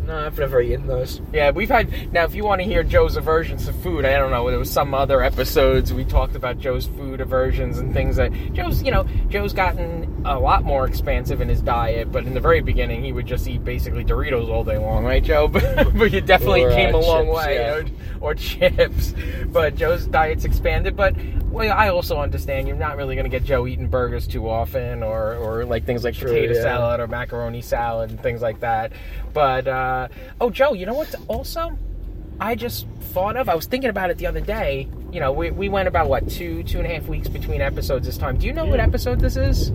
nah, 0.06 0.26
I've 0.26 0.38
never 0.38 0.60
eaten 0.60 0.86
those. 0.86 1.20
Yeah, 1.32 1.50
we've 1.50 1.68
had. 1.68 2.12
Now, 2.12 2.24
if 2.24 2.34
you 2.34 2.44
want 2.44 2.60
to 2.60 2.66
hear 2.66 2.82
Joe's 2.82 3.16
aversions 3.16 3.66
to 3.66 3.72
food, 3.72 4.04
I 4.04 4.12
don't 4.18 4.30
know. 4.30 4.48
There 4.48 4.58
was 4.58 4.70
some 4.70 4.94
other 4.94 5.22
episodes 5.22 5.92
we 5.92 6.04
talked 6.04 6.36
about 6.36 6.58
Joe's 6.58 6.86
food 6.86 7.20
aversions 7.20 7.78
and 7.78 7.92
things 7.92 8.16
that 8.16 8.32
Joe's. 8.52 8.82
You 8.82 8.90
know, 8.90 9.04
Joe's 9.28 9.52
gotten 9.52 10.22
a 10.24 10.38
lot 10.38 10.64
more 10.64 10.86
expansive 10.86 11.40
in 11.40 11.48
his 11.48 11.60
diet, 11.60 12.12
but 12.12 12.24
in 12.24 12.34
the 12.34 12.40
very 12.40 12.60
beginning, 12.60 13.02
he 13.02 13.12
would 13.12 13.26
just 13.26 13.46
eat 13.46 13.64
basically 13.64 14.04
Doritos 14.04 14.48
all 14.48 14.64
day 14.64 14.78
long, 14.78 15.04
right, 15.04 15.22
Joe? 15.22 15.48
But, 15.52 15.96
but 15.96 16.12
you 16.12 16.20
definitely 16.20 16.64
Or, 16.64 16.70
uh, 16.70 16.74
came 16.74 16.94
a 16.94 16.98
long 16.98 17.28
way, 17.28 17.56
yeah. 17.56 17.74
or, 17.74 17.84
or 18.20 18.34
chips. 18.34 19.14
But 19.46 19.76
Joe's 19.76 20.06
diet's 20.06 20.44
expanded. 20.44 20.96
But 20.96 21.14
well, 21.50 21.72
I 21.72 21.88
also 21.88 22.18
understand 22.18 22.66
you're 22.66 22.76
not 22.76 22.96
really 22.96 23.14
going 23.14 23.24
to 23.24 23.30
get 23.30 23.44
Joe 23.44 23.66
eating 23.66 23.88
burgers 23.88 24.26
too 24.26 24.48
often, 24.48 25.02
or 25.02 25.34
or 25.36 25.64
like 25.64 25.84
things 25.84 26.04
like 26.04 26.14
potato 26.18 26.54
yeah. 26.54 26.62
salad 26.62 27.00
or 27.00 27.06
macaroni 27.06 27.60
salad 27.60 28.10
and 28.10 28.20
things 28.20 28.40
like 28.40 28.60
that. 28.60 28.92
But 29.32 29.66
uh, 29.68 30.08
oh, 30.40 30.50
Joe, 30.50 30.72
you 30.74 30.86
know 30.86 30.94
what? 30.94 31.14
Also, 31.28 31.78
I 32.40 32.54
just 32.54 32.86
thought 33.12 33.36
of. 33.36 33.48
I 33.48 33.54
was 33.54 33.66
thinking 33.66 33.90
about 33.90 34.10
it 34.10 34.18
the 34.18 34.26
other 34.26 34.40
day. 34.40 34.88
You 35.10 35.20
know, 35.20 35.32
we, 35.32 35.50
we 35.50 35.68
went 35.68 35.88
about 35.88 36.08
what 36.08 36.28
two 36.28 36.62
two 36.64 36.78
and 36.78 36.86
a 36.86 36.90
half 36.94 37.06
weeks 37.06 37.28
between 37.28 37.60
episodes 37.60 38.06
this 38.06 38.18
time. 38.18 38.38
Do 38.38 38.46
you 38.46 38.52
know 38.52 38.64
what 38.64 38.80
episode 38.80 39.20
this 39.20 39.36
is? 39.36 39.70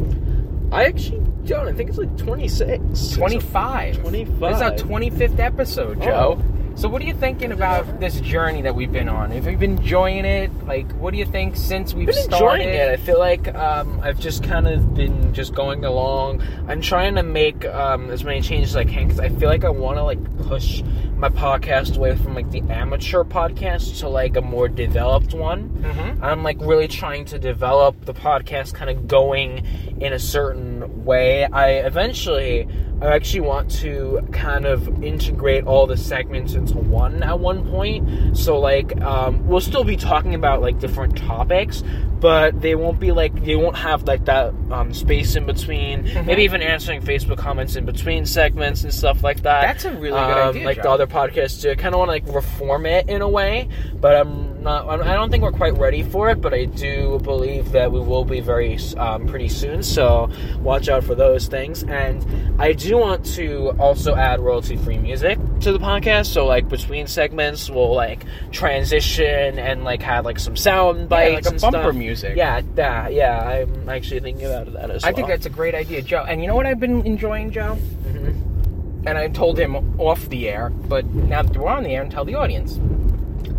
I 0.71 0.85
actually 0.85 1.21
don't. 1.45 1.67
I 1.67 1.73
think 1.73 1.89
it's 1.89 1.97
like 1.97 2.17
26. 2.17 3.11
Twenty 3.15 3.39
five. 3.39 3.99
25. 3.99 4.39
This 4.39 4.55
is 4.57 4.61
our 4.61 4.75
twenty 4.75 5.09
fifth 5.09 5.39
episode, 5.39 6.01
Joe. 6.01 6.43
So 6.77 6.87
what 6.87 7.01
are 7.01 7.05
you 7.05 7.15
thinking 7.15 7.51
about 7.51 7.99
this 7.99 8.21
journey 8.21 8.61
that 8.61 8.75
we've 8.75 8.91
been 8.91 9.09
on? 9.09 9.31
Have 9.31 9.47
you 9.47 9.57
been 9.57 9.77
enjoying 9.79 10.25
it? 10.25 10.51
Like, 10.67 10.87
what 10.91 11.09
do 11.11 11.17
you 11.17 11.25
think 11.25 11.55
since 11.55 11.95
we've 11.95 12.05
been 12.05 12.13
started? 12.15 12.67
enjoying 12.67 12.69
it. 12.69 12.89
I 12.91 12.97
feel 12.97 13.17
like 13.17 13.47
um, 13.55 13.99
I've 14.03 14.19
just 14.19 14.43
kind 14.43 14.67
of 14.67 14.93
been 14.93 15.33
just 15.33 15.55
going 15.55 15.83
along. 15.83 16.43
I'm 16.67 16.79
trying 16.81 17.15
to 17.15 17.23
make 17.23 17.65
um, 17.65 18.11
as 18.11 18.23
many 18.23 18.41
changes 18.41 18.73
as 18.73 18.75
I 18.75 18.85
can 18.85 19.07
because 19.07 19.19
I 19.19 19.29
feel 19.29 19.49
like 19.49 19.65
I 19.65 19.69
want 19.69 19.97
to 19.97 20.03
like 20.03 20.19
push 20.45 20.83
my 21.15 21.29
podcast 21.29 21.97
away 21.97 22.15
from 22.15 22.35
like 22.35 22.51
the 22.51 22.61
amateur 22.69 23.23
podcast 23.23 24.01
to 24.01 24.07
like 24.07 24.37
a 24.37 24.41
more 24.41 24.67
developed 24.67 25.33
one. 25.33 25.69
Mhm. 25.69 26.21
I'm 26.21 26.43
like 26.43 26.57
really 26.61 26.87
trying 26.87 27.25
to 27.25 27.39
develop 27.39 28.05
the 28.05 28.13
podcast 28.13 28.75
kind 28.75 28.91
of 28.91 29.07
going 29.07 29.65
in 29.99 30.13
a 30.13 30.19
certain 30.19 31.05
way. 31.05 31.45
I 31.45 31.69
eventually 31.71 32.67
I 33.01 33.13
actually 33.15 33.41
want 33.41 33.69
to 33.81 34.27
kind 34.31 34.65
of 34.65 35.03
integrate 35.03 35.65
all 35.65 35.85
the 35.85 35.97
segments 35.97 36.53
into 36.53 36.77
one 36.77 37.21
at 37.21 37.39
one 37.39 37.69
point. 37.69 38.37
So 38.37 38.59
like 38.59 38.99
um, 39.01 39.47
we'll 39.47 39.61
still 39.61 39.83
be 39.83 39.95
talking 39.95 40.33
about 40.33 40.61
like 40.61 40.79
different 40.79 41.15
topics, 41.17 41.83
but 42.19 42.59
they 42.59 42.73
won't 42.73 42.99
be 42.99 43.11
like 43.11 43.43
they 43.45 43.55
won't 43.55 43.77
have 43.77 44.03
like 44.03 44.25
that 44.25 44.53
um, 44.71 44.93
space 44.93 45.35
in 45.35 45.45
between. 45.45 46.05
Mm-hmm. 46.05 46.25
Maybe 46.25 46.43
even 46.43 46.61
answering 46.63 47.01
Facebook 47.01 47.37
comments 47.37 47.75
in 47.75 47.85
between 47.85 48.25
segments 48.25 48.83
and 48.83 48.91
stuff 48.93 49.23
like 49.23 49.43
that. 49.43 49.61
That's 49.61 49.85
a 49.85 49.91
really 49.91 50.19
good 50.19 50.37
Um, 50.37 50.49
idea, 50.49 50.65
Like 50.65 50.81
the 50.81 50.89
other 50.89 51.07
podcasts 51.07 51.61
do. 51.61 51.69
I 51.69 51.75
kind 51.75 51.93
of 51.93 51.99
want 51.99 52.09
to 52.09 52.13
like 52.13 52.35
reform 52.35 52.87
it 52.87 53.09
in 53.09 53.21
a 53.21 53.29
way, 53.29 53.69
but 54.01 54.15
I'm 54.15 54.56
not. 54.67 55.01
I 55.01 55.13
don't 55.13 55.31
think 55.31 55.43
we're 55.43 55.51
quite 55.51 55.77
ready 55.77 56.03
for 56.03 56.29
it. 56.29 56.41
But 56.41 56.53
I 56.53 56.65
do 56.65 57.19
believe 57.23 57.71
that 57.71 57.91
we 57.91 57.99
will 57.99 58.25
be 58.25 58.39
very 58.41 58.77
um, 58.97 59.25
pretty 59.27 59.49
soon. 59.49 59.81
So 59.81 60.29
watch 60.59 60.89
out 60.89 61.03
for 61.03 61.15
those 61.15 61.47
things. 61.47 61.83
And 61.83 62.61
I 62.61 62.73
do 62.73 62.97
want 62.97 63.25
to 63.35 63.71
also 63.79 64.15
add 64.15 64.39
royalty-free 64.39 64.97
music 64.99 65.39
to 65.61 65.71
the 65.71 65.79
podcast. 65.79 66.27
So 66.27 66.45
like 66.45 66.67
between 66.69 67.07
segments, 67.07 67.69
we'll 67.69 67.95
like 67.95 68.25
transition 68.51 69.57
and 69.57 69.83
like 69.83 70.01
have 70.01 70.25
like 70.25 70.39
some 70.39 70.55
sound 70.55 71.09
bites 71.09 71.35
like 71.35 71.45
a 71.45 71.49
and 71.49 71.61
bumper 71.61 71.81
stuff. 71.83 71.95
music. 71.95 72.37
Yeah, 72.37 72.61
yeah, 72.75 73.07
yeah. 73.07 73.39
I'm 73.39 73.89
actually 73.89 74.19
thinking 74.19 74.45
about 74.45 74.71
that 74.73 74.91
as 74.91 75.03
I 75.03 75.07
well. 75.07 75.13
I 75.13 75.15
think 75.15 75.27
that's 75.27 75.45
a 75.45 75.49
great 75.49 75.75
idea, 75.75 76.01
Joe. 76.01 76.25
And 76.27 76.41
you 76.41 76.47
know 76.47 76.55
what 76.55 76.65
I've 76.65 76.79
been 76.79 77.05
enjoying, 77.05 77.51
Joe? 77.51 77.77
Mm-hmm. 78.03 79.07
And 79.07 79.17
I 79.17 79.29
told 79.29 79.57
him 79.57 79.99
off 79.99 80.27
the 80.27 80.49
air, 80.49 80.69
but 80.69 81.05
now 81.05 81.41
that 81.41 81.55
we're 81.55 81.69
on 81.69 81.83
the 81.83 81.91
air, 81.91 82.01
and 82.01 82.11
tell 82.11 82.25
the 82.25 82.35
audience. 82.35 82.77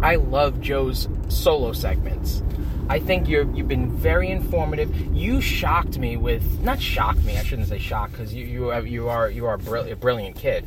I 0.00 0.16
love 0.16 0.60
Joe's 0.60 1.08
solo 1.28 1.72
segments. 1.72 2.42
I 2.90 2.98
think 3.00 3.28
you're 3.28 3.44
you've 3.54 3.68
been 3.68 3.90
very 3.90 4.30
informative. 4.30 4.94
You 5.14 5.40
shocked 5.40 5.98
me 5.98 6.16
with 6.16 6.62
not 6.62 6.80
shocked 6.80 7.22
me. 7.24 7.36
I 7.36 7.42
shouldn't 7.42 7.68
say 7.68 7.78
shocked 7.78 8.12
because 8.12 8.32
you 8.32 8.44
you 8.46 8.70
are, 8.70 8.80
you 8.80 9.08
are 9.08 9.30
you 9.30 9.46
are 9.46 9.54
a, 9.54 9.58
brill- 9.58 9.90
a 9.90 9.96
brilliant 9.96 10.36
kid. 10.36 10.64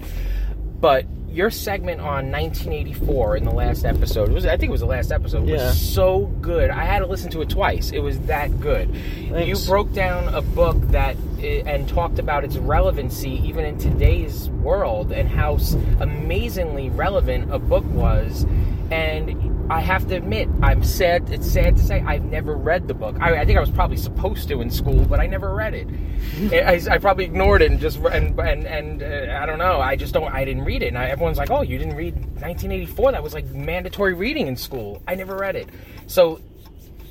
But 0.79 1.05
your 1.29 1.49
segment 1.49 2.01
on 2.01 2.29
1984 2.29 3.37
in 3.37 3.45
the 3.45 3.51
last 3.51 3.85
episode 3.85 4.29
was 4.29 4.45
I 4.45 4.57
think 4.57 4.69
it 4.69 4.71
was 4.71 4.81
the 4.81 4.85
last 4.87 5.11
episode 5.11 5.49
was 5.49 5.79
so 5.79 6.25
good. 6.41 6.69
I 6.69 6.83
had 6.83 6.99
to 6.99 7.07
listen 7.07 7.31
to 7.31 7.41
it 7.41 7.49
twice. 7.49 7.91
It 7.91 7.99
was 7.99 8.19
that 8.21 8.59
good. 8.59 8.93
Thanks. 9.29 9.47
You 9.47 9.67
broke 9.67 9.93
down 9.93 10.33
a 10.33 10.41
book 10.41 10.75
that 10.89 11.15
eh, 11.39 11.63
and 11.65 11.87
talked 11.87 12.19
about 12.19 12.43
its 12.43 12.57
relevancy 12.57 13.31
even 13.47 13.65
in 13.65 13.77
today's 13.79 14.49
world 14.49 15.11
and 15.11 15.27
how 15.29 15.57
amazingly 16.01 16.89
relevant 16.89 17.51
a 17.51 17.57
book 17.57 17.85
was. 17.85 18.45
And 18.91 19.71
I 19.71 19.79
have 19.79 20.07
to 20.09 20.15
admit, 20.15 20.49
I'm 20.61 20.83
sad. 20.83 21.29
It's 21.29 21.49
sad 21.49 21.77
to 21.77 21.83
say 21.83 22.01
I've 22.05 22.25
never 22.25 22.55
read 22.57 22.89
the 22.89 22.93
book. 22.93 23.15
I, 23.21 23.39
I 23.39 23.45
think 23.45 23.57
I 23.57 23.61
was 23.61 23.69
probably 23.69 23.95
supposed 23.95 24.49
to 24.49 24.59
in 24.61 24.69
school, 24.69 25.05
but 25.05 25.19
I 25.21 25.27
never 25.27 25.53
read 25.55 25.73
it. 25.73 25.87
I, 26.89 26.95
I 26.95 26.97
probably 26.97 27.23
ignored 27.23 27.61
it 27.61 27.71
and 27.71 27.79
just 27.79 27.97
and 27.99 28.37
and 28.39 28.67
and 28.67 29.01
uh, 29.01 29.39
I 29.41 29.45
don't 29.45 29.59
know. 29.59 29.79
I 29.79 29.95
just 29.95 30.13
don't. 30.13 30.29
I 30.33 30.43
didn't 30.43 30.65
read 30.65 30.83
it. 30.83 30.87
And 30.87 30.97
I, 30.97 31.05
everyone's 31.07 31.37
like, 31.37 31.51
"Oh, 31.51 31.61
you 31.61 31.77
didn't 31.77 31.95
read 31.95 32.15
1984? 32.15 33.13
That 33.13 33.23
was 33.23 33.33
like 33.33 33.45
mandatory 33.45 34.13
reading 34.13 34.47
in 34.47 34.57
school." 34.57 35.01
I 35.07 35.15
never 35.15 35.37
read 35.37 35.55
it. 35.55 35.69
So 36.07 36.41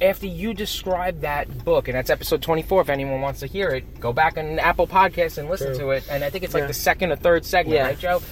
after 0.02 0.26
you 0.26 0.52
described 0.52 1.22
that 1.22 1.64
book, 1.64 1.88
and 1.88 1.94
that's 1.96 2.10
episode 2.10 2.42
24, 2.42 2.82
if 2.82 2.88
anyone 2.90 3.20
wants 3.22 3.40
to 3.40 3.46
hear 3.46 3.68
it, 3.70 4.00
go 4.00 4.12
back 4.12 4.36
on 4.38 4.58
Apple 4.58 4.86
Podcasts 4.86 5.38
and 5.38 5.48
listen 5.48 5.68
True. 5.68 5.78
to 5.78 5.90
it. 5.90 6.04
And 6.10 6.24
I 6.24 6.30
think 6.30 6.44
it's 6.44 6.52
like 6.54 6.62
Yeah. 6.62 6.68
the 6.68 6.74
second 6.74 7.12
or 7.12 7.16
third 7.16 7.44
segment, 7.44 7.76
Yeah. 7.76 7.86
right, 7.86 7.98
Joe? 7.98 8.22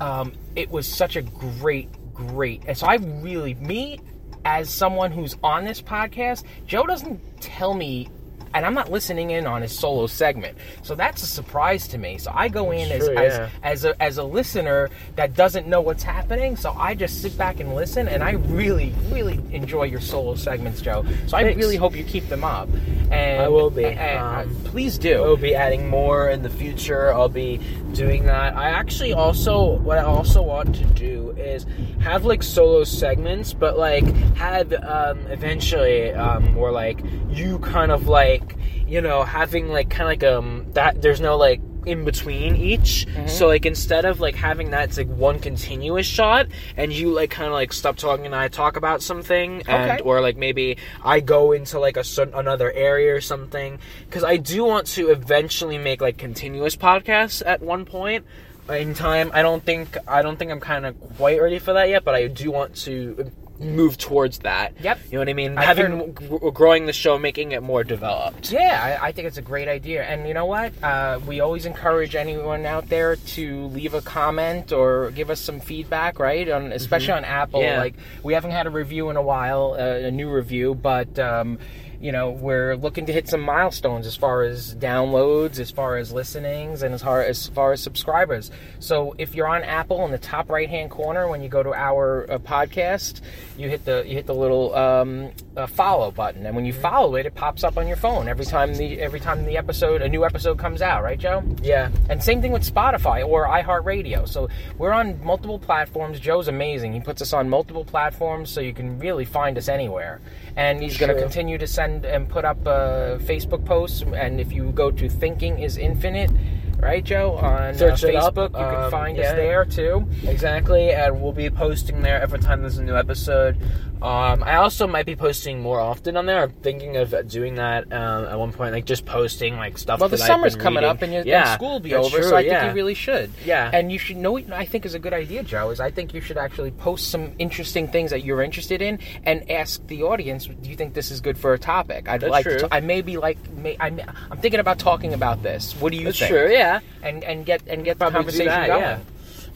Um, 0.00 0.32
it 0.54 0.70
was 0.70 0.86
such 0.86 1.16
a 1.16 1.22
great, 1.22 1.88
great. 2.18 2.62
And 2.66 2.76
so 2.76 2.86
I 2.86 2.96
really, 2.96 3.54
me, 3.54 4.00
as 4.44 4.70
someone 4.70 5.12
who's 5.12 5.36
on 5.42 5.64
this 5.64 5.80
podcast, 5.80 6.44
Joe 6.66 6.84
doesn't 6.84 7.20
tell 7.40 7.74
me. 7.74 8.08
And 8.54 8.64
I'm 8.66 8.74
not 8.74 8.90
listening 8.90 9.30
in 9.30 9.46
on 9.46 9.62
his 9.62 9.76
solo 9.76 10.06
segment, 10.06 10.58
so 10.82 10.94
that's 10.94 11.22
a 11.22 11.26
surprise 11.26 11.88
to 11.88 11.98
me. 11.98 12.18
So 12.18 12.30
I 12.34 12.48
go 12.48 12.70
in 12.70 12.90
as, 12.90 13.06
True, 13.06 13.16
as 13.16 13.32
yeah. 13.38 13.48
as 13.62 13.84
a, 13.84 14.02
as 14.02 14.18
a 14.18 14.24
listener 14.24 14.90
that 15.16 15.34
doesn't 15.34 15.66
know 15.66 15.80
what's 15.80 16.02
happening, 16.02 16.56
so 16.56 16.72
I 16.72 16.94
just 16.94 17.22
sit 17.22 17.36
back 17.38 17.60
and 17.60 17.74
listen, 17.74 18.08
and 18.08 18.22
I 18.22 18.32
really, 18.32 18.94
really 19.10 19.40
enjoy 19.52 19.84
your 19.84 20.00
solo 20.00 20.34
segments, 20.34 20.80
Joe. 20.80 21.04
So 21.26 21.36
I 21.36 21.42
Thanks. 21.42 21.58
really 21.58 21.76
hope 21.76 21.96
you 21.96 22.04
keep 22.04 22.28
them 22.28 22.44
up. 22.44 22.68
And 23.10 23.40
I 23.40 23.48
will 23.48 23.70
be. 23.70 23.84
and, 23.84 23.98
uh, 24.18 24.40
Um, 24.42 24.54
please 24.64 24.98
I'll 25.06 25.36
be 25.36 25.54
adding 25.54 25.88
more 25.88 26.28
in 26.28 26.42
the 26.42 26.50
future. 26.50 27.12
I'll 27.12 27.28
be 27.28 27.58
doing 27.94 28.26
that. 28.26 28.56
I 28.56 28.70
actually 28.70 29.12
also 29.12 29.78
what 29.78 29.96
I 29.98 30.02
also 30.02 30.42
want 30.42 30.74
to 30.76 30.84
do 30.84 31.30
is 31.38 31.64
have 32.00 32.24
like 32.24 32.42
solo 32.42 32.84
segments, 32.84 33.52
but 33.52 33.78
like 33.78 34.04
have 34.36 34.72
um, 34.72 35.18
eventually 35.28 36.12
um, 36.12 36.52
more 36.52 36.70
like 36.70 37.00
you 37.30 37.58
kind 37.60 37.92
of 37.92 38.08
like 38.08 38.37
you 38.86 39.00
know 39.00 39.22
having 39.22 39.68
like 39.68 39.90
kind 39.90 40.02
of 40.02 40.08
like 40.08 40.24
um 40.24 40.66
that 40.74 41.00
there's 41.02 41.20
no 41.20 41.36
like 41.36 41.60
in 41.86 42.04
between 42.04 42.54
each 42.56 43.06
so 43.28 43.46
like 43.46 43.64
instead 43.64 44.04
of 44.04 44.20
like 44.20 44.34
having 44.34 44.72
that 44.72 44.84
it's 44.88 44.98
like 44.98 45.08
one 45.08 45.38
continuous 45.38 46.06
shot 46.06 46.46
and 46.76 46.92
you 46.92 47.10
like 47.10 47.30
kind 47.30 47.46
of 47.46 47.52
like 47.54 47.72
stop 47.72 47.96
talking 47.96 48.26
and 48.26 48.34
i 48.34 48.46
talk 48.48 48.76
about 48.76 49.00
something 49.00 49.62
and 49.66 49.90
Okay. 49.92 50.02
or 50.02 50.20
like 50.20 50.36
maybe 50.36 50.76
I 51.02 51.20
go 51.20 51.52
into 51.52 51.78
like 51.78 51.96
a 51.96 52.04
certain 52.04 52.34
another 52.34 52.70
area 52.72 53.14
or 53.14 53.20
something 53.22 53.78
because 54.06 54.22
I 54.24 54.36
do 54.36 54.64
want 54.64 54.86
to 54.88 55.08
eventually 55.10 55.78
make 55.78 56.00
like 56.02 56.18
continuous 56.18 56.76
podcasts 56.76 57.42
at 57.46 57.62
one 57.62 57.84
point 57.86 58.26
in 58.68 58.92
time. 58.92 59.30
I 59.32 59.40
don't 59.40 59.64
think 59.64 59.96
I 60.06 60.20
don't 60.20 60.36
think 60.38 60.50
I'm 60.50 60.60
kind 60.60 60.84
of 60.84 61.00
quite 61.16 61.40
ready 61.40 61.58
for 61.58 61.72
that 61.74 61.88
yet, 61.88 62.04
but 62.04 62.14
I 62.14 62.26
do 62.26 62.50
want 62.50 62.76
to 62.84 63.30
move 63.60 63.98
towards 63.98 64.40
that. 64.40 64.74
Yep. 64.80 64.98
You 65.06 65.12
know 65.12 65.18
what 65.18 65.28
I 65.28 65.32
mean? 65.32 65.58
I've 65.58 65.76
Having 65.76 66.12
gr- 66.12 66.50
growing 66.50 66.86
the 66.86 66.92
show, 66.92 67.18
making 67.18 67.52
it 67.52 67.62
more 67.62 67.84
developed. 67.84 68.50
Yeah, 68.50 68.98
I, 69.00 69.08
I 69.08 69.12
think 69.12 69.28
it's 69.28 69.38
a 69.38 69.42
great 69.42 69.68
idea. 69.68 70.02
And 70.02 70.26
you 70.26 70.34
know 70.34 70.46
what? 70.46 70.72
Uh, 70.82 71.20
we 71.26 71.40
always 71.40 71.66
encourage 71.66 72.14
anyone 72.14 72.66
out 72.66 72.88
there 72.88 73.16
to 73.16 73.66
leave 73.66 73.94
a 73.94 74.02
comment 74.02 74.72
or 74.72 75.10
give 75.12 75.30
us 75.30 75.40
some 75.40 75.60
feedback, 75.60 76.18
right? 76.18 76.48
On 76.48 76.72
especially 76.72 77.12
on 77.12 77.24
Apple. 77.24 77.60
Mm-hmm. 77.60 77.68
Yeah. 77.68 77.80
Like 77.80 77.94
we 78.22 78.34
haven't 78.34 78.52
had 78.52 78.66
a 78.66 78.70
review 78.70 79.10
in 79.10 79.16
a 79.16 79.22
while, 79.22 79.76
uh, 79.78 80.06
a 80.06 80.10
new 80.10 80.30
review, 80.30 80.74
but. 80.74 81.18
Um, 81.18 81.58
you 82.00 82.12
know, 82.12 82.30
we're 82.30 82.76
looking 82.76 83.06
to 83.06 83.12
hit 83.12 83.28
some 83.28 83.40
milestones 83.40 84.06
as 84.06 84.14
far 84.14 84.42
as 84.42 84.74
downloads, 84.76 85.58
as 85.58 85.70
far 85.70 85.96
as 85.96 86.12
listenings, 86.12 86.82
and 86.82 86.94
as 86.94 87.02
far 87.02 87.22
as 87.22 87.48
far 87.48 87.72
as 87.72 87.82
subscribers. 87.82 88.50
So, 88.78 89.14
if 89.18 89.34
you're 89.34 89.48
on 89.48 89.64
Apple 89.64 90.04
in 90.04 90.12
the 90.12 90.18
top 90.18 90.48
right 90.48 90.68
hand 90.68 90.90
corner 90.90 91.28
when 91.28 91.42
you 91.42 91.48
go 91.48 91.62
to 91.62 91.74
our 91.74 92.30
uh, 92.30 92.38
podcast, 92.38 93.20
you 93.56 93.68
hit 93.68 93.84
the 93.84 94.04
you 94.06 94.14
hit 94.14 94.26
the 94.26 94.34
little 94.34 94.74
um, 94.74 95.32
uh, 95.58 95.66
follow 95.66 96.10
button, 96.10 96.46
and 96.46 96.54
when 96.56 96.64
you 96.64 96.72
follow 96.72 97.16
it, 97.16 97.26
it 97.26 97.34
pops 97.34 97.64
up 97.64 97.76
on 97.76 97.86
your 97.88 97.96
phone 97.96 98.28
every 98.28 98.44
time 98.44 98.74
the 98.76 99.00
every 99.00 99.20
time 99.20 99.44
the 99.44 99.56
episode 99.56 100.00
a 100.02 100.08
new 100.08 100.24
episode 100.24 100.58
comes 100.58 100.80
out, 100.80 101.02
right, 101.02 101.18
Joe? 101.18 101.42
Yeah. 101.62 101.90
And 102.08 102.22
same 102.22 102.40
thing 102.40 102.52
with 102.52 102.62
Spotify 102.62 103.26
or 103.26 103.46
iHeartRadio. 103.48 104.28
So 104.28 104.48
we're 104.78 104.92
on 104.92 105.22
multiple 105.24 105.58
platforms. 105.58 106.20
Joe's 106.20 106.48
amazing. 106.48 106.92
He 106.92 107.00
puts 107.00 107.20
us 107.20 107.32
on 107.32 107.48
multiple 107.48 107.84
platforms, 107.84 108.50
so 108.50 108.60
you 108.60 108.72
can 108.72 108.98
really 108.98 109.24
find 109.24 109.58
us 109.58 109.68
anywhere. 109.68 110.20
And 110.56 110.80
he's 110.82 110.96
going 110.96 111.14
to 111.14 111.20
continue 111.20 111.58
to 111.58 111.66
send 111.66 112.04
and 112.04 112.28
put 112.28 112.44
up 112.44 112.64
uh, 112.66 113.18
Facebook 113.18 113.64
posts. 113.64 114.02
And 114.02 114.40
if 114.40 114.52
you 114.52 114.70
go 114.72 114.90
to 114.90 115.08
Thinking 115.08 115.58
Is 115.60 115.76
Infinite, 115.76 116.30
right, 116.78 117.04
Joe, 117.04 117.34
on 117.36 117.62
uh, 117.62 117.74
Search 117.74 118.04
it 118.04 118.14
up. 118.14 118.34
Facebook, 118.34 118.50
you 118.50 118.64
can 118.74 118.84
Um, 118.84 118.90
find 118.90 119.16
yeah. 119.16 119.30
us 119.30 119.32
there 119.34 119.64
too. 119.64 120.08
Exactly, 120.24 120.90
and 120.92 121.20
we'll 121.20 121.32
be 121.32 121.50
posting 121.50 122.02
there 122.02 122.20
every 122.20 122.38
time 122.38 122.60
there's 122.62 122.78
a 122.78 122.82
new 122.84 122.96
episode. 122.96 123.56
Um, 124.02 124.44
I 124.44 124.56
also 124.56 124.86
might 124.86 125.06
be 125.06 125.16
posting 125.16 125.60
more 125.60 125.80
often 125.80 126.16
on 126.16 126.26
there. 126.26 126.42
I'm 126.42 126.50
thinking 126.50 126.96
of 126.96 127.14
doing 127.28 127.56
that 127.56 127.92
um, 127.92 128.26
at 128.26 128.38
one 128.38 128.52
point, 128.52 128.72
like 128.72 128.84
just 128.84 129.04
posting 129.04 129.56
like 129.56 129.76
stuff. 129.78 130.00
Well, 130.00 130.08
the 130.08 130.16
been 130.16 130.26
coming 130.60 130.76
reading. 130.76 130.90
up, 130.90 131.02
and, 131.02 131.12
your, 131.12 131.22
yeah, 131.22 131.52
and 131.52 131.54
school 131.54 131.72
will 131.72 131.80
be 131.80 131.94
over. 131.94 132.16
true, 132.18 132.28
so 132.28 132.36
I 132.36 132.48
think 132.48 132.62
you 132.62 132.72
really 132.72 132.94
should. 132.94 133.32
Yeah. 133.44 133.70
And 133.72 133.90
you 133.90 133.98
should 133.98 134.16
know. 134.16 134.32
what 134.32 134.52
I 134.52 134.64
think 134.64 134.86
is 134.86 134.94
a 134.94 134.98
good 134.98 135.12
idea, 135.12 135.42
Joe. 135.42 135.70
Is 135.70 135.80
I 135.80 135.90
think 135.90 136.14
you 136.14 136.20
should 136.20 136.38
actually 136.38 136.70
post 136.70 137.10
some 137.10 137.32
interesting 137.38 137.88
things 137.88 138.10
that 138.10 138.24
you're 138.24 138.42
interested 138.42 138.82
in, 138.82 138.98
and 139.24 139.50
ask 139.50 139.84
the 139.88 140.02
audience, 140.04 140.46
"Do 140.46 140.70
you 140.70 140.76
think 140.76 140.94
this 140.94 141.10
is 141.10 141.20
good 141.20 141.36
for 141.36 141.52
a 141.54 141.58
topic?" 141.58 142.08
I'd 142.08 142.20
That's 142.20 142.30
like. 142.30 142.44
true. 142.44 142.58
To, 142.60 142.74
I 142.74 142.80
may 142.80 143.02
be 143.02 143.16
like. 143.16 143.38
May, 143.50 143.76
I'm, 143.80 144.00
I'm 144.30 144.38
thinking 144.38 144.60
about 144.60 144.78
talking 144.78 145.14
about 145.14 145.42
this. 145.42 145.72
What 145.80 145.90
do 145.92 145.98
you 145.98 146.04
That's 146.04 146.18
think? 146.18 146.30
true. 146.30 146.50
Yeah. 146.50 146.80
And 147.02 147.24
and 147.24 147.44
get 147.44 147.62
and 147.66 147.84
get 147.84 147.98
the 147.98 148.04
Probably 148.10 148.16
conversation 148.18 148.46
that, 148.46 148.66
going. 148.68 148.80
yeah. 148.80 148.98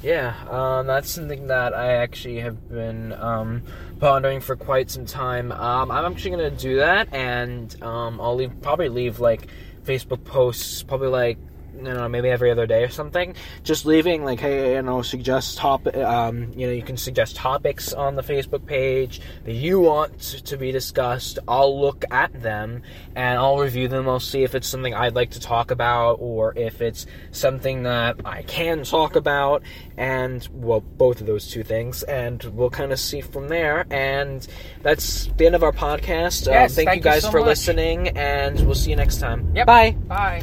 Yeah, 0.03 0.35
um, 0.51 0.89
that's 0.89 1.09
something 1.09 1.47
that 1.47 1.75
I 1.75 1.95
actually 1.95 2.41
have 2.41 2.69
been 2.69 3.13
um, 3.13 3.63
pondering 4.01 4.41
for 4.41 4.57
quite 4.57 4.91
some 4.91 5.07
time. 5.07 5.53
Um, 5.53 5.93
I'm 5.93 6.13
actually 6.13 6.33
gonna 6.33 6.51
do 6.51 6.77
that, 6.77 7.13
and 7.15 7.81
um, 7.83 8.21
I'll 8.21 8.35
leave 8.35 8.51
probably 8.63 8.89
leave 8.89 9.21
like 9.21 9.47
Facebook 9.85 10.25
posts, 10.25 10.83
probably 10.83 11.09
like 11.09 11.39
I 11.81 11.85
don't 11.85 11.95
know, 11.95 12.09
maybe 12.09 12.29
every 12.29 12.51
other 12.51 12.66
day 12.66 12.83
or 12.85 12.89
something. 12.89 13.35
Just 13.64 13.87
leaving 13.87 14.25
like, 14.25 14.41
hey, 14.41 14.75
you 14.75 14.83
know, 14.83 15.03
suggest 15.03 15.59
top, 15.59 15.87
um, 15.97 16.53
you 16.57 16.66
know, 16.66 16.73
you 16.73 16.83
can 16.83 16.97
suggest 16.97 17.37
topics 17.37 17.93
on 17.93 18.14
the 18.16 18.23
Facebook 18.23 18.66
page 18.66 19.20
that 19.45 19.53
you 19.55 19.81
want 19.81 20.18
to 20.20 20.57
be 20.57 20.70
discussed. 20.73 21.39
I'll 21.49 21.81
look 21.81 22.05
at 22.11 22.33
them 22.43 22.83
and 23.16 23.39
I'll 23.39 23.59
review 23.59 23.89
them. 23.89 24.09
I'll 24.09 24.20
see 24.20 24.43
if 24.45 24.55
it's 24.55 24.68
something 24.68 24.95
I'd 24.95 25.14
like 25.14 25.31
to 25.33 25.41
talk 25.41 25.70
about 25.70 26.14
or 26.20 26.53
if 26.57 26.81
it's 26.81 27.07
something 27.31 27.83
that 27.85 28.16
I 28.25 28.43
can 28.43 28.85
talk 28.85 29.16
about. 29.16 29.62
And 29.97 30.47
well, 30.53 30.81
both 30.81 31.20
of 31.20 31.27
those 31.27 31.49
two 31.51 31.62
things, 31.62 32.03
and 32.05 32.43
we'll 32.45 32.70
kind 32.70 32.93
of 32.93 32.99
see 32.99 33.20
from 33.20 33.49
there. 33.49 33.87
And 33.91 34.47
that's 34.83 35.27
the 35.37 35.47
end 35.47 35.55
of 35.55 35.62
our 35.62 35.73
podcast. 35.73 36.49
Uh, 36.49 36.53
Yes, 36.53 36.75
thank, 36.75 36.89
thank 36.89 37.05
you 37.05 37.11
you 37.11 37.14
guys 37.14 37.23
so 37.23 37.31
for 37.31 37.39
much. 37.41 37.47
listening, 37.47 38.09
and 38.16 38.59
we'll 38.61 38.75
see 38.75 38.91
you 38.91 38.97
next 38.97 39.18
time. 39.18 39.53
Yep. 39.55 39.66
Bye. 39.66 39.91
Bye. 40.07 40.43